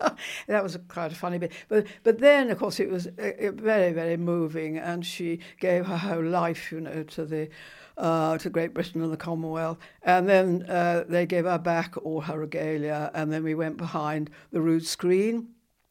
that 0.46 0.62
was 0.62 0.74
a 0.74 0.78
quite 0.78 1.12
a 1.12 1.16
funny 1.16 1.38
bit. 1.38 1.52
But 1.68 1.86
but 2.02 2.18
then, 2.18 2.50
of 2.50 2.58
course, 2.58 2.80
it 2.80 2.90
was 2.90 3.06
uh, 3.06 3.32
very 3.52 3.92
very 3.92 4.16
moving, 4.16 4.78
and 4.78 5.04
she 5.04 5.40
gave 5.58 5.86
her 5.86 5.96
whole 5.96 6.24
life, 6.24 6.70
you 6.72 6.80
know, 6.80 7.02
to 7.02 7.24
the 7.24 7.48
uh, 7.98 8.38
to 8.38 8.48
Great 8.48 8.72
Britain 8.72 9.02
and 9.02 9.12
the 9.12 9.16
Commonwealth. 9.16 9.78
And 10.02 10.28
then 10.28 10.64
uh, 10.68 11.04
they 11.08 11.26
gave 11.26 11.44
her 11.44 11.58
back 11.58 11.96
all 11.98 12.22
her 12.22 12.38
regalia, 12.38 13.10
and 13.14 13.32
then 13.32 13.42
we 13.42 13.54
went 13.54 13.76
behind 13.76 14.30
the 14.50 14.62
rood 14.62 14.86
screen. 14.86 15.48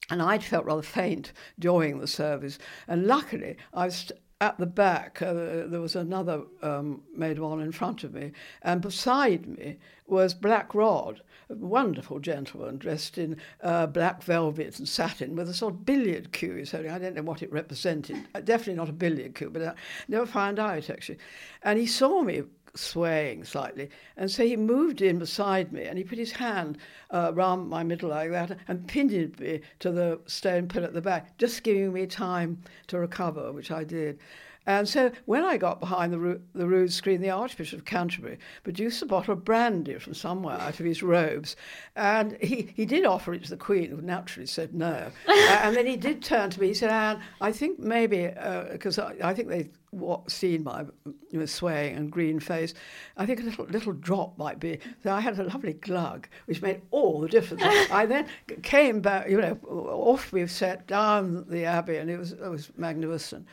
And 0.10 0.22
I'd 0.22 0.44
felt 0.44 0.66
rather 0.66 0.82
faint 0.82 1.34
during 1.60 2.00
the 2.00 2.08
service. 2.08 2.58
And 2.88 3.06
luckily, 3.06 3.58
I 3.74 3.86
was 3.86 4.12
at 4.40 4.58
the 4.58 4.68
back, 4.68 5.22
uh, 5.22 5.34
there 5.66 5.82
was 5.82 5.96
another 5.96 6.44
um, 6.62 7.02
maid 7.16 7.38
of 7.38 7.44
honour 7.44 7.64
in 7.64 7.72
front 7.72 8.04
of 8.04 8.14
me, 8.14 8.32
and 8.62 8.82
beside 8.82 9.48
me 9.48 9.78
was 10.06 10.34
Black 10.34 10.76
Rod, 10.76 11.22
wonderful 11.50 12.20
gentleman 12.20 12.78
dressed 12.78 13.18
in 13.18 13.38
uh, 13.62 13.88
black 13.88 14.22
velvet 14.24 14.78
and 14.80 14.88
satin 14.88 15.36
with 15.36 15.50
a 15.50 15.54
sort 15.54 15.74
of 15.74 15.86
billiard 15.86 16.32
cue. 16.32 16.56
He's 16.56 16.72
holding. 16.72 16.92
I 16.92 17.00
don't 17.00 17.16
know 17.16 17.24
what 17.24 17.42
it 17.42 17.52
represented. 17.52 18.18
Uh, 18.36 18.42
Definitely 18.42 18.76
not 18.76 18.90
a 18.90 18.94
billiard 18.94 19.36
cue, 19.36 19.50
but 19.50 19.62
I 19.62 19.74
never 20.08 20.26
found 20.26 20.60
out 20.60 20.90
actually. 20.90 21.20
And 21.64 21.80
he 21.80 21.86
saw 21.86 22.22
me 22.22 22.44
swaying 22.76 23.44
slightly. 23.44 23.90
And 24.16 24.30
so 24.30 24.46
he 24.46 24.56
moved 24.56 25.02
in 25.02 25.20
beside 25.20 25.72
me 25.72 25.84
and 25.84 25.98
he 25.98 26.04
put 26.04 26.18
his 26.18 26.32
hand 26.32 26.78
uh, 27.10 27.32
round 27.34 27.70
my 27.70 27.84
middle 27.84 28.10
like 28.10 28.32
that 28.32 28.58
and 28.68 28.88
pinned 28.88 29.40
me 29.40 29.62
to 29.80 29.92
the 29.92 30.20
stone 30.28 30.68
pillar 30.68 30.88
at 30.88 30.94
the 30.94 31.02
back, 31.02 31.38
just 31.38 31.64
giving 31.64 31.94
me 31.94 32.06
time 32.06 32.62
to 32.88 33.00
recover, 33.00 33.52
which 33.52 33.72
I 33.72 33.84
did. 33.84 34.20
And 34.68 34.88
so 34.88 35.12
when 35.26 35.44
I 35.44 35.58
got 35.58 35.80
behind 35.80 36.14
the, 36.14 36.20
ro- 36.20 36.42
the 36.54 36.68
rood 36.68 36.92
screen, 36.92 37.22
the 37.22 37.30
Archbishop 37.30 37.80
of 37.80 37.86
Canterbury 37.86 38.38
produced 38.64 39.02
a 39.02 39.06
bottle 39.06 39.34
of 39.34 39.46
brandy 39.46 39.98
from 39.98 40.14
somewhere 40.14 40.60
out 40.60 40.80
of 40.80 40.86
his 40.86 41.02
robes. 41.02 41.56
And 41.96 42.38
he, 42.42 42.74
he 42.76 42.86
did 42.86 43.06
offer 43.06 43.34
it 43.34 43.44
to 43.46 43.50
the 43.50 43.58
Queen, 43.58 43.90
who 43.90 44.02
naturally 44.02 44.46
said 44.46 44.76
no. 44.76 45.10
uh, 45.28 45.60
and 45.64 45.76
then 45.76 45.88
he 45.88 45.96
did 45.96 46.22
turn 46.22 46.50
to 46.52 46.62
me. 46.62 46.68
He 46.68 46.74
said, 46.74 46.92
Anne, 46.92 47.22
I 47.40 47.52
think 47.54 47.80
maybe, 47.80 48.30
because 48.72 49.00
I, 49.00 49.16
I 49.24 49.34
think 49.34 49.48
they 49.48 49.70
what 49.92 50.30
seen 50.30 50.64
my 50.64 50.86
you 51.32 51.40
know, 51.40 51.46
swaying 51.46 51.96
and 51.96 52.12
green 52.12 52.40
face, 52.40 52.74
I 53.16 53.26
think 53.26 53.40
a 53.40 53.44
little 53.44 53.66
little 53.66 53.94
drop 53.94 54.38
might 54.38 54.60
be. 54.60 54.80
So 55.04 55.12
I 55.12 55.22
had 55.22 55.40
a 55.40 55.44
lovely 55.44 55.74
glug, 55.74 56.28
which 56.46 56.62
made 56.62 56.82
all 56.92 57.22
the 57.22 57.30
difference. 57.30 57.64
I 57.64 58.06
then 58.06 58.28
came 58.64 59.00
back, 59.00 59.30
you 59.30 59.40
know, 59.40 59.58
off 59.66 60.32
we 60.32 60.46
set 60.48 60.88
down 60.88 61.46
the 61.48 61.64
abbey, 61.66 61.98
and 61.98 62.10
it 62.10 62.18
was 62.18 62.34
it 62.34 62.50
was 62.50 62.70
magnificent. 62.78 63.46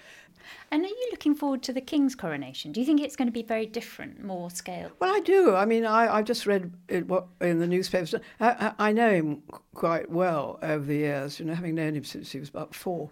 And 0.71 0.85
are 0.85 0.89
you 0.89 1.09
looking 1.11 1.35
forward 1.35 1.63
to 1.65 1.73
the 1.73 1.81
King's 1.81 2.15
coronation? 2.15 2.73
Do 2.73 2.81
you 2.81 2.87
think 2.87 3.01
it's 3.01 3.17
going 3.17 3.29
to 3.29 3.33
be 3.33 3.43
very 3.43 3.67
different, 3.67 4.25
more 4.25 4.51
scale? 4.51 4.91
Well, 4.99 5.15
I 5.15 5.21
do. 5.21 5.55
I 5.55 5.65
mean, 5.65 5.85
I, 5.85 6.17
I 6.17 6.23
just 6.23 6.47
read 6.47 6.73
it, 6.89 7.07
what 7.07 7.27
in 7.41 7.59
the 7.59 7.67
newspapers. 7.67 8.15
I, 8.41 8.73
I, 8.79 8.93
know 8.93 9.11
him 9.11 9.43
quite 9.75 10.11
well 10.11 10.59
over 10.63 10.85
the 10.85 10.97
years, 10.97 11.39
you 11.39 11.47
know, 11.47 11.55
having 11.55 11.75
known 11.75 11.95
him 11.95 12.05
since 12.05 12.33
he 12.33 12.41
was 12.41 12.49
about 12.49 12.75
four. 12.75 13.11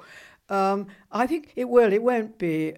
Um, 0.49 0.87
I 1.11 1.26
think 1.26 1.53
it 1.57 1.68
will. 1.68 1.93
It 1.93 2.03
won't 2.03 2.39
be. 2.39 2.74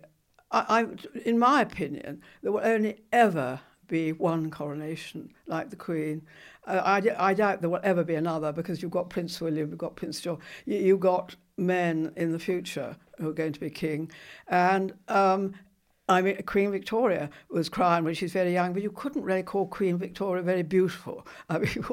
I, 0.51 0.81
I, 0.81 1.19
in 1.25 1.39
my 1.39 1.63
opinion, 1.63 2.23
there 2.43 2.53
will 2.53 2.65
only 2.65 3.03
ever 3.13 3.61
be 3.89 4.13
one 4.13 4.51
coronation 4.51 5.33
like 5.47 5.71
the 5.71 5.77
Queen. 5.77 6.23
Uh, 6.67 6.81
I, 6.85 7.31
I 7.31 7.35
doubt 7.35 7.61
there 7.61 7.71
will 7.71 7.81
ever 7.83 8.05
be 8.05 8.15
another 8.15 8.53
because 8.53 8.81
you've 8.81 8.91
got 8.91 9.11
Prince 9.11 9.41
William, 9.41 9.71
you've 9.71 9.79
got 9.79 9.97
Prince 9.97 10.21
George, 10.21 10.41
you, 10.65 10.79
you've 10.79 11.01
got 11.01 11.37
men 11.57 12.13
in 12.17 12.33
the 12.33 12.39
future 12.39 12.97
who 13.19 13.29
are 13.29 13.35
going 13.35 13.53
to 13.53 13.61
be 13.61 13.71
king. 13.71 14.11
And 14.49 14.93
um, 15.09 15.55
I 16.09 16.21
mean, 16.21 16.43
Queen 16.43 16.71
Victoria 16.71 17.31
was 17.49 17.71
crying 17.71 18.05
when 18.05 18.15
she 18.15 18.27
was 18.27 18.33
very 18.33 18.53
young, 18.53 18.75
but 18.75 18.83
you 18.83 18.91
couldn't 18.91 19.23
really 19.23 19.43
call 19.43 19.67
Queen 19.67 19.97
Victoria 19.97 20.43
very 20.43 20.63
beautiful. 20.63 21.27
I 21.49 21.59
mean, 21.59 21.85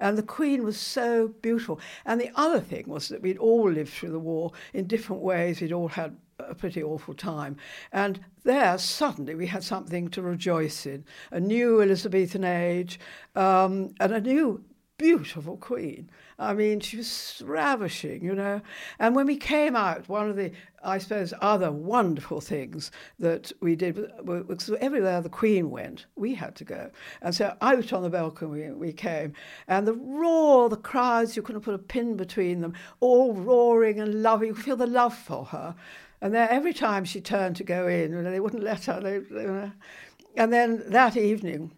and 0.00 0.18
the 0.18 0.24
Queen 0.24 0.64
was 0.64 0.78
so 0.78 1.28
beautiful. 1.40 1.80
And 2.04 2.20
the 2.20 2.32
other 2.34 2.60
thing 2.60 2.84
was 2.88 3.08
that 3.08 3.22
we'd 3.22 3.38
all 3.38 3.70
lived 3.70 3.92
through 3.92 4.10
the 4.10 4.18
war 4.18 4.52
in 4.74 4.86
different 4.86 5.22
ways. 5.22 5.60
We'd 5.60 5.72
all 5.72 5.88
had 5.88 6.16
a 6.40 6.54
pretty 6.54 6.82
awful 6.82 7.14
time. 7.14 7.56
And 7.92 8.20
there, 8.42 8.76
suddenly, 8.78 9.36
we 9.36 9.46
had 9.46 9.62
something 9.62 10.08
to 10.08 10.22
rejoice 10.22 10.86
in 10.86 11.04
a 11.30 11.38
new 11.38 11.80
Elizabethan 11.80 12.44
age 12.44 12.98
um, 13.36 13.94
and 14.00 14.12
a 14.12 14.20
new 14.20 14.64
beautiful 15.00 15.56
queen. 15.56 16.10
I 16.38 16.52
mean, 16.52 16.78
she 16.80 16.98
was 16.98 17.42
ravishing, 17.44 18.22
you 18.22 18.34
know. 18.34 18.60
And 18.98 19.16
when 19.16 19.26
we 19.26 19.36
came 19.36 19.74
out, 19.74 20.06
one 20.10 20.28
of 20.28 20.36
the, 20.36 20.52
I 20.84 20.98
suppose, 20.98 21.32
other 21.40 21.72
wonderful 21.72 22.42
things 22.42 22.90
that 23.18 23.50
we 23.60 23.76
did 23.76 23.96
was 24.22 24.70
everywhere 24.78 25.22
the 25.22 25.30
Queen 25.30 25.70
went, 25.70 26.04
we 26.16 26.34
had 26.34 26.54
to 26.56 26.64
go. 26.64 26.90
And 27.22 27.34
so 27.34 27.56
out 27.62 27.92
on 27.94 28.02
the 28.02 28.10
balcony 28.10 28.68
we, 28.68 28.70
we 28.72 28.92
came, 28.92 29.32
and 29.66 29.88
the 29.88 29.94
roar, 29.94 30.68
the 30.68 30.76
crowds, 30.76 31.34
you 31.34 31.42
couldn't 31.42 31.62
put 31.62 31.74
a 31.74 31.78
pin 31.78 32.16
between 32.16 32.60
them, 32.60 32.74
all 33.00 33.32
roaring 33.32 34.00
and 34.00 34.22
loving. 34.22 34.48
You 34.48 34.54
could 34.54 34.64
feel 34.64 34.76
the 34.76 34.86
love 34.86 35.16
for 35.16 35.46
her. 35.46 35.74
And 36.20 36.34
then 36.34 36.48
every 36.50 36.74
time 36.74 37.06
she 37.06 37.22
turned 37.22 37.56
to 37.56 37.64
go 37.64 37.88
in, 37.88 38.12
you 38.12 38.20
know, 38.20 38.30
they 38.30 38.40
wouldn't 38.40 38.62
let 38.62 38.84
her. 38.84 39.00
They, 39.00 39.18
they, 39.18 39.70
and 40.36 40.52
then 40.52 40.82
that 40.88 41.16
evening, 41.16 41.72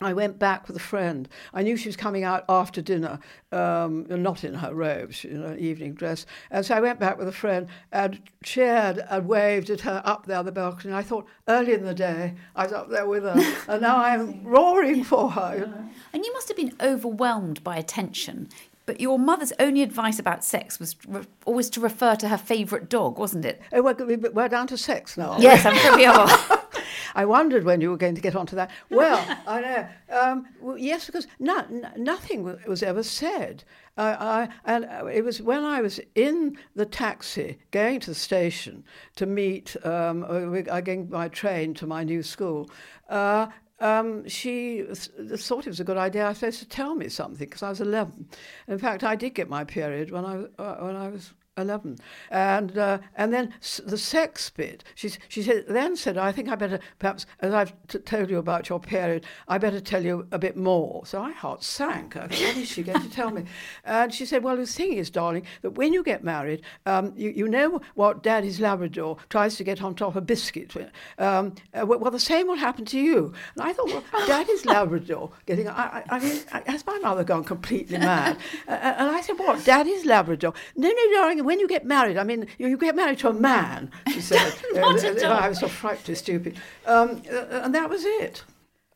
I 0.00 0.12
went 0.12 0.38
back 0.38 0.68
with 0.68 0.76
a 0.76 0.80
friend. 0.80 1.28
I 1.52 1.62
knew 1.62 1.76
she 1.76 1.88
was 1.88 1.96
coming 1.96 2.22
out 2.22 2.44
after 2.48 2.80
dinner, 2.80 3.18
um, 3.50 4.06
not 4.08 4.44
in 4.44 4.54
her 4.54 4.72
robes, 4.72 5.24
in 5.24 5.42
her 5.42 5.56
evening 5.56 5.94
dress. 5.94 6.24
And 6.50 6.64
so 6.64 6.76
I 6.76 6.80
went 6.80 7.00
back 7.00 7.18
with 7.18 7.26
a 7.26 7.32
friend 7.32 7.66
and 7.90 8.20
cheered 8.44 9.04
and 9.10 9.26
waved 9.26 9.70
at 9.70 9.80
her 9.80 10.00
up 10.04 10.26
there 10.26 10.38
on 10.38 10.44
the 10.44 10.52
balcony. 10.52 10.94
I 10.94 11.02
thought, 11.02 11.26
early 11.48 11.72
in 11.72 11.84
the 11.84 11.94
day, 11.94 12.34
I 12.54 12.64
was 12.64 12.72
up 12.72 12.90
there 12.90 13.06
with 13.06 13.24
her, 13.24 13.34
and 13.68 13.82
now 13.82 13.98
I'm 13.98 14.44
roaring 14.44 15.02
for 15.02 15.30
her. 15.30 15.56
You 15.58 15.66
know? 15.66 15.90
And 16.12 16.24
you 16.24 16.32
must 16.32 16.48
have 16.48 16.56
been 16.56 16.74
overwhelmed 16.80 17.64
by 17.64 17.76
attention. 17.76 18.50
But 18.86 19.02
your 19.02 19.18
mother's 19.18 19.52
only 19.58 19.82
advice 19.82 20.18
about 20.18 20.44
sex 20.44 20.80
was 20.80 20.96
re- 21.06 21.24
always 21.44 21.68
to 21.70 21.80
refer 21.80 22.16
to 22.16 22.28
her 22.28 22.38
favourite 22.38 22.88
dog, 22.88 23.18
wasn't 23.18 23.44
it? 23.44 23.60
Oh, 23.70 23.82
we're, 23.82 24.30
we're 24.30 24.48
down 24.48 24.66
to 24.68 24.78
sex 24.78 25.18
now. 25.18 25.36
Yes, 25.38 25.66
I'm 25.66 25.76
sure 25.76 25.96
we 25.96 26.06
are. 26.06 26.26
I 27.14 27.24
wondered 27.24 27.64
when 27.64 27.80
you 27.80 27.90
were 27.90 27.96
going 27.96 28.14
to 28.14 28.20
get 28.20 28.36
onto 28.36 28.56
that. 28.56 28.70
Well, 28.90 29.38
I 29.46 29.60
know. 29.60 29.88
Um, 30.10 30.46
well, 30.60 30.78
yes, 30.78 31.06
because 31.06 31.26
no, 31.38 31.58
n- 31.58 31.92
nothing 31.96 32.42
was 32.66 32.82
ever 32.82 33.02
said. 33.02 33.64
Uh, 33.96 34.16
I, 34.18 34.48
and 34.64 34.84
it 35.12 35.24
was 35.24 35.40
when 35.40 35.64
I 35.64 35.80
was 35.80 36.00
in 36.14 36.56
the 36.74 36.86
taxi 36.86 37.58
going 37.70 38.00
to 38.00 38.10
the 38.10 38.14
station 38.14 38.84
to 39.16 39.26
meet, 39.26 39.76
um, 39.84 40.24
I 40.70 40.80
going 40.80 41.06
by 41.06 41.28
train 41.28 41.74
to 41.74 41.86
my 41.86 42.02
new 42.04 42.22
school. 42.22 42.70
Uh, 43.08 43.48
um, 43.80 44.28
she 44.28 44.82
thought 44.82 45.66
it 45.66 45.70
was 45.70 45.80
a 45.80 45.84
good 45.84 45.96
idea, 45.96 46.26
I 46.26 46.32
suppose, 46.32 46.58
to 46.58 46.68
tell 46.68 46.94
me 46.94 47.08
something 47.08 47.38
because 47.38 47.62
I 47.62 47.68
was 47.68 47.80
11. 47.80 48.28
In 48.66 48.78
fact, 48.78 49.04
I 49.04 49.14
did 49.14 49.34
get 49.34 49.48
my 49.48 49.64
period 49.64 50.10
when 50.10 50.24
I, 50.24 50.44
uh, 50.60 50.76
when 50.78 50.96
I 50.96 51.08
was 51.08 51.32
11. 51.58 51.98
And 52.30 52.78
uh, 52.78 52.98
and 53.16 53.32
then 53.32 53.54
the 53.84 53.98
sex 53.98 54.50
bit, 54.50 54.84
she, 54.94 55.10
she 55.28 55.42
said, 55.42 55.64
then 55.68 55.96
said, 55.96 56.16
I 56.16 56.32
think 56.32 56.48
I 56.48 56.54
better, 56.54 56.80
perhaps, 56.98 57.26
as 57.40 57.52
I've 57.52 57.72
t- 57.88 57.98
told 57.98 58.30
you 58.30 58.38
about 58.38 58.68
your 58.68 58.80
period, 58.80 59.26
I 59.48 59.58
better 59.58 59.80
tell 59.80 60.04
you 60.04 60.26
a 60.32 60.38
bit 60.38 60.56
more. 60.56 61.04
So 61.06 61.20
my 61.20 61.32
heart 61.32 61.62
sank. 61.62 62.16
I 62.16 62.28
thought, 62.28 62.30
what 62.30 62.56
is 62.56 62.68
she 62.68 62.82
going 62.82 63.02
to 63.02 63.10
tell 63.10 63.30
me? 63.30 63.44
And 63.84 64.12
she 64.12 64.26
said, 64.26 64.42
well, 64.42 64.56
the 64.56 64.66
thing 64.66 64.94
is, 64.94 65.10
darling, 65.10 65.44
that 65.62 65.70
when 65.70 65.92
you 65.92 66.02
get 66.02 66.22
married, 66.22 66.62
um, 66.86 67.12
you, 67.16 67.30
you 67.30 67.48
know 67.48 67.80
what 67.94 68.22
Daddy's 68.22 68.60
Labrador 68.60 69.16
tries 69.30 69.56
to 69.56 69.64
get 69.64 69.82
on 69.82 69.94
top 69.94 70.14
of 70.16 70.26
biscuit. 70.26 70.74
Um, 71.18 71.54
uh, 71.74 71.86
well, 71.86 72.10
the 72.10 72.20
same 72.20 72.46
will 72.48 72.56
happen 72.56 72.84
to 72.86 73.00
you. 73.00 73.32
And 73.56 73.68
I 73.68 73.72
thought, 73.72 73.88
well, 73.88 74.26
Daddy's 74.26 74.66
Labrador 74.66 75.30
getting, 75.46 75.68
I, 75.68 76.04
I, 76.10 76.16
I 76.16 76.18
mean, 76.20 76.38
has 76.66 76.86
my 76.86 76.98
mother 76.98 77.24
gone 77.24 77.44
completely 77.44 77.98
mad? 77.98 78.36
Uh, 78.68 78.72
and 78.72 79.10
I 79.10 79.20
said, 79.20 79.38
what, 79.38 79.64
Daddy's 79.64 80.04
Labrador? 80.04 80.52
No, 80.76 80.88
no, 80.88 81.12
darling, 81.12 81.44
when 81.48 81.58
you 81.58 81.66
get 81.66 81.86
married, 81.86 82.18
I 82.18 82.24
mean, 82.24 82.46
you, 82.58 82.68
you 82.68 82.76
get 82.76 82.94
married 82.94 83.18
to 83.20 83.30
a 83.30 83.32
man, 83.32 83.90
she 84.12 84.20
said. 84.20 84.52
Not 84.74 85.02
at 85.02 85.24
all. 85.24 85.32
I 85.32 85.48
was 85.48 85.60
so 85.60 85.66
frightfully 85.66 86.14
stupid. 86.14 86.60
Um, 86.84 87.22
and 87.30 87.74
that 87.74 87.88
was 87.88 88.04
it. 88.04 88.44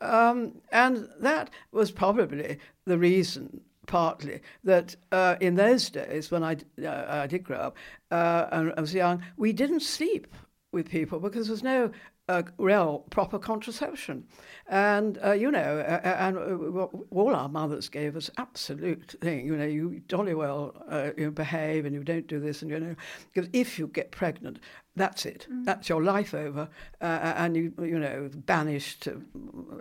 Um, 0.03 0.61
and 0.71 1.09
that 1.21 1.49
was 1.73 1.91
probably 1.91 2.59
the 2.85 2.99
reason, 2.99 3.63
partly, 3.87 4.41
that 4.65 4.95
uh, 5.13 5.37
in 5.41 5.55
those 5.55 5.89
days, 5.89 6.31
when 6.31 6.45
I, 6.45 6.59
uh, 6.85 7.07
I 7.09 7.27
did 7.27 7.43
grow 7.43 7.57
up 7.57 7.77
uh, 8.11 8.49
and 8.53 8.75
I 8.77 8.83
was 8.83 8.93
young, 8.93 9.23
we 9.39 9.55
didn't 9.55 9.81
sleep 9.81 10.27
with 10.73 10.91
people 10.91 11.21
because 11.21 11.47
there 11.47 11.55
was 11.55 11.63
no 11.63 11.91
uh, 12.33 12.43
real 12.59 13.05
proper 13.11 13.39
contraception. 13.39 14.25
And, 14.69 15.19
uh, 15.25 15.33
you 15.33 15.51
know, 15.51 15.79
uh, 15.81 16.01
and 16.05 16.39
uh, 16.39 16.87
all 17.11 17.35
our 17.35 17.49
mothers 17.49 17.89
gave 17.89 18.17
us 18.17 18.31
absolute 18.39 19.17
thing, 19.21 19.47
you 19.47 19.57
know, 19.57 19.67
you 19.67 20.03
jolly 20.09 20.35
well 20.35 20.75
uh, 20.89 21.11
you 21.17 21.31
behave 21.31 21.85
and 21.85 21.95
you 21.95 22.03
don't 22.03 22.27
do 22.27 22.41
this 22.41 22.63
and, 22.63 22.71
you 22.71 22.81
know, 22.81 22.97
because 23.33 23.51
if 23.53 23.79
you 23.79 23.87
get 23.89 24.11
pregnant, 24.11 24.59
that's 24.95 25.25
it. 25.25 25.47
Mm. 25.51 25.65
That's 25.65 25.89
your 25.89 26.03
life 26.03 26.35
over, 26.35 26.69
uh, 27.01 27.05
and 27.05 27.57
you 27.57 27.73
you 27.81 27.99
know 27.99 28.29
banished 28.35 29.03
to 29.05 29.23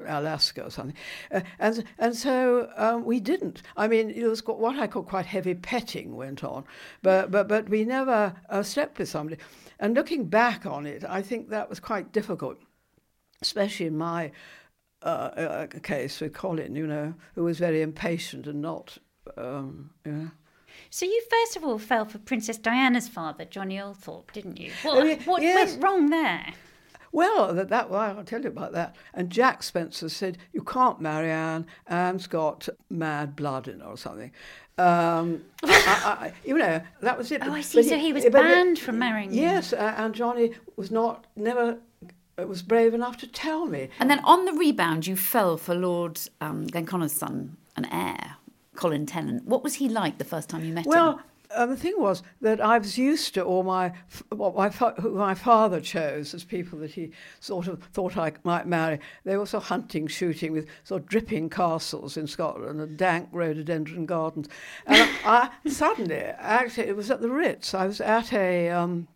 Alaska 0.07 0.63
or 0.63 0.69
something, 0.69 0.95
uh, 1.33 1.41
and 1.59 1.83
and 1.99 2.15
so 2.15 2.69
um, 2.77 3.03
we 3.03 3.19
didn't. 3.19 3.61
I 3.75 3.89
mean, 3.89 4.09
it 4.09 4.25
was 4.25 4.45
what 4.45 4.79
I 4.79 4.87
call 4.87 5.03
quite 5.03 5.25
heavy 5.25 5.53
petting 5.53 6.15
went 6.15 6.45
on, 6.45 6.63
but 7.01 7.29
but 7.29 7.49
but 7.49 7.67
we 7.67 7.83
never 7.83 8.33
uh, 8.49 8.63
slept 8.63 8.99
with 8.99 9.09
somebody. 9.09 9.41
And 9.81 9.95
looking 9.95 10.25
back 10.25 10.65
on 10.67 10.85
it, 10.85 11.03
I 11.03 11.23
think 11.23 11.49
that 11.49 11.67
was 11.67 11.79
quite 11.79 12.13
difficult, 12.13 12.57
especially 13.41 13.87
in 13.87 13.97
my 13.97 14.31
uh, 15.01 15.07
uh, 15.35 15.67
case 15.81 16.21
with 16.21 16.33
Colin, 16.33 16.75
you 16.75 16.85
know, 16.85 17.15
who 17.33 17.43
was 17.43 17.57
very 17.57 17.81
impatient 17.81 18.45
and 18.45 18.61
not, 18.61 18.99
um, 19.35 19.89
you 20.05 20.11
know. 20.11 20.31
So 20.91 21.05
you 21.05 21.21
first 21.29 21.57
of 21.57 21.63
all 21.63 21.79
fell 21.79 22.05
for 22.05 22.19
Princess 22.19 22.57
Diana's 22.57 23.09
father, 23.09 23.43
Johnny 23.43 23.77
Althorp, 23.77 24.31
didn't 24.31 24.57
you? 24.57 24.71
What, 24.83 25.21
what 25.23 25.41
yes. 25.41 25.71
went 25.71 25.83
wrong 25.83 26.09
there? 26.11 26.53
Well, 27.11 27.53
that, 27.53 27.69
that 27.69 27.89
well, 27.89 28.17
I'll 28.17 28.23
tell 28.23 28.41
you 28.41 28.49
about 28.49 28.71
that. 28.73 28.95
And 29.13 29.29
Jack 29.29 29.63
Spencer 29.63 30.09
said, 30.09 30.37
"You 30.53 30.63
can't 30.63 31.01
marry 31.01 31.29
Anne. 31.29 31.65
Anne's 31.87 32.27
got 32.27 32.69
mad 32.89 33.35
blood 33.35 33.67
in 33.67 33.81
her 33.81 33.87
or 33.87 33.97
something." 33.97 34.31
Um, 34.77 35.43
I, 35.63 36.17
I, 36.21 36.33
you 36.45 36.57
know, 36.57 36.81
that 37.01 37.17
was 37.17 37.31
it. 37.31 37.41
Oh, 37.45 37.53
I 37.53 37.61
see. 37.61 37.83
So 37.83 37.97
he 37.97 38.13
was 38.13 38.25
banned 38.25 38.79
from 38.79 38.99
marrying. 38.99 39.33
Yes, 39.33 39.73
uh, 39.73 39.93
and 39.97 40.15
Johnny 40.15 40.53
was 40.75 40.91
not 40.91 41.25
never 41.35 41.79
was 42.47 42.61
brave 42.61 42.93
enough 42.93 43.17
to 43.17 43.27
tell 43.27 43.65
me. 43.65 43.89
And 43.99 44.09
then 44.09 44.19
on 44.19 44.45
the 44.45 44.53
rebound, 44.53 45.07
you 45.07 45.15
fell 45.15 45.57
for 45.57 45.75
Lord 45.75 46.19
um, 46.39 46.67
Glenconner's 46.67 47.11
son 47.11 47.57
and 47.75 47.87
heir, 47.91 48.37
Colin 48.75 49.05
Tennant. 49.05 49.45
What 49.45 49.63
was 49.63 49.75
he 49.75 49.89
like 49.89 50.17
the 50.17 50.25
first 50.25 50.49
time 50.49 50.63
you 50.63 50.73
met 50.73 50.85
well, 50.85 51.17
him? 51.17 51.23
Uh, 51.55 51.65
the 51.65 51.77
thing 51.77 51.95
was 51.97 52.23
that 52.41 52.61
I 52.61 52.77
was 52.77 52.97
used 52.97 53.33
to 53.33 53.43
all 53.43 53.63
my 53.63 53.93
what 54.29 54.55
my 54.55 54.69
who 54.69 55.11
my 55.15 55.33
father 55.33 55.79
chose 55.79 56.33
as 56.33 56.43
people 56.43 56.79
that 56.79 56.91
he 56.91 57.11
sort 57.39 57.67
of 57.67 57.83
thought 57.93 58.17
I 58.17 58.33
might 58.43 58.67
marry. 58.67 58.99
They 59.23 59.37
were 59.37 59.45
sort 59.45 59.63
of 59.63 59.69
hunting, 59.69 60.07
shooting 60.07 60.51
with 60.51 60.67
sort 60.83 61.03
of 61.03 61.07
dripping 61.07 61.49
castles 61.49 62.17
in 62.17 62.27
Scotland 62.27 62.81
and 62.81 62.97
dank 62.97 63.29
rhododendron 63.31 64.05
gardens. 64.05 64.47
And 64.85 65.09
I, 65.25 65.49
I 65.65 65.69
suddenly, 65.69 66.15
actually, 66.15 66.87
it 66.87 66.95
was 66.95 67.11
at 67.11 67.21
the 67.21 67.29
Ritz. 67.29 67.73
I 67.73 67.87
was 67.87 68.01
at 68.01 68.33
a. 68.33 68.69
Um, 68.69 69.07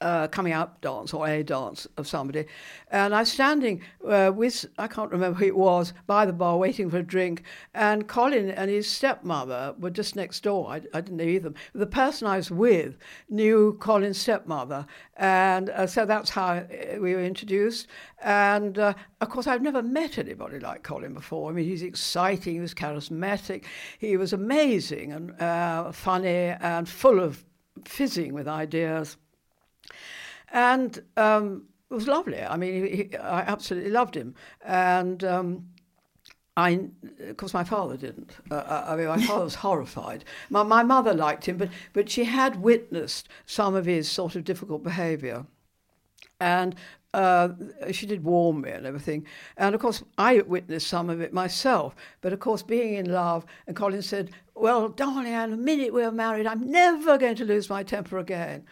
uh, 0.00 0.28
coming 0.28 0.52
out 0.52 0.80
dance 0.80 1.12
or 1.12 1.26
a 1.26 1.42
dance 1.42 1.86
of 1.96 2.06
somebody. 2.06 2.46
And 2.90 3.14
I 3.14 3.20
was 3.20 3.32
standing 3.32 3.82
uh, 4.06 4.32
with, 4.34 4.66
I 4.78 4.86
can't 4.86 5.10
remember 5.10 5.38
who 5.38 5.46
it 5.46 5.56
was, 5.56 5.92
by 6.06 6.24
the 6.26 6.32
bar 6.32 6.56
waiting 6.56 6.90
for 6.90 6.98
a 6.98 7.02
drink. 7.02 7.42
And 7.74 8.06
Colin 8.06 8.50
and 8.50 8.70
his 8.70 8.88
stepmother 8.88 9.74
were 9.78 9.90
just 9.90 10.16
next 10.16 10.42
door. 10.42 10.68
I, 10.68 10.76
I 10.94 11.00
didn't 11.00 11.16
know 11.16 11.24
either. 11.24 11.52
The 11.74 11.86
person 11.86 12.28
I 12.28 12.36
was 12.36 12.50
with 12.50 12.96
knew 13.28 13.76
Colin's 13.80 14.18
stepmother. 14.18 14.86
And 15.16 15.70
uh, 15.70 15.86
so 15.86 16.06
that's 16.06 16.30
how 16.30 16.48
uh, 16.48 16.66
we 17.00 17.14
were 17.14 17.24
introduced. 17.24 17.88
And 18.22 18.78
uh, 18.78 18.94
of 19.20 19.28
course, 19.28 19.46
I've 19.46 19.62
never 19.62 19.82
met 19.82 20.18
anybody 20.18 20.60
like 20.60 20.82
Colin 20.82 21.14
before. 21.14 21.50
I 21.50 21.54
mean, 21.54 21.64
he's 21.64 21.82
exciting, 21.82 22.54
he 22.54 22.60
was 22.60 22.74
charismatic, 22.74 23.64
he 23.98 24.16
was 24.16 24.32
amazing 24.32 25.12
and 25.12 25.40
uh, 25.40 25.92
funny 25.92 26.28
and 26.28 26.88
full 26.88 27.20
of 27.20 27.44
fizzing 27.84 28.34
with 28.34 28.48
ideas 28.48 29.16
and 30.52 31.02
um, 31.16 31.64
it 31.90 31.94
was 31.94 32.08
lovely. 32.08 32.42
I 32.42 32.56
mean, 32.56 32.86
he, 32.86 33.16
I 33.16 33.40
absolutely 33.40 33.90
loved 33.90 34.14
him, 34.14 34.34
and 34.64 35.22
um, 35.24 35.66
I, 36.56 36.88
of 37.20 37.36
course, 37.36 37.54
my 37.54 37.64
father 37.64 37.96
didn't. 37.96 38.36
Uh, 38.50 38.84
I 38.88 38.96
mean, 38.96 39.06
my 39.06 39.22
father 39.22 39.44
was 39.44 39.54
horrified. 39.66 40.24
My, 40.50 40.62
my 40.62 40.82
mother 40.82 41.14
liked 41.14 41.46
him, 41.46 41.56
but 41.56 41.70
but 41.92 42.10
she 42.10 42.24
had 42.24 42.62
witnessed 42.62 43.28
some 43.46 43.74
of 43.74 43.86
his 43.86 44.10
sort 44.10 44.36
of 44.36 44.44
difficult 44.44 44.82
behaviour, 44.82 45.46
and 46.40 46.74
uh, 47.14 47.48
she 47.90 48.06
did 48.06 48.22
warn 48.22 48.60
me 48.60 48.70
and 48.70 48.86
everything. 48.86 49.26
And 49.56 49.74
of 49.74 49.80
course, 49.80 50.02
I 50.18 50.40
witnessed 50.40 50.86
some 50.86 51.08
of 51.08 51.20
it 51.20 51.32
myself. 51.32 51.96
But 52.20 52.32
of 52.32 52.40
course, 52.40 52.62
being 52.62 52.94
in 52.94 53.10
love, 53.12 53.46
and 53.66 53.74
Colin 53.74 54.02
said, 54.02 54.30
Well, 54.54 54.88
darling 54.88 55.26
Anne, 55.26 55.50
the 55.50 55.56
minute 55.56 55.92
we're 55.92 56.10
married, 56.10 56.46
I'm 56.46 56.70
never 56.70 57.16
going 57.18 57.36
to 57.36 57.44
lose 57.44 57.70
my 57.70 57.82
temper 57.82 58.18
again. 58.18 58.64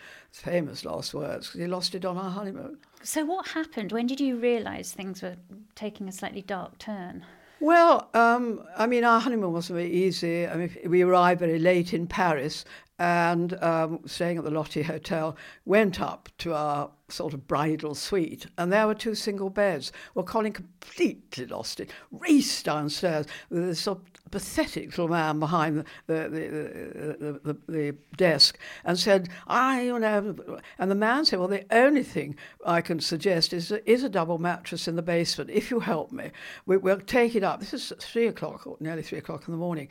Famous 0.43 0.85
last 0.85 1.15
words, 1.15 1.47
because 1.47 1.61
he 1.61 1.67
lost 1.67 1.95
it 1.95 2.05
on 2.05 2.17
our 2.19 2.31
honeymoon. 2.31 2.79
So, 3.03 3.25
what 3.25 3.49
happened? 3.49 3.93
When 3.93 4.07
did 4.07 4.21
you 4.21 4.37
realise 4.37 4.93
things 4.93 5.23
were 5.23 5.37
taking 5.75 6.09
a 6.09 6.13
slightly 6.13 6.43
dark 6.43 6.79
turn? 6.79 7.25
Well, 7.59 8.11
um, 8.13 8.63
I 8.77 8.87
mean, 8.87 9.03
our 9.03 9.19
honeymoon 9.19 9.53
wasn't 9.53 9.79
very 9.79 9.91
easy. 9.91 10.47
I 10.47 10.57
mean, 10.57 10.77
we 10.87 11.03
arrived 11.03 11.41
very 11.41 11.59
late 11.59 11.95
in 11.95 12.07
Paris 12.07 12.67
and 12.99 13.63
um, 13.63 14.01
staying 14.07 14.39
at 14.39 14.45
the 14.45 14.51
Lotti 14.51 14.83
Hotel, 14.83 15.37
went 15.65 16.01
up 16.01 16.29
to 16.39 16.55
our 16.55 16.91
sort 17.09 17.35
of 17.35 17.47
bridal 17.47 17.95
suite, 17.95 18.47
and 18.59 18.73
there 18.73 18.87
were 18.87 18.95
two 18.95 19.15
single 19.15 19.51
beds. 19.51 19.93
Well, 20.15 20.25
Colin 20.25 20.53
completely 20.53 21.47
lost 21.47 21.81
it, 21.81 21.91
raced 22.11 22.65
downstairs 22.65 23.27
with 23.49 23.67
this 23.67 23.81
sort 23.81 23.99
of 23.99 24.31
pathetic 24.31 24.89
little 24.91 25.09
man 25.09 25.39
behind 25.39 25.85
the, 26.07 26.15
the, 26.15 27.39
the, 27.45 27.59
the, 27.69 27.97
desk 28.17 28.59
and 28.85 28.99
said, 28.99 29.29
I, 29.47 29.83
you 29.83 29.99
know, 29.99 30.61
and 30.79 30.91
the 30.91 30.97
man 30.97 31.25
said, 31.25 31.39
well, 31.39 31.49
the 31.49 31.65
only 31.71 32.03
thing 32.03 32.37
I 32.65 32.81
can 32.81 32.99
suggest 32.99 33.53
is, 33.53 33.71
is 33.71 34.03
a 34.03 34.09
double 34.09 34.39
mattress 34.39 34.89
in 34.89 34.97
the 34.97 35.03
basement. 35.03 35.51
If 35.51 35.71
you 35.71 35.81
help 35.81 36.13
me, 36.13 36.31
we, 36.65 36.77
we'll 36.77 37.01
take 37.01 37.35
it 37.35 37.45
up. 37.45 37.61
This 37.61 37.75
is 37.75 37.93
three 38.01 38.27
o'clock, 38.27 38.67
or 38.67 38.77
nearly 38.81 39.03
three 39.03 39.19
o'clock 39.19 39.47
in 39.47 39.53
the 39.53 39.59
morning. 39.59 39.89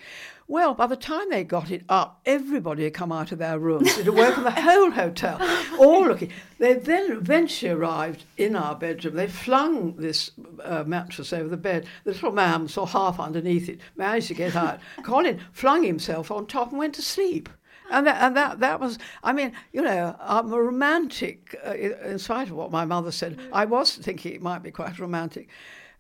Well, 0.48 0.74
by 0.74 0.88
the 0.88 0.96
time 0.96 1.30
they 1.30 1.44
got 1.44 1.72
it 1.72 1.84
up, 1.90 2.22
everybody 2.26 2.84
had 2.84 2.94
come 2.94 3.12
out 3.12 3.32
of 3.32 3.40
their 3.40 3.58
rooms. 3.58 3.98
It 3.98 4.06
had 4.06 4.14
woken 4.14 4.44
the 4.44 4.52
whole 4.52 4.92
hotel, 4.92 5.40
all 5.80 6.08
looking. 6.08 6.32
They 6.60 6.74
then 6.74 7.05
eventually 7.12 7.72
arrived 7.72 8.26
in 8.38 8.56
our 8.56 8.76
bedroom. 8.76 9.16
They 9.16 9.28
flung 9.28 9.96
this 9.96 10.32
uh, 10.64 10.84
mattress 10.86 11.34
over 11.34 11.50
the 11.50 11.58
bed. 11.58 11.86
The 12.04 12.12
little 12.12 12.32
man 12.32 12.68
saw 12.68 12.86
half 12.86 13.20
underneath 13.20 13.70
it, 13.70 13.80
managed 13.96 14.28
to 14.28 14.34
get 14.34 14.56
out. 14.56 14.80
Colin 15.04 15.40
flung 15.52 15.84
himself 15.84 16.32
on 16.32 16.46
top 16.48 16.70
and 16.70 16.80
went 16.80 16.96
to 16.96 17.02
sleep. 17.02 17.50
And 17.92 18.08
that, 18.08 18.22
and 18.22 18.36
that, 18.36 18.60
that 18.60 18.80
was, 18.80 18.98
I 19.24 19.32
mean, 19.32 19.54
you 19.72 19.82
know, 19.82 20.16
I'm 20.20 20.52
a 20.52 20.60
romantic, 20.60 21.56
uh, 21.66 21.74
in 21.74 22.18
spite 22.18 22.50
of 22.50 22.56
what 22.56 22.72
my 22.72 22.84
mother 22.84 23.12
said. 23.12 23.40
I 23.54 23.66
was 23.66 23.96
thinking 23.96 24.34
it 24.34 24.42
might 24.42 24.64
be 24.64 24.72
quite 24.72 24.98
romantic. 24.98 25.50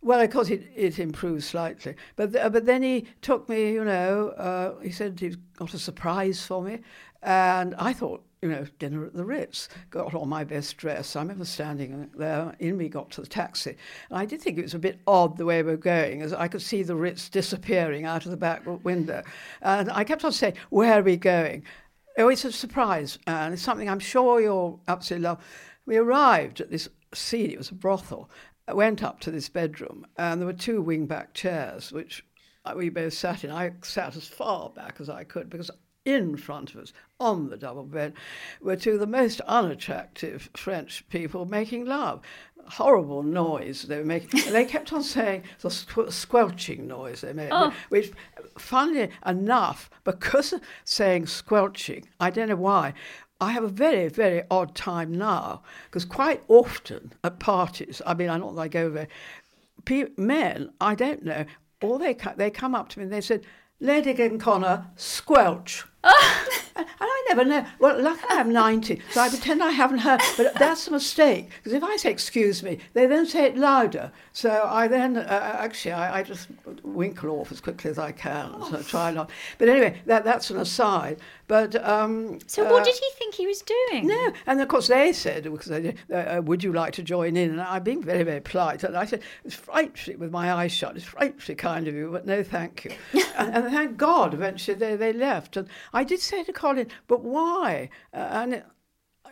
Well, 0.01 0.21
of 0.21 0.29
course, 0.29 0.49
it, 0.49 0.71
it 0.75 0.99
improved 0.99 1.43
slightly. 1.43 1.95
But, 2.15 2.33
th- 2.33 2.51
but 2.51 2.65
then 2.65 2.83
he 2.83 3.07
took 3.21 3.47
me, 3.49 3.73
you 3.73 3.83
know, 3.83 4.29
uh, 4.29 4.79
he 4.81 4.91
said 4.91 5.19
he's 5.19 5.35
got 5.57 5.73
a 5.73 5.79
surprise 5.79 6.45
for 6.45 6.61
me. 6.61 6.79
And 7.21 7.75
I 7.75 7.93
thought, 7.93 8.23
you 8.45 8.51
know, 8.51 8.65
dinner 8.79 9.05
at 9.05 9.13
the 9.13 9.25
Ritz, 9.25 9.69
got 9.89 10.13
on 10.13 10.29
my 10.29 10.43
best 10.43 10.77
dress. 10.77 11.15
I 11.15 11.21
remember 11.21 11.45
standing 11.45 12.09
there, 12.15 12.55
in 12.59 12.77
we 12.77 12.89
got 12.89 13.11
to 13.11 13.21
the 13.21 13.27
taxi. 13.27 13.75
And 14.09 14.19
I 14.19 14.25
did 14.25 14.41
think 14.41 14.57
it 14.57 14.63
was 14.63 14.73
a 14.73 14.79
bit 14.79 14.99
odd 15.07 15.37
the 15.37 15.45
way 15.45 15.63
we 15.63 15.71
were 15.71 15.77
going, 15.77 16.21
as 16.21 16.33
I 16.33 16.47
could 16.47 16.61
see 16.61 16.83
the 16.83 16.95
Ritz 16.95 17.29
disappearing 17.29 18.05
out 18.05 18.25
of 18.25 18.31
the 18.31 18.37
back 18.37 18.63
window. 18.83 19.23
And 19.61 19.91
I 19.91 20.03
kept 20.03 20.23
on 20.23 20.31
saying, 20.31 20.55
Where 20.69 20.99
are 20.99 21.03
we 21.03 21.17
going? 21.17 21.63
Oh, 22.17 22.29
it's 22.29 22.45
a 22.45 22.51
surprise, 22.51 23.19
and 23.27 23.53
it's 23.53 23.63
something 23.63 23.89
I'm 23.89 23.99
sure 23.99 24.39
you'll 24.39 24.81
absolutely 24.87 25.27
love. 25.27 25.43
We 25.85 25.97
arrived 25.97 26.61
at 26.61 26.71
this 26.71 26.87
scene, 27.13 27.51
it 27.51 27.57
was 27.57 27.71
a 27.71 27.75
brothel, 27.75 28.29
went 28.67 29.03
up 29.03 29.19
to 29.21 29.31
this 29.31 29.49
bedroom, 29.49 30.05
and 30.17 30.39
there 30.39 30.47
were 30.47 30.53
two 30.53 30.81
wing-back 30.81 31.33
chairs, 31.33 31.91
which 31.91 32.23
uh, 32.65 32.73
we 32.75 32.89
both 32.89 33.13
sat 33.13 33.43
in. 33.43 33.51
I 33.51 33.71
sat 33.83 34.15
as 34.15 34.27
far 34.27 34.69
back 34.69 34.97
as 34.99 35.09
I 35.09 35.23
could 35.23 35.49
because 35.49 35.69
in 36.05 36.37
front 36.37 36.73
of 36.73 36.81
us, 36.81 36.93
on 37.19 37.49
the 37.49 37.57
double 37.57 37.83
bed, 37.83 38.13
were 38.61 38.75
two 38.75 38.91
of 38.93 38.99
the 38.99 39.07
most 39.07 39.41
unattractive 39.41 40.49
French 40.55 41.07
people 41.09 41.45
making 41.45 41.85
love. 41.85 42.21
Horrible 42.67 43.21
noise 43.23 43.83
they 43.83 43.97
were 43.97 44.05
making. 44.05 44.51
they 44.51 44.65
kept 44.65 44.91
on 44.93 45.03
saying 45.03 45.43
the 45.61 45.69
squ- 45.69 46.11
squelching 46.11 46.87
noise 46.87 47.21
they 47.21 47.33
made, 47.33 47.49
Oh. 47.51 47.73
which, 47.89 48.11
funnily 48.57 49.09
enough, 49.25 49.89
because 50.03 50.53
of 50.53 50.61
saying 50.83 51.27
squelching, 51.27 52.07
I 52.19 52.29
don't 52.29 52.49
know 52.49 52.55
why, 52.55 52.93
I 53.41 53.51
have 53.51 53.63
a 53.63 53.67
very, 53.69 54.07
very 54.07 54.43
odd 54.49 54.75
time 54.75 55.13
now 55.13 55.61
because 55.85 56.05
quite 56.05 56.41
often 56.47 57.13
at 57.23 57.39
parties, 57.39 58.01
I 58.05 58.13
mean, 58.13 58.29
I 58.29 58.37
don't 58.37 58.55
that 58.55 58.61
I 58.61 58.67
go 58.67 58.89
there, 58.89 59.07
pe- 59.83 60.09
men, 60.17 60.71
I 60.79 60.95
don't 60.95 61.23
know, 61.23 61.45
all 61.81 61.97
they 61.99 62.15
they 62.37 62.49
come 62.49 62.73
up 62.73 62.89
to 62.89 62.99
me 62.99 63.03
and 63.03 63.13
they 63.13 63.21
said, 63.21 63.45
Lady 63.79 64.13
Glenconner, 64.13 64.85
squelch. 64.95 65.85
and 66.03 66.87
never 67.29 67.45
know. 67.45 67.65
Well, 67.79 68.01
luckily 68.01 68.27
I'm 68.29 68.51
90, 68.51 69.01
so 69.11 69.21
I 69.21 69.29
pretend 69.29 69.63
I 69.63 69.71
haven't 69.71 69.99
heard. 69.99 70.21
But 70.37 70.55
that's 70.55 70.87
a 70.87 70.91
mistake, 70.91 71.49
because 71.57 71.73
if 71.73 71.83
I 71.83 71.95
say 71.97 72.11
excuse 72.11 72.63
me, 72.63 72.79
they 72.93 73.05
then 73.05 73.25
say 73.25 73.45
it 73.45 73.57
louder. 73.57 74.11
So 74.33 74.63
I 74.65 74.87
then, 74.87 75.17
uh, 75.17 75.57
actually, 75.59 75.93
I, 75.93 76.19
I 76.19 76.23
just 76.23 76.47
winkle 76.83 77.29
off 77.31 77.51
as 77.51 77.61
quickly 77.61 77.89
as 77.89 77.99
I 77.99 78.11
can. 78.11 78.51
So 78.69 78.81
try 78.81 79.11
not. 79.11 79.29
But 79.57 79.69
anyway, 79.69 80.01
that, 80.05 80.23
that's 80.23 80.49
an 80.49 80.57
aside. 80.57 81.19
But 81.47 81.75
um, 81.87 82.39
So, 82.47 82.63
what 82.63 82.81
uh, 82.81 82.85
did 82.85 82.95
he 82.95 83.09
think 83.19 83.35
he 83.35 83.45
was 83.45 83.61
doing? 83.61 84.07
no, 84.07 84.33
and 84.47 84.59
of 84.59 84.67
course 84.67 84.87
they 84.87 85.13
said, 85.13 85.43
because 85.43 85.67
they, 85.67 85.81
did, 85.81 85.99
uh, 86.11 86.15
uh, 86.15 86.41
would 86.43 86.63
you 86.63 86.73
like 86.73 86.93
to 86.93 87.03
join 87.03 87.37
in? 87.37 87.51
And 87.51 87.61
I'm 87.61 87.83
being 87.83 88.01
very, 88.01 88.23
very 88.23 88.41
polite. 88.41 88.83
And 88.83 88.97
I 88.97 89.05
said, 89.05 89.21
it's 89.43 89.53
frightfully, 89.53 90.15
with 90.15 90.31
my 90.31 90.51
eyes 90.51 90.71
shut, 90.71 90.95
it's 90.95 91.05
frightfully 91.05 91.55
kind 91.55 91.87
of 91.87 91.93
you, 91.93 92.09
but 92.11 92.25
no 92.25 92.41
thank 92.43 92.85
you. 92.85 92.91
and, 93.37 93.53
and 93.53 93.65
thank 93.71 93.97
God 93.97 94.33
eventually 94.33 94.75
they, 94.75 94.95
they 94.95 95.13
left. 95.13 95.55
And 95.55 95.67
I 95.93 96.03
did 96.03 96.19
say 96.19 96.43
to 96.43 96.53
Colin, 96.53 96.87
but 97.07 97.14
why? 97.23 97.89
Uh, 98.13 98.17
and 98.17 98.53
it, 98.53 98.65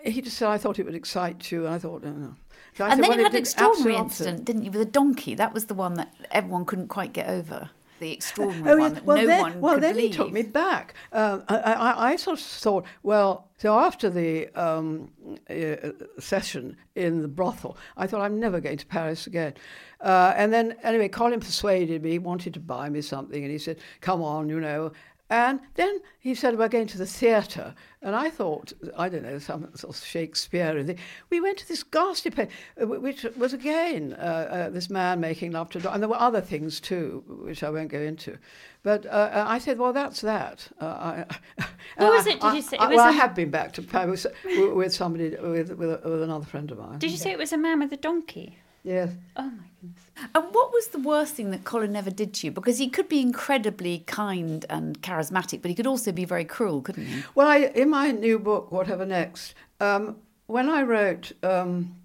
he 0.04 0.22
just 0.22 0.38
said, 0.38 0.50
I 0.50 0.58
thought 0.58 0.80
it 0.80 0.86
would 0.86 0.96
excite 0.96 1.52
you. 1.52 1.66
And 1.66 1.76
I 1.76 1.80
thought, 1.80 2.04
oh, 2.06 2.10
no. 2.12 2.36
So 2.76 2.86
I 2.86 2.90
and 2.90 2.96
said, 2.98 3.04
then 3.04 3.10
well, 3.10 3.18
you 3.20 3.24
had 3.24 3.34
an 3.34 3.40
extraordinary 3.40 3.96
incident, 3.96 4.46
didn't 4.46 4.64
you, 4.64 4.72
with 4.72 4.82
a 4.82 4.86
donkey? 4.86 5.36
That 5.36 5.54
was 5.54 5.66
the 5.66 5.74
one 5.74 5.94
that 5.96 6.14
everyone 6.32 6.66
couldn't 6.66 6.88
quite 6.88 7.14
get 7.14 7.30
over. 7.30 7.70
The 8.00 8.12
extraordinary 8.12 8.72
Oh, 8.72 8.78
one 8.78 8.82
yeah. 8.82 8.90
that 8.96 9.06
Well, 9.06 9.18
no 9.18 9.28
then, 9.28 9.42
one 9.42 9.62
well, 9.62 9.80
then 9.80 9.96
believe. 9.96 10.12
he 10.12 10.18
took 10.18 10.32
me 10.32 10.42
back. 10.42 10.96
Um, 11.14 11.44
I, 11.48 11.56
I, 11.58 12.10
I 12.12 12.16
sort 12.18 12.40
of 12.40 12.44
thought, 12.44 12.86
well, 13.04 13.50
so 13.60 13.80
after 13.80 14.10
the 14.10 14.50
um, 14.60 15.12
uh, 15.50 15.92
session 16.20 16.76
in 16.96 17.22
the 17.22 17.28
brothel, 17.28 17.78
I 17.96 18.08
thought 18.08 18.22
I'm 18.22 18.40
never 18.40 18.60
going 18.60 18.78
to 18.78 18.86
Paris 18.88 19.28
again. 19.28 19.54
Uh, 20.02 20.34
and 20.36 20.52
then, 20.52 20.76
anyway, 20.84 21.08
Colin 21.08 21.40
persuaded 21.40 22.04
me, 22.04 22.12
he 22.12 22.20
wanted 22.20 22.56
to 22.56 22.60
buy 22.60 22.90
me 22.90 23.00
something, 23.02 23.42
and 23.42 23.52
he 23.52 23.58
said, 23.60 23.78
come 24.02 24.22
on, 24.22 24.50
you 24.50 24.60
know. 24.60 24.92
And 25.34 25.62
then 25.74 26.00
he 26.20 26.36
said 26.36 26.54
about 26.54 26.70
going 26.70 26.86
to 26.86 26.98
the 27.00 27.08
theatre, 27.08 27.74
and 28.04 28.16
I 28.16 28.30
thought, 28.30 28.72
I 28.96 29.10
don't 29.10 29.24
know, 29.24 29.40
some 29.40 29.68
sort 29.76 29.98
of 29.98 30.04
Shakespeare. 30.04 30.84
Thing. 30.84 31.00
We 31.32 31.42
went 31.42 31.58
to 31.58 31.68
this 31.68 31.82
ghastly 31.82 32.30
play, 32.30 32.50
uh, 32.80 32.86
which 32.86 33.24
was 33.36 33.52
again 33.52 34.16
uh, 34.20 34.22
uh, 34.22 34.70
this 34.70 34.92
man 34.92 35.20
making 35.20 35.54
love 35.54 35.72
to 35.72 35.80
a 35.80 35.82
dog, 35.82 35.96
and 35.96 36.04
there 36.04 36.08
were 36.08 36.20
other 36.20 36.40
things 36.40 36.80
too, 36.80 37.24
which 37.28 37.64
I 37.64 37.72
won't 37.72 37.90
go 37.90 38.00
into. 38.00 38.38
But 38.84 39.08
uh, 39.08 39.10
uh 39.10 39.46
I 39.48 39.58
said, 39.58 39.80
well, 39.80 39.92
that's 39.92 40.22
that. 40.22 40.68
Uh, 40.80 40.86
I, 40.86 41.26
what 41.98 42.14
was 42.14 42.28
it? 42.28 42.40
Did 42.40 42.44
I, 42.44 42.56
you 42.56 42.62
say? 42.62 42.78
I, 42.78 42.88
well, 42.90 43.00
I 43.00 43.12
have 43.12 43.34
been 43.34 43.50
back 43.50 43.74
to 43.74 43.82
Paris 43.82 44.28
with 44.46 44.94
somebody, 44.94 45.30
with, 45.30 45.72
with, 45.72 46.06
with 46.06 46.22
another 46.22 46.46
friend 46.46 46.70
of 46.70 46.78
mine. 46.78 47.00
Did 47.00 47.10
you 47.10 47.18
say 47.18 47.32
it 47.32 47.40
was 47.40 47.52
a 47.52 47.58
man 47.58 47.80
with 47.80 47.92
a 47.92 47.98
donkey? 47.98 48.60
Yes. 48.84 49.12
Oh 49.38 49.44
my 49.44 49.68
goodness. 49.82 50.04
And 50.36 50.46
what 50.54 50.72
was 50.72 50.88
the 50.90 51.00
worst 51.00 51.36
thing 51.36 51.52
that 51.52 51.64
Colin 51.64 51.96
ever 51.96 52.10
did 52.12 52.34
to 52.36 52.48
you? 52.48 52.52
Because 52.52 52.78
he 52.78 52.90
could 52.90 53.08
be 53.08 53.22
incredibly 53.22 54.00
kind 54.00 54.66
and 54.70 55.02
charismatic, 55.02 55.62
but 55.62 55.70
he 55.70 55.76
could 55.76 55.88
also 55.88 56.12
be 56.12 56.26
very 56.26 56.46
cruel, 56.46 56.82
couldn't 56.82 57.06
he? 57.06 57.24
Well, 57.34 57.48
I, 57.48 57.72
in 57.76 57.90
my 57.90 58.12
new 58.12 58.40
book, 58.40 58.72
Whatever 58.72 59.06
Next, 59.06 59.56
um, 59.80 60.18
when 60.48 60.70
I 60.70 60.84
wrote 60.84 61.32
um, 61.44 61.96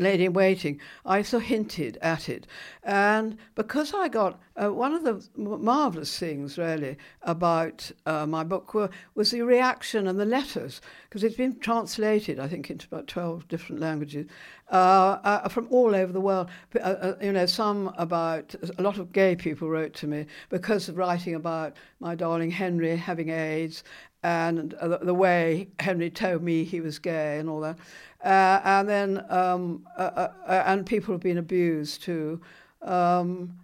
Lady 0.00 0.24
in 0.24 0.32
Waiting, 0.32 0.80
I 1.04 1.22
so 1.22 1.40
hinted 1.40 1.98
at 2.00 2.28
it. 2.28 2.46
And 2.84 3.36
because 3.54 3.92
I 3.92 4.08
got 4.08 4.40
uh, 4.56 4.72
one 4.72 4.94
of 4.94 5.02
the 5.02 5.24
marvellous 5.36 6.18
things, 6.18 6.56
really, 6.56 6.96
about 7.22 7.90
uh, 8.06 8.26
my 8.26 8.44
book 8.44 8.74
were, 8.74 8.90
was 9.14 9.32
the 9.32 9.42
reaction 9.42 10.06
and 10.06 10.18
the 10.18 10.24
letters, 10.24 10.80
because 11.08 11.24
it's 11.24 11.36
been 11.36 11.58
translated, 11.58 12.38
I 12.38 12.48
think, 12.48 12.70
into 12.70 12.86
about 12.86 13.08
12 13.08 13.48
different 13.48 13.80
languages 13.80 14.26
uh, 14.70 15.18
uh 15.24 15.48
from 15.48 15.66
all 15.70 15.94
over 15.94 16.12
the 16.12 16.20
world. 16.20 16.48
Uh, 16.76 16.78
uh, 16.78 17.14
you 17.20 17.32
know, 17.32 17.46
some 17.46 17.92
about, 17.96 18.54
a 18.78 18.82
lot 18.82 18.98
of 18.98 19.12
gay 19.12 19.34
people 19.34 19.68
wrote 19.68 19.94
to 19.94 20.06
me 20.06 20.26
because 20.48 20.88
of 20.88 20.96
writing 20.96 21.34
about 21.34 21.76
my 22.00 22.14
darling 22.14 22.50
Henry 22.50 22.96
having 22.96 23.30
AIDS 23.30 23.82
and 24.28 24.74
the 25.00 25.14
way 25.14 25.68
Henry 25.80 26.10
told 26.10 26.42
me 26.42 26.62
he 26.62 26.82
was 26.82 26.98
gay 26.98 27.38
and 27.38 27.48
all 27.48 27.60
that. 27.60 27.78
Uh, 28.22 28.60
and 28.62 28.86
then 28.86 29.24
um, 29.30 29.86
uh, 29.96 30.02
uh, 30.02 30.32
uh, 30.46 30.62
and 30.66 30.84
people 30.84 31.14
have 31.14 31.22
been 31.22 31.38
abused 31.38 32.02
too. 32.02 32.38
Um, 32.82 33.54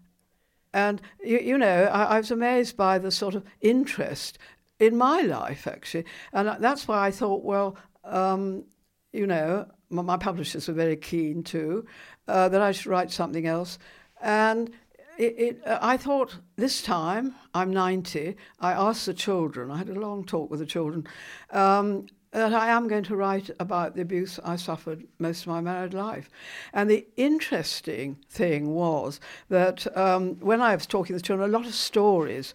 and 0.72 1.02
you, 1.22 1.38
you 1.38 1.58
know, 1.58 1.84
I, 1.84 2.04
I, 2.04 2.18
was 2.18 2.30
amazed 2.30 2.78
by 2.78 2.98
the 2.98 3.10
sort 3.10 3.34
of 3.34 3.44
interest 3.60 4.38
in 4.80 4.96
my 4.96 5.20
life 5.20 5.66
actually, 5.66 6.06
and 6.32 6.56
that's 6.60 6.88
why 6.88 7.06
I 7.06 7.10
thought, 7.10 7.44
well, 7.44 7.76
um, 8.02 8.64
you 9.12 9.26
know, 9.26 9.66
my, 9.90 10.02
my, 10.02 10.16
publishers 10.16 10.66
were 10.66 10.74
very 10.74 10.96
keen 10.96 11.42
too 11.42 11.86
uh, 12.26 12.48
that 12.48 12.62
I 12.62 12.72
should 12.72 12.86
write 12.86 13.10
something 13.10 13.46
else, 13.46 13.78
and. 14.22 14.70
It, 15.16 15.34
it, 15.38 15.66
uh, 15.66 15.78
I 15.80 15.96
thought 15.96 16.38
this 16.56 16.82
time, 16.82 17.34
I'm 17.54 17.72
90, 17.72 18.36
I 18.60 18.72
asked 18.72 19.06
the 19.06 19.14
children, 19.14 19.70
I 19.70 19.78
had 19.78 19.88
a 19.88 19.94
long 19.94 20.24
talk 20.24 20.50
with 20.50 20.60
the 20.60 20.66
children, 20.66 21.06
um, 21.50 22.06
that 22.32 22.52
I 22.52 22.68
am 22.68 22.88
going 22.88 23.04
to 23.04 23.16
write 23.16 23.50
about 23.60 23.94
the 23.94 24.02
abuse 24.02 24.40
I 24.44 24.56
suffered 24.56 25.04
most 25.20 25.42
of 25.42 25.46
my 25.46 25.60
married 25.60 25.94
life. 25.94 26.28
And 26.72 26.90
the 26.90 27.06
interesting 27.16 28.16
thing 28.28 28.74
was 28.74 29.20
that 29.50 29.96
um, 29.96 30.40
when 30.40 30.60
I 30.60 30.74
was 30.74 30.86
talking 30.86 31.14
to 31.14 31.20
the 31.20 31.26
children, 31.26 31.48
a 31.48 31.56
lot 31.56 31.66
of 31.66 31.74
stories, 31.74 32.52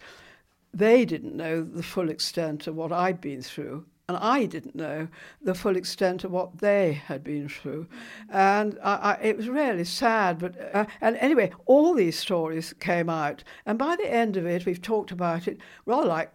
they 0.73 1.05
didn't 1.05 1.35
know 1.35 1.63
the 1.63 1.81
full 1.81 2.09
extent 2.09 2.67
of 2.67 2.75
what 2.75 2.91
I'd 2.91 3.21
been 3.21 3.41
through. 3.41 3.85
And 4.09 4.17
I 4.17 4.47
didn't 4.47 4.73
know 4.73 5.07
the 5.39 5.53
full 5.53 5.75
extent 5.75 6.23
of 6.23 6.31
what 6.31 6.57
they 6.57 6.93
had 6.93 7.23
been 7.23 7.47
through. 7.47 7.87
And 8.27 8.79
I, 8.83 8.95
I, 8.95 9.13
it 9.21 9.37
was 9.37 9.47
really 9.47 9.83
sad. 9.83 10.39
But 10.39 10.55
uh, 10.73 10.87
And 10.99 11.15
anyway, 11.17 11.51
all 11.67 11.93
these 11.93 12.17
stories 12.17 12.73
came 12.79 13.07
out. 13.07 13.43
And 13.67 13.77
by 13.77 13.95
the 13.95 14.11
end 14.11 14.35
of 14.35 14.47
it, 14.47 14.65
we've 14.65 14.81
talked 14.81 15.11
about 15.11 15.47
it 15.47 15.59
rather 15.85 16.07
like 16.07 16.33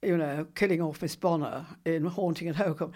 you 0.00 0.16
know, 0.16 0.46
killing 0.56 0.80
off 0.80 1.00
Miss 1.00 1.14
Bonner 1.14 1.64
in 1.84 2.06
Haunting 2.06 2.48
at 2.48 2.56
Holkham. 2.56 2.92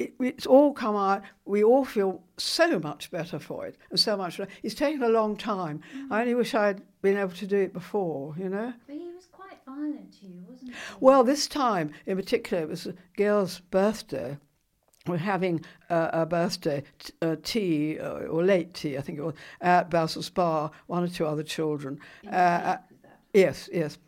It, 0.00 0.14
it's 0.18 0.46
all 0.46 0.72
come 0.72 0.96
out. 0.96 1.22
We 1.44 1.62
all 1.62 1.84
feel 1.84 2.20
so 2.36 2.80
much 2.80 3.12
better 3.12 3.38
for 3.38 3.66
it, 3.66 3.76
and 3.90 4.00
so 4.00 4.16
much. 4.16 4.40
It's 4.64 4.74
taken 4.74 5.04
a 5.04 5.08
long 5.08 5.36
time. 5.36 5.82
Mm-hmm. 5.94 6.12
I 6.12 6.22
only 6.22 6.34
wish 6.34 6.52
I'd 6.54 6.82
been 7.00 7.16
able 7.16 7.30
to 7.30 7.46
do 7.46 7.58
it 7.58 7.72
before. 7.72 8.34
You 8.36 8.48
know. 8.48 8.72
But 9.64 9.72
he 9.72 9.78
was 9.78 9.92
quite 9.92 9.92
violent 9.92 10.20
to 10.20 10.26
you, 10.26 10.44
wasn't 10.48 10.70
he? 10.70 10.76
Well, 11.00 11.24
this 11.24 11.46
time 11.46 11.92
in 12.06 12.16
particular, 12.16 12.62
it 12.62 12.68
was 12.68 12.86
a 12.86 12.94
girl's 13.16 13.60
birthday. 13.60 14.38
We're 15.06 15.16
having 15.16 15.64
uh, 15.90 16.10
a 16.12 16.26
birthday 16.26 16.84
t- 16.98 17.12
uh, 17.22 17.36
tea 17.42 17.98
uh, 17.98 18.20
or 18.20 18.44
late 18.44 18.74
tea, 18.74 18.96
I 18.96 19.00
think 19.00 19.18
it 19.18 19.22
was, 19.22 19.34
at 19.60 19.90
Basil's 19.90 20.30
Bar. 20.30 20.70
One 20.86 21.02
or 21.02 21.08
two 21.08 21.26
other 21.26 21.42
children. 21.42 21.98
Uh, 22.30 22.76
yes, 23.34 23.68
yes. 23.72 23.98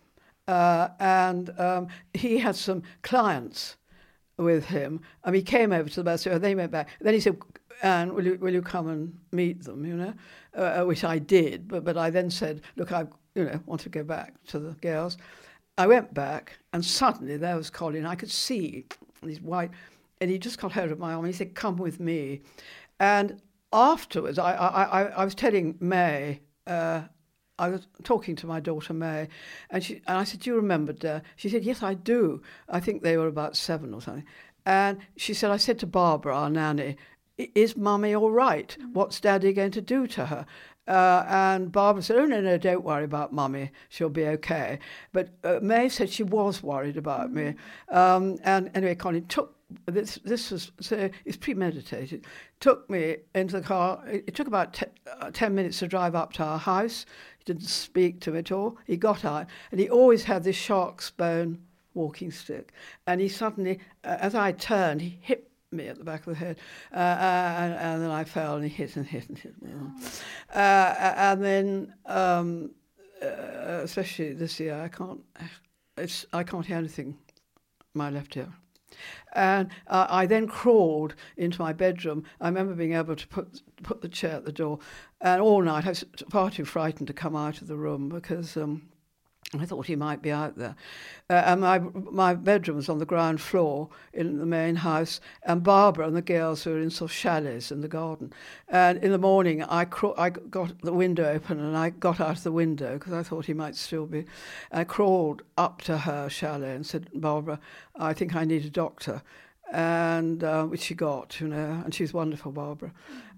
Uh, 0.47 0.89
and 1.01 1.59
um, 1.59 1.89
he 2.13 2.39
had 2.39 2.55
some 2.55 2.83
clients 3.03 3.77
with 4.37 4.67
him. 4.67 5.01
I 5.25 5.31
mean, 5.31 5.41
he 5.41 5.45
came 5.45 5.73
over 5.73 5.89
to 5.89 5.97
the 5.97 6.05
bus, 6.05 6.27
and 6.27 6.43
they 6.43 6.55
went 6.55 6.71
back. 6.71 6.91
Then 7.01 7.15
he 7.15 7.21
said, 7.21 7.39
Anne, 7.83 8.15
will 8.15 8.25
you, 8.25 8.39
will 8.41 8.53
you 8.53 8.63
come 8.63 8.89
and 8.89 9.19
meet 9.33 9.65
them, 9.65 9.85
you 9.85 9.97
know? 9.97 10.15
Uh, 10.57 10.81
uh, 10.81 10.85
which 10.85 11.03
I 11.03 11.19
did, 11.19 11.67
but, 11.67 11.85
but 11.85 11.97
I 11.97 12.11
then 12.11 12.31
said, 12.31 12.61
look, 12.77 12.93
I 12.93 13.07
you 13.35 13.45
know, 13.45 13.61
want 13.67 13.81
to 13.81 13.89
go 13.89 14.05
back 14.05 14.35
to 14.49 14.61
the 14.61 14.73
girls. 14.75 15.17
I 15.77 15.87
went 15.87 16.15
back, 16.15 16.59
and 16.73 16.85
suddenly 16.85 17.37
there 17.37 17.57
was 17.57 17.71
Colin. 17.71 18.07
I 18.07 18.15
could 18.15 18.31
see 18.31 18.87
these 19.23 19.41
white, 19.41 19.71
and 20.21 20.31
he 20.31 20.39
just 20.39 20.61
got 20.61 20.73
hold 20.73 20.93
of 20.93 20.99
my 20.99 21.13
arm. 21.13 21.25
And 21.25 21.35
he 21.35 21.37
said, 21.37 21.55
come 21.55 21.77
with 21.77 21.99
me. 21.99 22.43
And 23.01 23.41
afterwards, 23.73 24.39
I, 24.39 24.55
I, 24.55 24.83
I, 24.83 25.03
I 25.07 25.25
was 25.25 25.35
telling 25.35 25.77
May, 25.81 26.41
uh, 26.67 27.03
I 27.59 27.69
was 27.69 27.87
talking 28.03 28.37
to 28.37 28.47
my 28.47 28.61
daughter 28.61 28.95
May, 28.95 29.29
and, 29.71 29.83
she, 29.83 30.01
and 30.07 30.19
I 30.19 30.25
said, 30.25 30.41
Do 30.41 30.51
you 30.51 30.57
remember, 30.57 30.93
Dad? 30.93 31.23
She 31.37 31.49
said, 31.49 31.65
Yes, 31.65 31.83
I 31.83 31.95
do. 31.95 32.43
I 32.69 32.81
think 32.81 33.03
they 33.03 33.17
were 33.17 33.29
about 33.29 33.57
seven 33.57 33.95
or 33.95 34.01
something. 34.01 34.25
And 34.67 34.99
she 35.17 35.35
said, 35.35 35.51
I 35.51 35.57
said 35.57 35.79
to 35.81 35.87
Barbara, 35.87 36.37
our 36.37 36.51
nanny, 36.51 36.97
Is 37.37 37.77
Mummy 37.77 38.15
all 38.15 38.31
right? 38.31 38.77
What's 38.93 39.21
Daddy 39.21 39.53
going 39.53 39.73
to 39.73 39.81
do 39.81 40.07
to 40.09 40.27
her? 40.27 40.47
Uh, 40.87 41.25
and 41.29 41.73
Barbara 41.73 42.03
said, 42.03 42.17
Oh, 42.17 42.27
no, 42.27 42.41
no, 42.41 42.59
don't 42.59 42.85
worry 42.85 43.05
about 43.05 43.33
Mummy. 43.33 43.71
She'll 43.89 44.11
be 44.11 44.27
okay. 44.27 44.79
But 45.13 45.31
uh, 45.43 45.61
May 45.63 45.89
said 45.89 46.11
she 46.11 46.23
was 46.23 46.63
worried 46.63 46.97
about 46.97 47.33
me. 47.33 47.55
Um, 47.89 48.39
and 48.45 48.71
anyway, 48.75 48.95
Colin 48.95 49.27
took 49.27 49.55
this 49.87 50.19
this 50.25 50.51
was 50.51 50.73
so 50.81 51.09
it's 51.25 51.37
premeditated. 51.37 52.27
Took 52.61 52.89
me 52.89 53.17
into 53.35 53.61
the 53.61 53.67
car. 53.67 54.03
It, 54.07 54.25
it 54.29 54.35
took 54.35 54.47
about 54.47 54.81
uh, 55.21 55.31
ten 55.33 55.55
minutes 55.55 55.79
to 55.81 55.89
drive 55.89 56.15
up 56.15 56.33
to 56.35 56.45
our 56.45 56.59
house. 56.59 57.07
He 57.39 57.45
didn't 57.45 57.67
speak 57.67 58.21
to 58.21 58.33
me 58.33 58.39
at 58.41 58.53
all. 58.53 58.79
He 58.87 58.97
got 58.97 59.25
out, 59.25 59.47
and 59.71 59.81
he 59.81 59.89
always 59.89 60.25
had 60.25 60.45
this 60.45 60.57
shark's 60.57 61.11
bone 61.11 61.59
walking 61.95 62.31
stick. 62.31 62.73
And 63.07 63.21
he 63.21 63.29
suddenly, 63.29 63.81
uh, 64.05 64.17
as 64.21 64.35
I 64.35 64.53
turned, 64.53 65.01
he 65.01 65.19
hit 65.21 65.51
me 65.75 65.89
at 65.89 65.99
the 65.99 66.05
back 66.05 66.27
of 66.27 66.33
the 66.33 66.39
head, 66.39 66.59
uh, 66.93 66.97
uh 66.97 67.55
and, 67.59 67.75
and, 67.75 68.03
then 68.03 68.11
I 68.11 68.25
fell 68.25 68.57
and 68.57 68.65
he 68.65 68.71
hit 68.71 68.97
and 68.97 69.07
hit 69.07 69.29
and 69.29 69.39
hit 69.39 69.61
me. 69.63 69.71
Uh, 70.55 70.95
and 70.99 71.45
then, 71.45 71.95
um, 72.07 72.71
uh, 73.23 73.81
especially 73.83 74.33
this 74.33 74.59
year, 74.61 74.81
I 74.81 74.89
can't, 74.89 75.21
it's 75.97 76.27
I 76.33 76.43
can't 76.43 76.67
hear 76.67 76.79
anything. 76.79 77.19
My 77.95 78.11
left 78.11 78.37
ear. 78.37 78.53
And 79.33 79.71
uh, 79.87 80.07
I 80.09 80.27
then 80.27 80.47
crawled 80.47 81.15
into 81.37 81.61
my 81.61 81.73
bedroom. 81.73 82.25
I 82.41 82.47
remember 82.47 82.75
being 82.75 82.95
able 82.95 83.17
to 83.17 83.29
put 83.29 83.63
put 83.83 84.01
the 84.01 84.09
chair 84.09 84.37
at 84.37 84.45
the 84.45 84.53
door, 84.53 84.79
and 85.21 85.41
all 85.41 85.63
night 85.63 85.87
I 85.87 85.91
was 85.91 86.05
far 86.31 86.51
too 86.51 86.65
frightened 86.65 87.09
to 87.09 87.13
come 87.13 87.37
out 87.37 87.61
of 87.61 87.69
the 87.69 87.77
room 87.77 88.09
because 88.09 88.57
um, 88.57 88.83
I 89.53 89.67
thought 89.67 89.87
he 89.87 89.97
might 89.97 90.23
be 90.23 90.33
out 90.33 90.57
there. 90.57 90.75
Uh, 91.31 91.35
and 91.47 91.61
my, 91.61 91.79
my 91.79 92.35
bedroom 92.35 92.77
was 92.77 92.89
on 92.89 92.99
the 92.99 93.07
ground 93.07 93.41
floor 93.41 93.89
in 94.13 94.39
the 94.39 94.47
main 94.47 94.77
house, 94.77 95.21
and 95.45 95.63
Barbara 95.63 96.07
and 96.07 96.17
the 96.17 96.23
girls 96.23 96.67
were 96.67 96.81
in 96.81 96.91
sort 96.91 97.11
of 97.11 97.17
chalets 97.17 97.71
in 97.71 97.81
the 97.81 97.89
garden. 97.89 98.33
And 98.69 99.03
in 99.03 99.13
the 99.13 99.19
morning, 99.19 99.63
I, 99.63 99.85
craw- 99.85 100.15
I 100.19 100.31
got 100.31 100.81
the 100.81 100.93
window 100.93 101.31
open 101.31 101.61
and 101.61 101.77
I 101.77 101.91
got 101.91 102.21
out 102.21 102.39
of 102.39 102.43
the 102.43 102.53
window 102.53 102.95
because 102.95 103.13
I 103.13 103.23
thought 103.23 103.47
he 103.47 103.55
might 103.55 103.77
still 103.77 104.07
be. 104.07 104.25
I 104.73 104.85
crawled 104.85 105.43
up 105.57 105.83
to 105.83 105.99
her 105.99 106.29
chalet 106.29 106.75
and 106.75 106.87
said, 106.87 107.09
Barbara, 107.15 107.61
I 107.97 108.13
think 108.13 108.35
I 108.35 108.45
need 108.45 108.65
a 108.65 108.71
doctor. 108.71 109.23
And 109.73 110.45
uh, 110.45 110.65
which 110.65 110.83
she 110.83 110.95
got, 110.95 111.41
you 111.41 111.49
know, 111.49 111.83
and 111.85 111.95
she's 111.95 112.13
wonderful, 112.13 112.53
Barbara. 112.53 112.93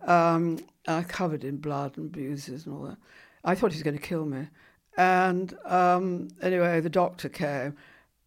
Um, 0.07 0.59
I 0.88 1.02
covered 1.02 1.44
in 1.44 1.59
blood 1.59 1.96
and 1.96 2.11
bruises 2.11 2.66
and 2.66 2.74
all 2.74 2.82
that. 2.84 2.98
I 3.44 3.54
thought 3.54 3.72
he 3.72 3.76
was 3.76 3.82
going 3.82 3.96
to 3.96 4.02
kill 4.02 4.24
me. 4.24 4.48
And 4.97 5.57
um, 5.64 6.28
anyway, 6.42 6.80
the 6.80 6.90
doctor 6.90 7.28
came. 7.28 7.76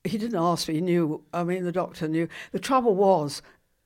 He 0.03 0.17
didn't 0.17 0.39
ask 0.39 0.67
me, 0.67 0.75
he 0.75 0.81
knew. 0.81 1.23
I 1.33 1.43
mean, 1.43 1.65
the 1.65 1.71
doctor 1.71 2.07
knew. 2.07 2.27
The 2.51 2.59
trouble 2.59 2.95
was 2.95 3.41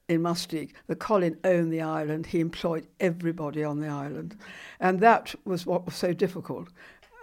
in 0.09 0.21
Mustique 0.21 0.73
that 0.87 0.99
Colin 0.99 1.37
owned 1.43 1.71
the 1.71 1.81
island. 1.81 2.27
He 2.27 2.39
employed 2.39 2.87
everybody 2.99 3.63
on 3.63 3.79
the 3.79 3.87
island. 3.87 4.37
And 4.79 4.99
that 4.99 5.33
was 5.45 5.65
what 5.65 5.85
was 5.85 5.95
so 5.95 6.13
difficult 6.13 6.69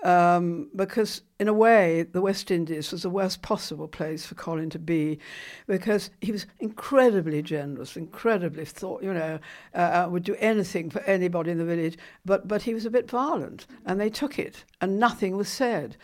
um, 0.03 0.68
because 0.74 1.22
in 1.38 1.48
a 1.48 1.53
way 1.53 2.03
the 2.03 2.20
West 2.20 2.51
Indies 2.51 2.92
was 2.92 3.03
the 3.03 3.11
worst 3.11 3.42
possible 3.42 3.88
place 3.88 4.24
for 4.24 4.34
Colin 4.34 4.70
to 4.70 4.78
be 4.78 5.18
because 5.66 6.11
he 6.20 6.32
was 6.32 6.46
incredibly 6.59 7.42
generous, 7.42 7.96
incredibly 7.96 8.64
thought, 8.64 9.03
you 9.03 9.12
know, 9.12 9.38
uh, 9.74 9.78
uh, 9.78 10.09
would 10.11 10.24
do 10.24 10.36
anything 10.38 10.90
for 10.90 11.01
anybody 11.03 11.51
in 11.51 11.59
the 11.59 11.64
village, 11.64 11.98
but, 12.24 12.48
but 12.48 12.62
he 12.62 12.74
was 12.74 12.86
a 12.86 12.90
bit 12.90 13.11
violent 13.11 13.66
and 13.86 14.01
they 14.01 14.11
took 14.11 14.38
it 14.38 14.64
and 14.80 14.98
nothing 14.98 15.36
was 15.36 15.48
said. 15.48 15.96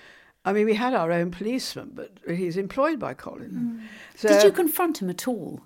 I 0.44 0.53
mean, 0.53 0.66
we 0.66 0.74
had 0.74 0.94
our 0.94 1.11
own 1.11 1.32
policeman, 1.32 1.90
but 1.92 2.12
he's 2.28 2.57
employed 2.57 3.01
by 3.01 3.14
Colin. 3.14 3.82
So, 4.14 4.28
Did 4.28 4.44
you 4.44 4.53
confront 4.53 5.03
him 5.03 5.11
at 5.11 5.26
all? 5.26 5.62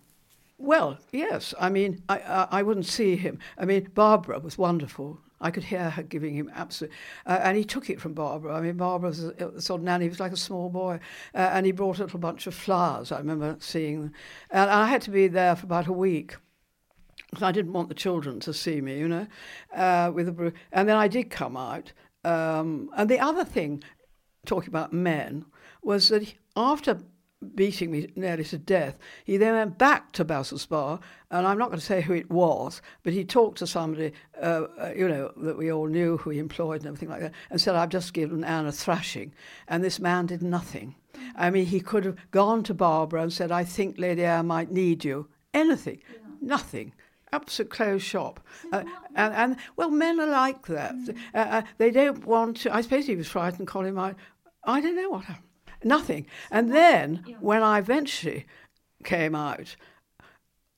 well, 0.61 0.99
yes. 1.11 1.55
I 1.59 1.71
mean, 1.71 2.03
I, 2.09 2.19
I, 2.19 2.49
I 2.51 2.63
wouldn't 2.63 2.87
see 2.87 3.17
him. 3.17 3.39
I 3.59 3.65
mean, 3.65 3.89
Barbara 3.95 4.39
was 4.39 4.59
wonderful. 4.59 5.19
I 5.41 5.51
could 5.51 5.65
hear 5.65 5.91
her 5.91 6.03
giving 6.03 6.35
him 6.35 6.51
absolute, 6.55 6.93
uh, 7.27 7.41
and 7.43 7.57
he 7.57 7.65
took 7.65 7.89
it 7.89 8.01
from 8.01 8.13
Barbara. 8.13 8.55
I 8.55 8.61
mean, 8.61 8.77
Barbara 8.77 9.11
was 9.11 9.25
a, 9.25 9.61
sort 9.61 9.81
of 9.81 9.85
nanny. 9.85 10.05
He 10.05 10.09
was 10.09 10.21
like 10.21 10.33
a 10.33 10.37
small 10.37 10.69
boy, 10.69 11.01
uh, 11.35 11.39
and 11.39 11.65
he 11.65 11.73
brought 11.73 11.99
a 11.99 12.05
little 12.05 12.19
bunch 12.19 12.47
of 12.47 12.55
flowers. 12.55 13.11
I 13.11 13.19
remember 13.19 13.57
seeing 13.59 14.03
them, 14.03 14.13
and 14.51 14.71
I 14.71 14.87
had 14.87 15.03
to 15.03 15.11
be 15.11 15.29
there 15.29 15.57
for 15.57 15.67
about 15.67 15.87
a 15.87 15.93
week. 15.93 16.37
I 17.41 17.53
didn't 17.53 17.73
want 17.73 17.89
the 17.89 17.95
children 17.95 18.41
to 18.41 18.53
see 18.53 18.81
me, 18.81 18.99
you 18.99 19.09
know, 19.09 19.27
uh, 19.75 20.11
with 20.13 20.29
a. 20.29 20.53
And 20.73 20.89
then 20.89 20.97
I 20.97 21.09
did 21.09 21.31
come 21.31 21.57
out. 21.57 21.93
Um, 22.25 22.91
and 22.97 23.09
the 23.09 23.21
other 23.21 23.45
thing, 23.45 23.83
talking 24.45 24.69
about 24.69 24.93
men, 24.93 25.47
was 25.83 26.09
that 26.09 26.35
after 26.57 26.99
beating 27.55 27.91
me 27.91 28.09
nearly 28.17 28.45
to 28.45 28.59
death, 28.59 28.99
he 29.25 29.37
then 29.37 29.55
went 29.55 29.79
back 29.79 30.13
to 30.13 30.25
Basil's 30.25 30.67
Bar, 30.67 31.01
and 31.31 31.47
I'm 31.47 31.59
not 31.59 31.69
going 31.69 31.79
to 31.81 31.85
say 31.85 32.03
who 32.03 32.13
it 32.13 32.31
was, 32.31 32.83
but 33.03 33.13
he 33.13 33.25
talked 33.25 33.59
to 33.59 33.67
somebody, 33.67 34.13
uh, 34.41 34.65
uh, 34.79 34.93
you 34.95 35.09
know, 35.09 35.33
that 35.39 35.57
we 35.57 35.73
all 35.73 35.87
knew 35.87 36.19
who 36.19 36.31
he 36.31 36.39
employed 36.39 36.81
and 36.81 36.87
everything 36.87 37.09
like 37.09 37.21
that, 37.21 37.33
and 37.51 37.61
said, 37.61 37.77
I've 37.77 37.89
just 37.89 38.13
given 38.13 38.45
Anne 38.45 38.67
a 38.67 38.73
thrashing. 38.73 39.33
And 39.69 39.83
this 39.83 39.99
man 39.99 40.27
did 40.27 40.43
nothing. 40.43 40.95
I 41.37 41.51
mean, 41.51 41.67
he 41.67 41.81
could 41.81 42.05
have 42.05 42.17
gone 42.31 42.63
to 42.65 42.75
Barbara 42.75 43.23
and 43.23 43.33
said, 43.33 43.51
I 43.51 43.65
think 43.65 43.99
Lady 43.99 44.25
Anne 44.25 44.47
might 44.47 44.71
need 44.71 45.05
you. 45.05 45.29
Anything. 45.55 46.03
Nothing. 46.41 46.93
Absolute 47.33 47.71
closed 47.71 48.05
shop. 48.05 48.41
Uh, 48.73 48.85
and, 49.15 49.35
and, 49.35 49.57
well, 49.77 49.91
men 49.91 50.21
are 50.21 50.27
like 50.27 50.67
that. 50.67 50.95
Uh, 51.35 51.39
uh, 51.39 51.63
they 51.79 51.91
don't 51.91 52.25
want 52.27 52.59
to. 52.59 52.75
I 52.75 52.81
suppose 52.81 53.07
he 53.07 53.17
was 53.17 53.29
frightened, 53.29 53.69
Colin 53.69 53.95
might. 53.95 54.17
I 54.65 54.81
don't 54.81 54.97
know 54.97 55.11
what 55.11 55.25
happened. 55.25 55.50
Nothing. 55.83 56.27
And 56.51 56.73
then, 56.73 57.25
when 57.41 57.63
I 57.63 57.79
eventually 57.79 58.47
came 59.05 59.35
out, 59.35 59.77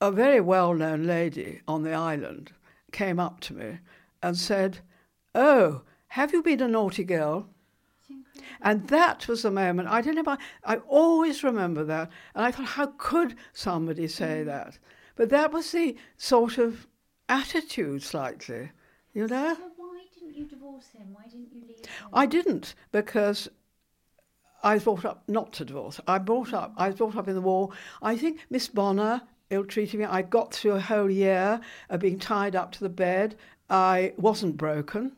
a 0.00 0.10
very 0.10 0.40
well 0.40 0.74
known 0.74 1.06
lady 1.06 1.60
on 1.66 1.82
the 1.82 1.92
island 1.92 2.52
came 2.92 3.18
up 3.18 3.40
to 3.40 3.54
me 3.54 3.78
and 4.22 4.36
said, 4.36 4.78
Oh, 5.34 5.82
have 6.08 6.32
you 6.32 6.42
been 6.42 6.60
a 6.60 6.68
naughty 6.68 7.04
girl? 7.04 7.48
And 8.60 8.88
that 8.88 9.28
was 9.28 9.42
the 9.42 9.50
moment. 9.50 9.88
I 9.88 10.00
don't 10.00 10.14
know. 10.14 10.36
I 10.64 10.76
always 10.88 11.42
remember 11.42 11.84
that. 11.84 12.10
And 12.34 12.44
I 12.44 12.50
thought, 12.50 12.66
how 12.66 12.86
could 12.98 13.34
somebody 13.52 14.06
say 14.08 14.42
mm. 14.42 14.46
that? 14.46 14.78
But 15.16 15.30
that 15.30 15.52
was 15.52 15.70
the 15.72 15.96
sort 16.16 16.58
of 16.58 16.86
attitude, 17.28 18.02
slightly, 18.02 18.70
you 19.14 19.26
know. 19.26 19.56
why 19.76 20.04
didn't 20.14 20.36
you 20.36 20.44
divorce 20.46 20.88
him? 20.88 21.08
Why 21.12 21.24
didn't 21.24 21.52
you 21.52 21.62
leave 21.66 21.78
him? 21.78 22.08
I 22.12 22.26
didn't 22.26 22.74
because 22.92 23.48
I 24.62 24.74
was 24.74 24.84
brought 24.84 25.04
up 25.04 25.22
not 25.28 25.52
to 25.54 25.64
divorce. 25.64 26.00
I 26.06 26.18
brought 26.18 26.52
up. 26.52 26.72
I 26.76 26.88
was 26.88 26.96
brought 26.96 27.16
up 27.16 27.28
in 27.28 27.34
the 27.34 27.40
war. 27.40 27.70
I 28.00 28.16
think 28.16 28.46
Miss 28.50 28.68
Bonner 28.68 29.22
ill-treated 29.50 29.98
me. 29.98 30.06
I 30.06 30.22
got 30.22 30.54
through 30.54 30.72
a 30.72 30.80
whole 30.80 31.10
year 31.10 31.60
of 31.90 32.00
being 32.00 32.18
tied 32.18 32.56
up 32.56 32.72
to 32.72 32.80
the 32.80 32.88
bed. 32.88 33.36
I 33.68 34.14
wasn't 34.16 34.56
broken. 34.56 35.16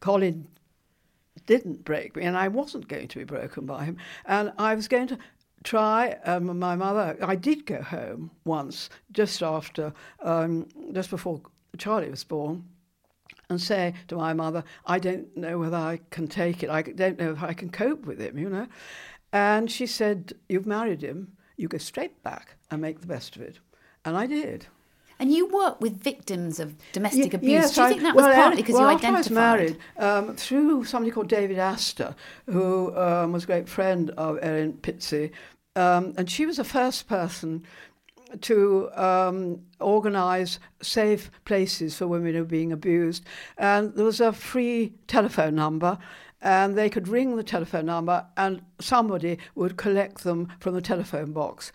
Colin 0.00 0.46
didn't 1.46 1.84
break 1.84 2.16
me, 2.16 2.22
and 2.22 2.36
I 2.36 2.48
wasn't 2.48 2.88
going 2.88 3.08
to 3.08 3.18
be 3.18 3.24
broken 3.24 3.66
by 3.66 3.84
him. 3.84 3.96
And 4.24 4.52
I 4.58 4.74
was 4.74 4.88
going 4.88 5.08
to 5.08 5.18
try. 5.62 6.16
Um, 6.24 6.58
my 6.58 6.76
mother. 6.76 7.16
I 7.22 7.36
did 7.36 7.66
go 7.66 7.82
home 7.82 8.30
once, 8.44 8.90
just 9.12 9.42
after, 9.42 9.92
um, 10.22 10.68
just 10.92 11.10
before 11.10 11.40
Charlie 11.76 12.10
was 12.10 12.24
born 12.24 12.64
and 13.50 13.60
say 13.60 13.94
to 14.08 14.16
my 14.16 14.32
mother, 14.32 14.64
I 14.86 14.98
don't 14.98 15.36
know 15.36 15.58
whether 15.58 15.76
I 15.76 16.00
can 16.10 16.28
take 16.28 16.62
it. 16.62 16.70
I 16.70 16.82
don't 16.82 17.18
know 17.18 17.32
if 17.32 17.42
I 17.42 17.52
can 17.52 17.70
cope 17.70 18.06
with 18.06 18.20
him, 18.20 18.38
you 18.38 18.48
know. 18.48 18.66
And 19.32 19.70
she 19.70 19.86
said, 19.86 20.32
You've 20.48 20.66
married 20.66 21.02
him. 21.02 21.32
You 21.56 21.68
go 21.68 21.78
straight 21.78 22.22
back 22.22 22.56
and 22.70 22.80
make 22.80 23.00
the 23.00 23.06
best 23.06 23.36
of 23.36 23.42
it. 23.42 23.58
And 24.04 24.16
I 24.16 24.26
did. 24.26 24.66
And 25.18 25.32
you 25.32 25.46
work 25.46 25.80
with 25.80 26.00
victims 26.02 26.58
of 26.58 26.74
domestic 26.92 27.34
abuse. 27.34 27.50
yes, 27.50 27.74
Do 27.74 27.80
you 27.82 27.86
I- 27.86 27.90
think 27.90 28.02
that 28.02 28.16
was 28.16 28.24
well, 28.24 28.34
partly 28.34 28.62
because 28.62 28.74
well, 28.74 28.88
you 28.90 28.94
after 28.96 29.06
I 29.06 29.10
was 29.12 29.30
married 29.30 29.78
um, 29.98 30.34
through 30.36 30.84
somebody 30.84 31.12
called 31.12 31.28
David 31.28 31.58
Astor, 31.58 32.16
who 32.46 32.96
um, 32.96 33.32
was 33.32 33.44
a 33.44 33.46
great 33.46 33.68
friend 33.68 34.10
of 34.16 34.38
Erin 34.42 34.72
Pizzey, 34.74 35.30
um, 35.76 36.14
and 36.16 36.28
she 36.28 36.46
was 36.46 36.56
the 36.56 36.64
first 36.64 37.08
person 37.08 37.64
to 38.42 38.90
um, 38.94 39.60
organise 39.80 40.58
safe 40.82 41.30
places 41.44 41.96
for 41.96 42.06
women 42.06 42.34
who 42.34 42.40
were 42.40 42.46
being 42.46 42.72
abused. 42.72 43.24
And 43.58 43.94
there 43.94 44.04
was 44.04 44.20
a 44.20 44.32
free 44.32 44.94
telephone 45.06 45.54
number, 45.54 45.98
and 46.40 46.76
they 46.76 46.90
could 46.90 47.08
ring 47.08 47.36
the 47.36 47.44
telephone 47.44 47.86
number, 47.86 48.26
and 48.36 48.62
somebody 48.80 49.38
would 49.54 49.76
collect 49.76 50.24
them 50.24 50.52
from 50.60 50.74
the 50.74 50.82
telephone 50.82 51.32
box. 51.32 51.72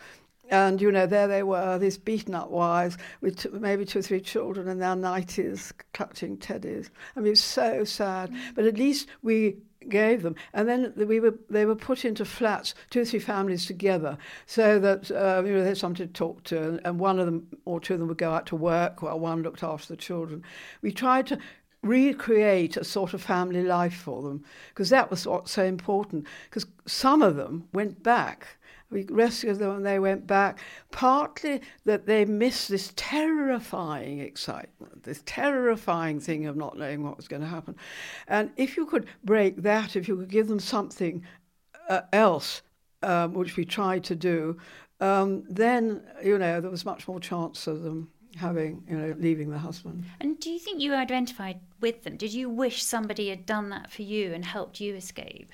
And, 0.51 0.81
you 0.81 0.91
know, 0.91 1.05
there 1.05 1.27
they 1.27 1.43
were, 1.43 1.77
these 1.77 1.97
beaten 1.97 2.33
up 2.33 2.49
wives 2.49 2.97
with 3.21 3.37
t- 3.37 3.49
maybe 3.51 3.85
two 3.85 3.99
or 3.99 4.01
three 4.01 4.19
children 4.19 4.67
in 4.67 4.79
their 4.79 4.95
90s 4.95 5.71
clutching 5.93 6.37
teddies. 6.37 6.89
I 7.15 7.19
mean, 7.19 7.27
it 7.27 7.31
was 7.31 7.43
so 7.43 7.83
sad. 7.83 8.33
But 8.55 8.65
at 8.65 8.77
least 8.77 9.07
we 9.21 9.57
gave 9.87 10.23
them. 10.23 10.35
And 10.53 10.67
then 10.67 10.93
we 10.95 11.19
were, 11.19 11.35
they 11.49 11.65
were 11.65 11.75
put 11.75 12.03
into 12.03 12.25
flats, 12.25 12.75
two 12.89 13.01
or 13.01 13.05
three 13.05 13.19
families 13.19 13.65
together, 13.65 14.17
so 14.45 14.79
that, 14.79 15.09
uh, 15.11 15.41
you 15.45 15.53
know, 15.53 15.61
they 15.61 15.69
had 15.69 15.77
somebody 15.77 16.07
to 16.07 16.13
talk 16.13 16.43
to. 16.45 16.61
And, 16.61 16.81
and 16.83 16.99
one 16.99 17.19
of 17.19 17.25
them 17.25 17.47
or 17.65 17.79
two 17.79 17.93
of 17.93 17.99
them 17.99 18.09
would 18.09 18.17
go 18.17 18.31
out 18.31 18.45
to 18.47 18.55
work 18.55 19.01
while 19.01 19.19
one 19.19 19.43
looked 19.43 19.63
after 19.63 19.87
the 19.87 19.97
children. 19.97 20.43
We 20.81 20.91
tried 20.91 21.27
to 21.27 21.39
recreate 21.81 22.75
a 22.75 22.83
sort 22.83 23.13
of 23.13 23.21
family 23.21 23.63
life 23.63 23.95
for 23.95 24.21
them 24.21 24.43
because 24.69 24.89
that 24.89 25.09
was 25.09 25.25
what's 25.25 25.51
so 25.51 25.63
important 25.63 26.25
because 26.49 26.65
some 26.85 27.21
of 27.21 27.35
them 27.35 27.67
went 27.71 28.03
back 28.03 28.59
we 28.91 29.05
rescued 29.09 29.59
them 29.59 29.75
and 29.75 29.85
they 29.85 29.99
went 29.99 30.25
back. 30.25 30.59
Partly 30.91 31.61
that 31.85 32.05
they 32.05 32.25
missed 32.25 32.69
this 32.69 32.91
terrifying 32.95 34.19
excitement, 34.19 35.03
this 35.03 35.21
terrifying 35.25 36.19
thing 36.19 36.47
of 36.47 36.55
not 36.55 36.77
knowing 36.77 37.03
what 37.03 37.17
was 37.17 37.27
going 37.27 37.41
to 37.41 37.47
happen. 37.47 37.75
And 38.27 38.51
if 38.57 38.77
you 38.77 38.85
could 38.85 39.05
break 39.23 39.57
that, 39.57 39.95
if 39.95 40.07
you 40.07 40.17
could 40.17 40.29
give 40.29 40.47
them 40.47 40.59
something 40.59 41.23
uh, 41.87 42.01
else, 42.11 42.61
um, 43.03 43.33
which 43.33 43.57
we 43.57 43.65
tried 43.65 44.03
to 44.05 44.15
do, 44.15 44.57
um, 44.99 45.43
then, 45.49 46.03
you 46.23 46.37
know, 46.37 46.59
there 46.59 46.71
was 46.71 46.83
much 46.83 47.07
more 47.07 47.19
chance 47.19 47.67
of 47.67 47.83
them 47.83 48.09
having, 48.35 48.83
you 48.89 48.97
know, 48.97 49.15
leaving 49.17 49.49
the 49.49 49.57
husband. 49.57 50.05
And 50.19 50.39
do 50.39 50.49
you 50.49 50.59
think 50.59 50.81
you 50.81 50.93
identified 50.93 51.59
with 51.81 52.03
them? 52.03 52.17
Did 52.17 52.33
you 52.33 52.49
wish 52.49 52.83
somebody 52.83 53.29
had 53.29 53.45
done 53.45 53.69
that 53.69 53.91
for 53.91 54.03
you 54.03 54.33
and 54.33 54.45
helped 54.45 54.79
you 54.79 54.95
escape? 54.95 55.51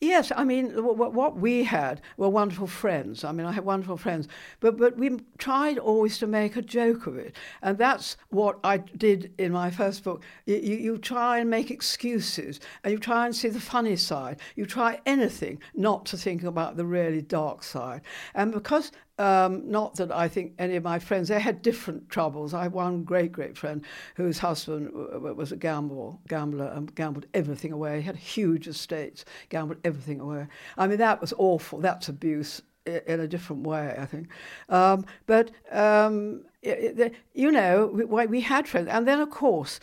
Yes, 0.00 0.30
I 0.36 0.44
mean, 0.44 0.72
what, 0.72 1.36
we 1.36 1.64
had 1.64 2.02
were 2.18 2.28
wonderful 2.28 2.66
friends. 2.66 3.24
I 3.24 3.32
mean, 3.32 3.46
I 3.46 3.52
had 3.52 3.64
wonderful 3.64 3.96
friends, 3.96 4.28
but 4.60 4.76
but 4.76 4.98
we 4.98 5.18
tried 5.38 5.78
always 5.78 6.18
to 6.18 6.26
make 6.26 6.54
a 6.54 6.60
joke 6.60 7.06
of 7.06 7.16
it, 7.16 7.34
and 7.62 7.78
that's 7.78 8.18
what 8.28 8.58
I 8.62 8.76
did 8.76 9.32
in 9.38 9.52
my 9.52 9.70
first 9.70 10.04
book. 10.04 10.22
You, 10.44 10.56
you, 10.56 10.76
you 10.76 10.98
try 10.98 11.38
and 11.38 11.48
make 11.48 11.70
excuses, 11.70 12.60
and 12.84 12.92
you 12.92 12.98
try 12.98 13.24
and 13.24 13.34
see 13.34 13.48
the 13.48 13.58
funny 13.58 13.96
side. 13.96 14.38
You 14.54 14.66
try 14.66 15.00
anything 15.06 15.60
not 15.74 16.04
to 16.06 16.18
think 16.18 16.44
about 16.44 16.76
the 16.76 16.84
really 16.84 17.22
dark 17.22 17.62
side, 17.62 18.02
and 18.34 18.52
because 18.52 18.92
um, 19.18 19.70
not 19.70 19.96
that 19.96 20.12
I 20.12 20.28
think 20.28 20.52
any 20.58 20.76
of 20.76 20.84
my 20.84 20.98
friends, 20.98 21.28
they 21.28 21.40
had 21.40 21.62
different 21.62 22.08
troubles. 22.08 22.52
I 22.52 22.64
had 22.64 22.72
one 22.72 23.04
great, 23.04 23.32
great 23.32 23.56
friend 23.56 23.84
whose 24.14 24.38
husband 24.38 24.90
was 24.92 25.52
a 25.52 25.56
gamble, 25.56 26.20
gambler 26.28 26.72
and 26.74 26.94
gambled 26.94 27.26
everything 27.32 27.72
away. 27.72 28.00
He 28.00 28.06
had 28.06 28.16
huge 28.16 28.68
estates, 28.68 29.24
gambled 29.48 29.78
everything 29.84 30.20
away. 30.20 30.48
I 30.76 30.86
mean, 30.86 30.98
that 30.98 31.20
was 31.20 31.32
awful. 31.38 31.78
That's 31.78 32.08
abuse 32.08 32.62
in 32.84 33.20
a 33.20 33.26
different 33.26 33.66
way, 33.66 33.96
I 33.98 34.06
think. 34.06 34.28
Um, 34.68 35.06
but, 35.26 35.50
um, 35.72 36.44
you 36.62 37.50
know, 37.50 37.86
we, 37.86 38.26
we 38.26 38.40
had 38.40 38.68
friends. 38.68 38.88
And 38.88 39.08
then, 39.08 39.20
of 39.20 39.30
course, 39.30 39.80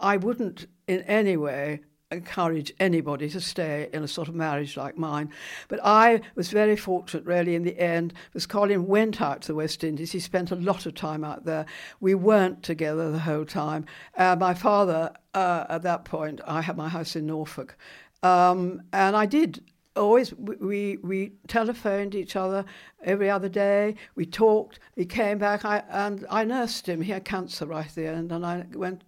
I 0.00 0.16
wouldn't 0.16 0.66
in 0.86 1.02
any 1.02 1.36
way 1.36 1.80
encourage 2.12 2.72
anybody 2.78 3.28
to 3.28 3.40
stay 3.40 3.88
in 3.92 4.04
a 4.04 4.08
sort 4.08 4.28
of 4.28 4.34
marriage 4.34 4.76
like 4.76 4.96
mine. 4.96 5.28
But 5.66 5.80
I 5.82 6.20
was 6.36 6.50
very 6.50 6.76
fortunate, 6.76 7.24
really, 7.24 7.56
in 7.56 7.64
the 7.64 7.78
end, 7.78 8.14
because 8.26 8.46
Colin 8.46 8.86
went 8.86 9.20
out 9.20 9.42
to 9.42 9.48
the 9.48 9.54
West 9.56 9.82
Indies. 9.82 10.12
He 10.12 10.20
spent 10.20 10.52
a 10.52 10.56
lot 10.56 10.86
of 10.86 10.94
time 10.94 11.24
out 11.24 11.44
there. 11.44 11.66
We 12.00 12.14
weren't 12.14 12.62
together 12.62 13.10
the 13.10 13.18
whole 13.18 13.44
time. 13.44 13.86
Uh, 14.16 14.36
my 14.38 14.54
father, 14.54 15.12
uh, 15.34 15.64
at 15.68 15.82
that 15.82 16.04
point, 16.04 16.40
I 16.46 16.62
had 16.62 16.76
my 16.76 16.88
house 16.88 17.16
in 17.16 17.26
Norfolk. 17.26 17.76
Um, 18.22 18.82
and 18.92 19.16
I 19.16 19.26
did 19.26 19.64
always 19.96 20.34
we 20.34 20.98
we 20.98 21.32
telephoned 21.48 22.14
each 22.14 22.36
other 22.36 22.64
every 23.02 23.30
other 23.30 23.48
day. 23.48 23.96
We 24.14 24.26
talked. 24.26 24.78
He 24.94 25.06
came 25.06 25.38
back, 25.38 25.64
I, 25.64 25.82
and 25.88 26.24
I 26.30 26.44
nursed 26.44 26.88
him. 26.88 27.00
He 27.00 27.12
had 27.12 27.24
cancer 27.24 27.66
right 27.66 27.86
at 27.86 27.94
the 27.94 28.06
end, 28.06 28.30
and 28.30 28.44
I 28.44 28.66
went 28.74 29.02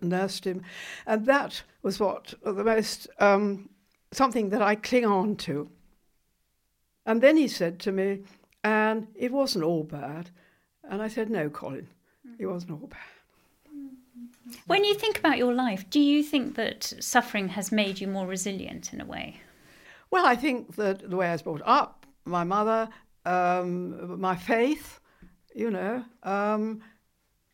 nursed 0.00 0.46
him, 0.46 0.62
and 1.06 1.26
that 1.26 1.62
was 1.82 1.98
what 1.98 2.34
the 2.44 2.64
most 2.64 3.08
um, 3.18 3.68
something 4.10 4.50
that 4.50 4.62
I 4.62 4.74
cling 4.74 5.04
on 5.04 5.36
to. 5.36 5.68
And 7.04 7.20
then 7.20 7.36
he 7.36 7.48
said 7.48 7.78
to 7.80 7.92
me, 7.92 8.22
"And 8.62 9.08
it 9.14 9.32
wasn't 9.32 9.64
all 9.64 9.84
bad," 9.84 10.30
and 10.84 11.02
I 11.02 11.08
said, 11.08 11.30
"No, 11.30 11.50
Colin, 11.50 11.88
it 12.38 12.46
wasn't 12.46 12.72
all 12.72 12.88
bad." 12.88 13.00
When 14.66 14.84
you 14.84 14.94
think 14.94 15.18
about 15.18 15.38
your 15.38 15.54
life, 15.54 15.88
do 15.88 16.00
you 16.00 16.22
think 16.22 16.56
that 16.56 16.92
suffering 17.00 17.48
has 17.48 17.72
made 17.72 18.00
you 18.00 18.06
more 18.06 18.26
resilient 18.26 18.92
in 18.92 19.00
a 19.00 19.04
way? 19.04 19.40
Well, 20.10 20.26
I 20.26 20.36
think 20.36 20.76
that 20.76 21.08
the 21.08 21.16
way 21.16 21.28
I 21.28 21.32
was 21.32 21.42
brought 21.42 21.62
up, 21.64 22.06
my 22.24 22.44
mother, 22.44 22.88
um, 23.24 24.20
my 24.20 24.36
faith, 24.36 25.00
you 25.54 25.70
know, 25.70 26.04
um, 26.22 26.82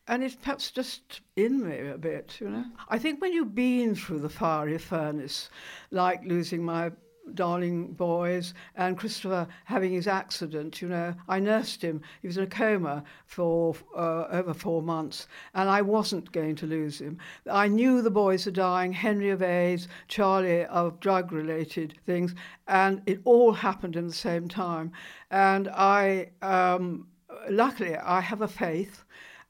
and 0.09 0.23
it's 0.23 0.35
perhaps 0.35 0.71
just 0.71 1.21
in 1.35 1.65
me 1.65 1.87
a 1.87 1.97
bit, 1.97 2.37
you 2.41 2.49
know. 2.49 2.65
I 2.89 2.97
think 2.97 3.21
when 3.21 3.31
you've 3.31 3.53
been 3.53 3.95
through 3.95 4.19
the 4.19 4.29
fiery 4.29 4.79
furnace, 4.79 5.49
like 5.91 6.25
losing 6.25 6.63
my 6.63 6.91
darling 7.35 7.93
boys 7.93 8.55
and 8.75 8.97
Christopher 8.97 9.47
having 9.65 9.91
his 9.91 10.07
accident, 10.07 10.81
you 10.81 10.87
know, 10.87 11.13
I 11.27 11.39
nursed 11.39 11.83
him. 11.83 12.01
He 12.23 12.27
was 12.27 12.37
in 12.37 12.43
a 12.43 12.47
coma 12.47 13.03
for 13.27 13.75
uh, 13.95 14.25
over 14.31 14.51
four 14.55 14.81
months, 14.81 15.27
and 15.53 15.69
I 15.69 15.83
wasn't 15.83 16.31
going 16.31 16.55
to 16.55 16.65
lose 16.65 16.99
him. 16.99 17.19
I 17.47 17.67
knew 17.67 18.01
the 18.01 18.09
boys 18.09 18.47
were 18.47 18.51
dying, 18.51 18.91
Henry 18.91 19.29
of 19.29 19.43
AIDS, 19.43 19.87
Charlie 20.07 20.65
of 20.65 20.99
drug-related 20.99 21.99
things, 22.07 22.33
and 22.67 23.03
it 23.05 23.21
all 23.25 23.51
happened 23.51 23.95
in 23.95 24.07
the 24.07 24.13
same 24.13 24.47
time. 24.47 24.91
And 25.29 25.67
I, 25.67 26.31
um, 26.41 27.07
luckily, 27.47 27.95
I 27.95 28.21
have 28.21 28.41
a 28.41 28.47
faith, 28.47 29.03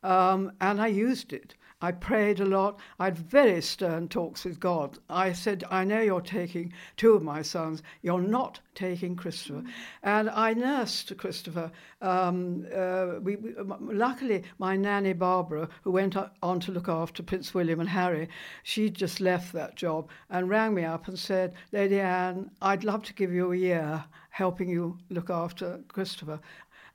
um, 0.04 0.52
and 0.62 0.82
I 0.82 0.88
used 0.88 1.34
it. 1.34 1.56
I 1.82 1.94
prayed 1.94 2.42
a 2.42 2.46
lot. 2.46 2.78
I 3.00 3.06
had 3.06 3.18
very 3.18 3.62
stern 3.62 4.10
talks 4.10 4.44
with 4.44 4.60
God. 4.60 5.00
I 5.10 5.32
said, 5.32 5.64
I 5.72 5.86
know 5.86 6.02
you're 6.02 6.20
taking 6.20 6.74
two 6.98 7.14
of 7.14 7.24
my 7.24 7.42
sons. 7.42 7.84
You're 8.02 8.22
not 8.22 8.60
taking 8.76 9.16
Christopher. 9.16 9.64
And 10.04 10.30
I 10.30 10.54
nursed 10.54 11.16
Christopher. 11.18 11.72
Um, 12.02 12.68
uh, 12.76 13.20
we, 13.22 13.38
we, 13.38 13.54
luckily, 13.80 14.44
my 14.58 14.76
nanny 14.76 15.14
Barbara, 15.14 15.70
who 15.84 15.92
went 15.92 16.18
on 16.44 16.60
to 16.60 16.72
look 16.74 16.90
after 16.90 17.24
Prince 17.24 17.54
William 17.54 17.80
and 17.80 17.90
Harry, 17.90 18.28
she 18.64 18.90
just 18.90 19.22
left 19.22 19.54
that 19.54 19.76
job 19.76 20.10
and 20.30 20.50
rang 20.50 20.74
me 20.74 20.84
up 20.84 21.08
and 21.08 21.18
said, 21.18 21.54
Lady 21.72 22.02
Anne, 22.02 22.52
I'd 22.62 22.84
love 22.84 23.04
to 23.04 23.14
give 23.14 23.32
you 23.32 23.54
a 23.54 23.58
year 23.58 24.04
helping 24.32 24.70
you 24.70 24.98
look 25.10 25.30
after 25.30 25.80
Christopher. 25.88 26.40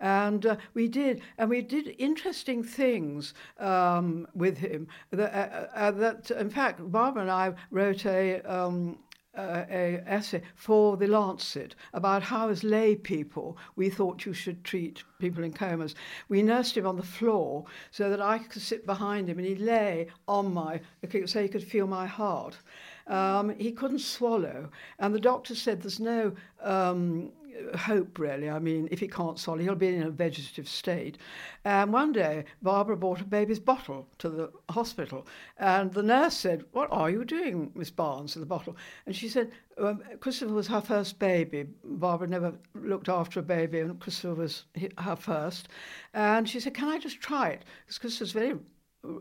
And 0.01 0.47
uh, 0.47 0.57
we 0.75 0.89
did, 0.89 1.23
and 1.39 1.51
we 1.51 1.63
did 1.63 1.95
interesting 1.99 2.63
things 2.63 3.35
um, 3.59 4.27
with 4.35 4.59
him. 4.59 4.89
That, 5.11 5.33
uh, 5.35 5.77
uh, 5.77 5.91
that, 5.93 6.31
in 6.31 6.51
fact, 6.51 6.81
Barbara 6.91 7.23
and 7.23 7.31
I 7.31 7.55
wrote 7.71 8.07
a 8.07 8.41
um, 8.43 8.99
uh, 9.37 9.65
a 9.71 10.03
essay 10.07 10.43
for 10.55 10.97
the 10.97 11.07
Lancet 11.07 11.75
about 11.93 12.23
how, 12.23 12.49
as 12.49 12.63
lay 12.63 12.95
people, 12.95 13.57
we 13.77 13.91
thought 13.91 14.27
you 14.27 14.33
should 14.33 14.63
treat 14.65 15.03
people 15.19 15.43
in 15.43 15.53
comas. 15.53 15.95
We 16.29 16.43
nursed 16.43 16.77
him 16.77 16.87
on 16.87 16.97
the 16.97 17.03
floor 17.03 17.65
so 17.91 18.11
that 18.11 18.21
I 18.21 18.39
could 18.39 18.63
sit 18.63 18.87
behind 18.87 19.29
him, 19.29 19.39
and 19.39 19.47
he 19.47 19.57
lay 19.57 20.09
on 20.29 20.53
my 20.55 20.81
so 21.27 21.43
he 21.43 21.49
could 21.49 21.65
feel 21.65 21.87
my 21.87 22.07
heart. 22.07 22.59
Um, 23.07 23.55
he 23.59 23.73
couldn't 23.73 24.01
swallow, 24.01 24.71
and 24.99 25.15
the 25.15 25.21
doctor 25.21 25.55
said 25.55 25.83
there's 25.83 26.01
no 26.01 26.33
um, 26.63 27.33
hope, 27.77 28.19
really. 28.19 28.51
I 28.51 28.59
mean, 28.59 28.89
if 28.91 29.01
he 29.01 29.09
can't 29.09 29.39
swallow, 29.39 29.61
he'll 29.61 29.75
be 29.75 29.89
in 29.89 30.03
a 30.03 30.11
vegetative 30.11 30.69
state. 30.69 31.19
And 31.65 31.93
one 31.93 32.13
day, 32.13 32.45
Barbara 32.63 32.97
brought 32.97 33.21
a 33.21 33.25
baby's 33.25 33.59
bottle 33.59 34.09
to 34.19 34.29
the 34.29 34.53
hospital, 34.71 35.27
and 35.59 35.93
the 35.93 36.03
nurse 36.03 36.35
said, 36.35 36.65
What 36.73 36.89
are 36.91 37.11
you 37.11 37.25
doing, 37.25 37.71
Miss 37.75 37.91
Barnes, 37.91 38.35
with 38.35 38.43
the 38.43 38.47
bottle? 38.47 38.77
And 39.07 39.15
she 39.15 39.29
said, 39.29 39.51
um, 39.79 40.03
Christopher 40.21 40.53
was 40.53 40.69
her 40.69 40.81
first 40.81 41.19
baby. 41.19 41.67
Barbara 41.85 42.29
never 42.29 42.55
looked 42.75 43.09
after 43.09 43.41
a 43.41 43.43
baby, 43.43 43.81
and 43.81 43.99
Christopher 43.99 44.35
was 44.35 44.65
her 44.99 45.17
first. 45.17 45.69
And 46.13 46.49
she 46.49 46.61
said, 46.61 46.75
Can 46.75 46.89
I 46.89 46.99
just 46.99 47.21
try 47.21 47.49
it? 47.49 47.65
Because 47.85 47.99
Christopher's 47.99 48.35
a 48.35 48.39
very 48.39 48.55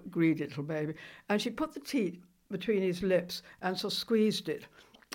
greedy 0.10 0.46
little 0.46 0.64
baby. 0.64 0.94
And 1.30 1.42
she 1.42 1.50
put 1.50 1.74
the 1.74 1.80
teat 1.80 2.22
between 2.52 2.82
his 2.82 3.02
lips 3.02 3.42
and 3.62 3.78
so 3.78 3.90
squeezed 3.90 4.50
it. 4.50 4.66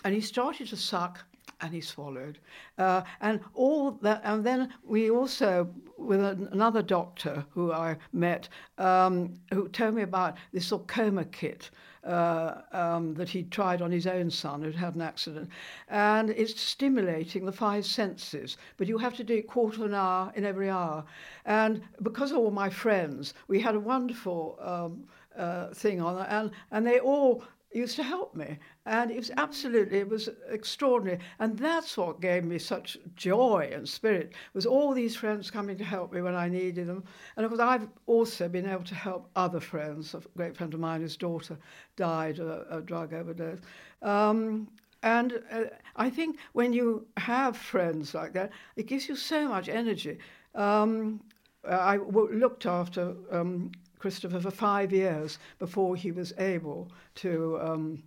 And 0.04 0.14
he 0.14 0.20
started 0.20 0.68
to 0.68 0.76
suck 0.76 1.24
and 1.60 1.72
he 1.72 1.80
swallowed. 1.80 2.38
Uh, 2.76 3.02
and 3.20 3.40
all 3.54 3.92
that, 4.02 4.20
and 4.24 4.44
then 4.44 4.72
we 4.84 5.10
also, 5.10 5.68
with 5.96 6.20
another 6.20 6.82
doctor 6.82 7.44
who 7.50 7.72
I 7.72 7.96
met, 8.12 8.48
um, 8.78 9.38
who 9.52 9.68
told 9.68 9.94
me 9.94 10.02
about 10.02 10.36
this 10.52 10.72
coma 10.86 11.24
kit. 11.24 11.70
Uh, 12.04 12.62
um, 12.72 13.12
that 13.14 13.28
he 13.28 13.42
tried 13.42 13.82
on 13.82 13.90
his 13.90 14.06
own 14.06 14.30
son 14.30 14.62
who'd 14.62 14.74
had 14.74 14.94
an 14.94 15.02
accident. 15.02 15.50
And 15.88 16.30
it's 16.30 16.58
stimulating 16.58 17.44
the 17.44 17.52
five 17.52 17.84
senses, 17.84 18.56
but 18.78 18.86
you 18.86 18.96
have 18.96 19.14
to 19.16 19.24
do 19.24 19.34
it 19.34 19.48
quarter 19.48 19.82
of 19.82 19.90
an 19.90 19.94
hour 19.94 20.32
in 20.34 20.44
every 20.44 20.70
hour. 20.70 21.04
And 21.44 21.82
because 22.02 22.30
of 22.30 22.38
all 22.38 22.52
my 22.52 22.70
friends, 22.70 23.34
we 23.48 23.60
had 23.60 23.74
a 23.74 23.80
wonderful 23.80 24.58
um, 24.62 25.04
uh, 25.36 25.68
thing 25.74 26.00
on 26.00 26.24
and, 26.26 26.50
and 26.70 26.86
they 26.86 27.00
all 27.00 27.44
used 27.72 27.96
to 27.96 28.02
help 28.02 28.34
me. 28.34 28.58
And 28.86 29.10
it 29.10 29.16
was 29.16 29.30
absolutely, 29.36 29.98
it 29.98 30.08
was 30.08 30.28
extraordinary. 30.48 31.20
And 31.38 31.58
that's 31.58 31.96
what 31.96 32.20
gave 32.20 32.44
me 32.44 32.58
such 32.58 32.96
joy 33.14 33.70
and 33.72 33.88
spirit, 33.88 34.32
was 34.54 34.66
all 34.66 34.94
these 34.94 35.16
friends 35.16 35.50
coming 35.50 35.76
to 35.78 35.84
help 35.84 36.12
me 36.12 36.22
when 36.22 36.34
I 36.34 36.48
needed 36.48 36.86
them. 36.86 37.04
And 37.36 37.44
of 37.44 37.50
course, 37.50 37.60
I've 37.60 37.88
also 38.06 38.48
been 38.48 38.68
able 38.68 38.84
to 38.84 38.94
help 38.94 39.30
other 39.36 39.60
friends. 39.60 40.14
A 40.14 40.22
great 40.36 40.56
friend 40.56 40.72
of 40.72 40.80
mine, 40.80 41.02
his 41.02 41.16
daughter 41.16 41.58
died 41.96 42.38
of 42.38 42.48
a, 42.48 42.66
a 42.70 42.80
drug 42.80 43.12
overdose. 43.12 43.60
Um, 44.02 44.68
and 45.02 45.40
uh, 45.52 45.64
I 45.94 46.10
think 46.10 46.38
when 46.54 46.72
you 46.72 47.06
have 47.16 47.56
friends 47.56 48.14
like 48.14 48.32
that, 48.32 48.50
it 48.76 48.86
gives 48.86 49.08
you 49.08 49.16
so 49.16 49.48
much 49.48 49.68
energy. 49.68 50.18
Um, 50.54 51.20
I 51.68 51.98
w- 51.98 52.32
looked 52.32 52.66
after 52.66 53.14
um, 53.30 53.70
Christopher 53.98 54.40
for 54.40 54.50
five 54.50 54.92
years 54.92 55.38
before 55.58 55.96
he 55.96 56.12
was 56.12 56.32
able 56.38 56.90
to, 57.16 57.58
um, 57.60 58.02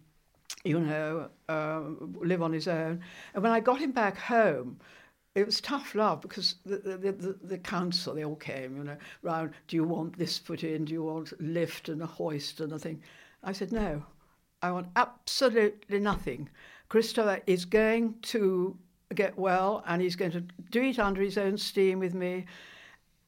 you 0.64 0.80
know, 0.80 1.30
uh, 1.50 1.82
live 2.20 2.42
on 2.42 2.54
his 2.54 2.68
own. 2.68 3.02
And 3.34 3.44
when 3.44 3.52
I 3.52 3.60
got 3.60 3.80
him 3.80 3.92
back 3.92 4.18
home, 4.18 4.80
it 5.34 5.46
was 5.46 5.62
tough 5.62 5.96
love 5.96 6.22
because 6.22 6.56
the, 6.66 6.78
the, 6.78 7.12
the, 7.12 7.38
the, 7.44 7.58
council, 7.58 8.14
they 8.14 8.26
all 8.26 8.36
came, 8.36 8.76
you 8.76 8.84
know, 8.84 8.98
round, 9.22 9.52
do 9.68 9.78
you 9.78 9.84
want 9.84 10.18
this 10.18 10.40
put 10.40 10.64
in? 10.64 10.86
Do 10.86 10.94
you 10.94 11.04
want 11.04 11.40
lift 11.42 11.88
and 11.88 12.02
a 12.02 12.06
hoist 12.06 12.60
and 12.60 12.74
a 12.74 12.80
thing? 12.80 13.02
I 13.44 13.54
said, 13.54 13.72
no, 13.72 14.04
I 14.62 14.72
want 14.72 14.88
absolutely 14.96 16.00
nothing. 16.00 16.50
Christopher 16.90 17.42
is 17.48 17.64
going 17.64 18.16
to 18.24 18.78
get 19.16 19.38
well 19.38 19.84
and 19.88 20.02
he's 20.02 20.16
going 20.16 20.32
to 20.32 20.44
do 20.70 20.84
it 20.84 21.00
under 21.00 21.22
his 21.22 21.38
own 21.38 21.58
steam 21.58 22.00
with 22.00 22.14
me 22.14 22.46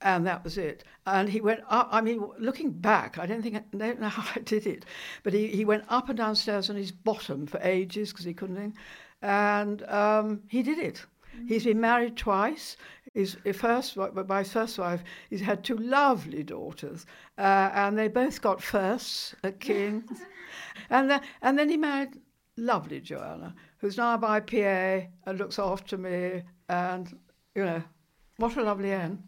and 0.04 0.28
that 0.28 0.43
was 0.43 0.58
it. 0.58 0.84
And 1.08 1.30
he 1.30 1.41
went 1.41 1.62
up. 1.70 1.89
I 1.91 2.01
mean, 2.01 2.22
looking 2.38 2.72
back, 2.72 3.18
I 3.18 3.26
don't 3.26 3.41
think 3.41 3.56
I 3.56 3.64
don't 3.76 3.99
know 3.99 4.10
how 4.20 4.30
I 4.36 4.39
did 4.43 4.68
it, 4.68 4.86
but 5.24 5.34
he, 5.34 5.47
he 5.47 5.66
went 5.66 5.86
up 5.89 6.10
and 6.10 6.18
downstairs 6.18 6.70
on 6.70 6.76
his 6.76 6.91
bottom 6.91 7.47
for 7.47 7.60
ages 7.64 8.12
because 8.12 8.26
he 8.26 8.34
couldn't. 8.34 8.76
And 9.22 9.84
um, 9.84 10.41
he 10.49 10.62
did 10.62 10.78
it. 10.78 11.06
He's 11.47 11.64
been 11.64 11.80
married 11.80 12.16
twice. 12.16 12.78
His 13.14 13.38
first, 13.54 13.97
by 14.28 14.39
his 14.39 14.51
first 14.51 14.78
wife, 14.78 15.04
he's 15.30 15.41
had 15.41 15.64
two 15.64 15.78
lovely 15.78 16.43
daughters, 16.43 17.06
uh, 17.38 17.70
and 17.74 17.97
they 17.97 18.08
both 18.08 18.41
got 18.41 18.62
firsts 18.62 19.36
at 19.43 19.60
King's. 19.60 20.22
and 20.89 21.10
then, 21.10 21.22
and 21.41 21.58
then 21.58 21.70
he 21.70 21.78
married 21.78 22.20
lovely 22.58 22.99
Joanna, 22.99 23.56
who's 23.78 23.97
now 23.97 24.18
by 24.18 24.39
PA 24.39 25.08
and 25.26 25.38
looks 25.38 25.58
after 25.58 25.97
me, 25.97 26.43
and 26.70 27.18
you 27.56 27.66
know, 27.66 27.84
what 28.38 28.58
a 28.58 28.64
lovely 28.64 28.91
end. 28.91 29.24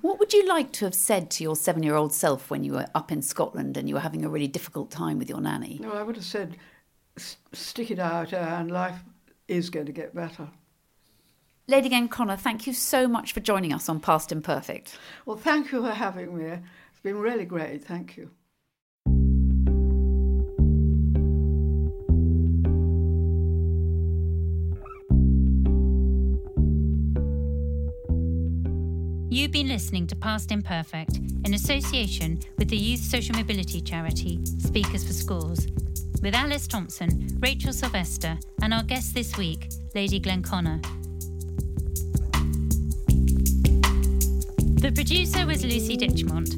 What 0.00 0.18
would 0.18 0.32
you 0.32 0.46
like 0.46 0.72
to 0.72 0.84
have 0.84 0.94
said 0.94 1.30
to 1.32 1.44
your 1.44 1.56
seven 1.56 1.82
year 1.82 1.94
old 1.94 2.12
self 2.12 2.50
when 2.50 2.64
you 2.64 2.72
were 2.72 2.86
up 2.94 3.12
in 3.12 3.22
Scotland 3.22 3.76
and 3.76 3.88
you 3.88 3.94
were 3.94 4.00
having 4.00 4.24
a 4.24 4.28
really 4.28 4.48
difficult 4.48 4.90
time 4.90 5.18
with 5.18 5.28
your 5.28 5.40
nanny? 5.40 5.78
No, 5.80 5.92
I 5.92 6.02
would 6.02 6.16
have 6.16 6.24
said, 6.24 6.56
stick 7.16 7.90
it 7.90 7.98
out 7.98 8.32
and 8.32 8.70
life 8.70 9.00
is 9.48 9.70
going 9.70 9.86
to 9.86 9.92
get 9.92 10.14
better. 10.14 10.48
Lady 11.66 11.88
Glenconner, 11.88 12.38
thank 12.38 12.66
you 12.66 12.72
so 12.72 13.06
much 13.06 13.32
for 13.32 13.40
joining 13.40 13.72
us 13.72 13.88
on 13.88 14.00
Past 14.00 14.32
Imperfect. 14.32 14.98
Well, 15.24 15.36
thank 15.36 15.70
you 15.70 15.82
for 15.82 15.92
having 15.92 16.36
me. 16.36 16.44
It's 16.46 17.00
been 17.02 17.18
really 17.18 17.44
great. 17.44 17.84
Thank 17.84 18.16
you. 18.16 18.30
You've 29.40 29.52
been 29.52 29.68
listening 29.68 30.06
to 30.08 30.14
Past 30.14 30.52
Imperfect 30.52 31.16
in 31.46 31.54
association 31.54 32.40
with 32.58 32.68
the 32.68 32.76
youth 32.76 33.00
social 33.00 33.34
mobility 33.34 33.80
charity 33.80 34.38
Speakers 34.58 35.02
for 35.02 35.14
Schools, 35.14 35.66
with 36.20 36.34
Alice 36.34 36.66
Thomson, 36.66 37.26
Rachel 37.40 37.72
Sylvester, 37.72 38.38
and 38.60 38.74
our 38.74 38.82
guest 38.82 39.14
this 39.14 39.38
week, 39.38 39.70
Lady 39.94 40.20
Glenconner. 40.20 40.82
The 44.78 44.92
producer 44.94 45.46
was 45.46 45.64
Lucy 45.64 45.96
Ditchmont. 45.96 46.50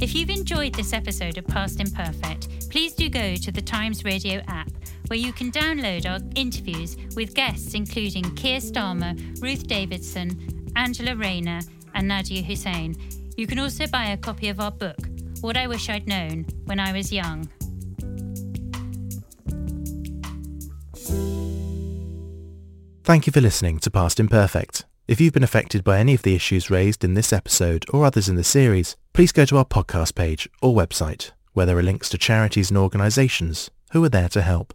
If 0.00 0.14
you've 0.14 0.30
enjoyed 0.30 0.76
this 0.76 0.92
episode 0.92 1.38
of 1.38 1.46
Past 1.48 1.80
Imperfect, 1.80 2.70
please 2.70 2.94
do 2.94 3.08
go 3.08 3.34
to 3.34 3.50
the 3.50 3.62
Times 3.62 4.04
Radio 4.04 4.40
app 4.46 4.70
where 5.10 5.18
you 5.18 5.32
can 5.32 5.50
download 5.50 6.08
our 6.08 6.20
interviews 6.36 6.96
with 7.16 7.34
guests 7.34 7.74
including 7.74 8.22
Keir 8.36 8.60
Starmer, 8.60 9.42
Ruth 9.42 9.66
Davidson, 9.66 10.70
Angela 10.76 11.16
Rayner, 11.16 11.62
and 11.94 12.08
Nadiya 12.08 12.44
Hussain. 12.44 12.94
You 13.36 13.48
can 13.48 13.58
also 13.58 13.88
buy 13.88 14.10
a 14.10 14.16
copy 14.16 14.50
of 14.50 14.60
our 14.60 14.70
book, 14.70 14.96
What 15.40 15.56
I 15.56 15.66
wish 15.66 15.88
I'd 15.88 16.06
known 16.06 16.46
when 16.66 16.78
I 16.78 16.92
was 16.92 17.12
young. 17.12 17.48
Thank 23.02 23.26
you 23.26 23.32
for 23.32 23.40
listening 23.40 23.80
to 23.80 23.90
Past 23.90 24.20
Imperfect. 24.20 24.84
If 25.08 25.20
you've 25.20 25.34
been 25.34 25.42
affected 25.42 25.82
by 25.82 25.98
any 25.98 26.14
of 26.14 26.22
the 26.22 26.36
issues 26.36 26.70
raised 26.70 27.02
in 27.02 27.14
this 27.14 27.32
episode 27.32 27.84
or 27.92 28.04
others 28.04 28.28
in 28.28 28.36
the 28.36 28.44
series, 28.44 28.96
please 29.12 29.32
go 29.32 29.44
to 29.46 29.56
our 29.56 29.64
podcast 29.64 30.14
page 30.14 30.48
or 30.62 30.72
website, 30.72 31.32
where 31.52 31.66
there 31.66 31.78
are 31.78 31.82
links 31.82 32.08
to 32.10 32.18
charities 32.18 32.70
and 32.70 32.78
organisations 32.78 33.72
who 33.90 34.04
are 34.04 34.08
there 34.08 34.28
to 34.28 34.42
help. 34.42 34.72